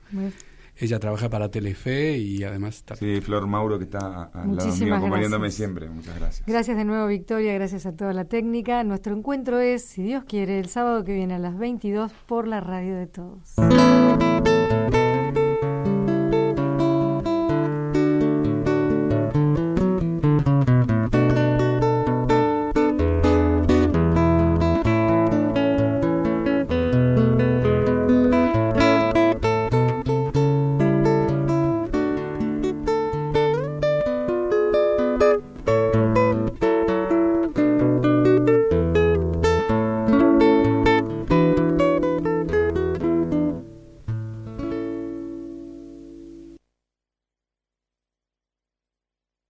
Ella 0.77 0.99
trabaja 0.99 1.29
para 1.29 1.51
Telefe 1.51 2.19
y 2.19 2.43
además 2.43 2.77
está... 2.77 2.97
Sí, 2.97 3.21
Flor 3.21 3.47
Mauro 3.47 3.79
que 3.79 3.85
está 3.85 4.25
al 4.33 4.57
lado 4.57 4.75
mío 4.77 4.95
acompañándome 4.95 5.51
siempre. 5.51 5.89
Muchas 5.89 6.19
gracias. 6.19 6.47
Gracias 6.47 6.77
de 6.77 6.85
nuevo 6.85 7.07
Victoria, 7.07 7.55
gracias 7.55 7.87
a 7.87 7.95
toda 7.95 8.13
la 8.13 8.25
técnica. 8.25 8.83
Nuestro 8.85 9.17
encuentro 9.17 9.61
es, 9.61 9.85
si 9.85 10.03
Dios 10.03 10.25
quiere, 10.25 10.59
el 10.59 10.69
sábado 10.69 11.05
que 11.05 11.15
viene 11.15 11.35
a 11.35 11.39
las 11.39 11.57
22 11.57 12.13
por 12.27 12.49
la 12.49 12.61
radio 12.61 12.97
de 12.97 13.07
todos. 13.07 13.55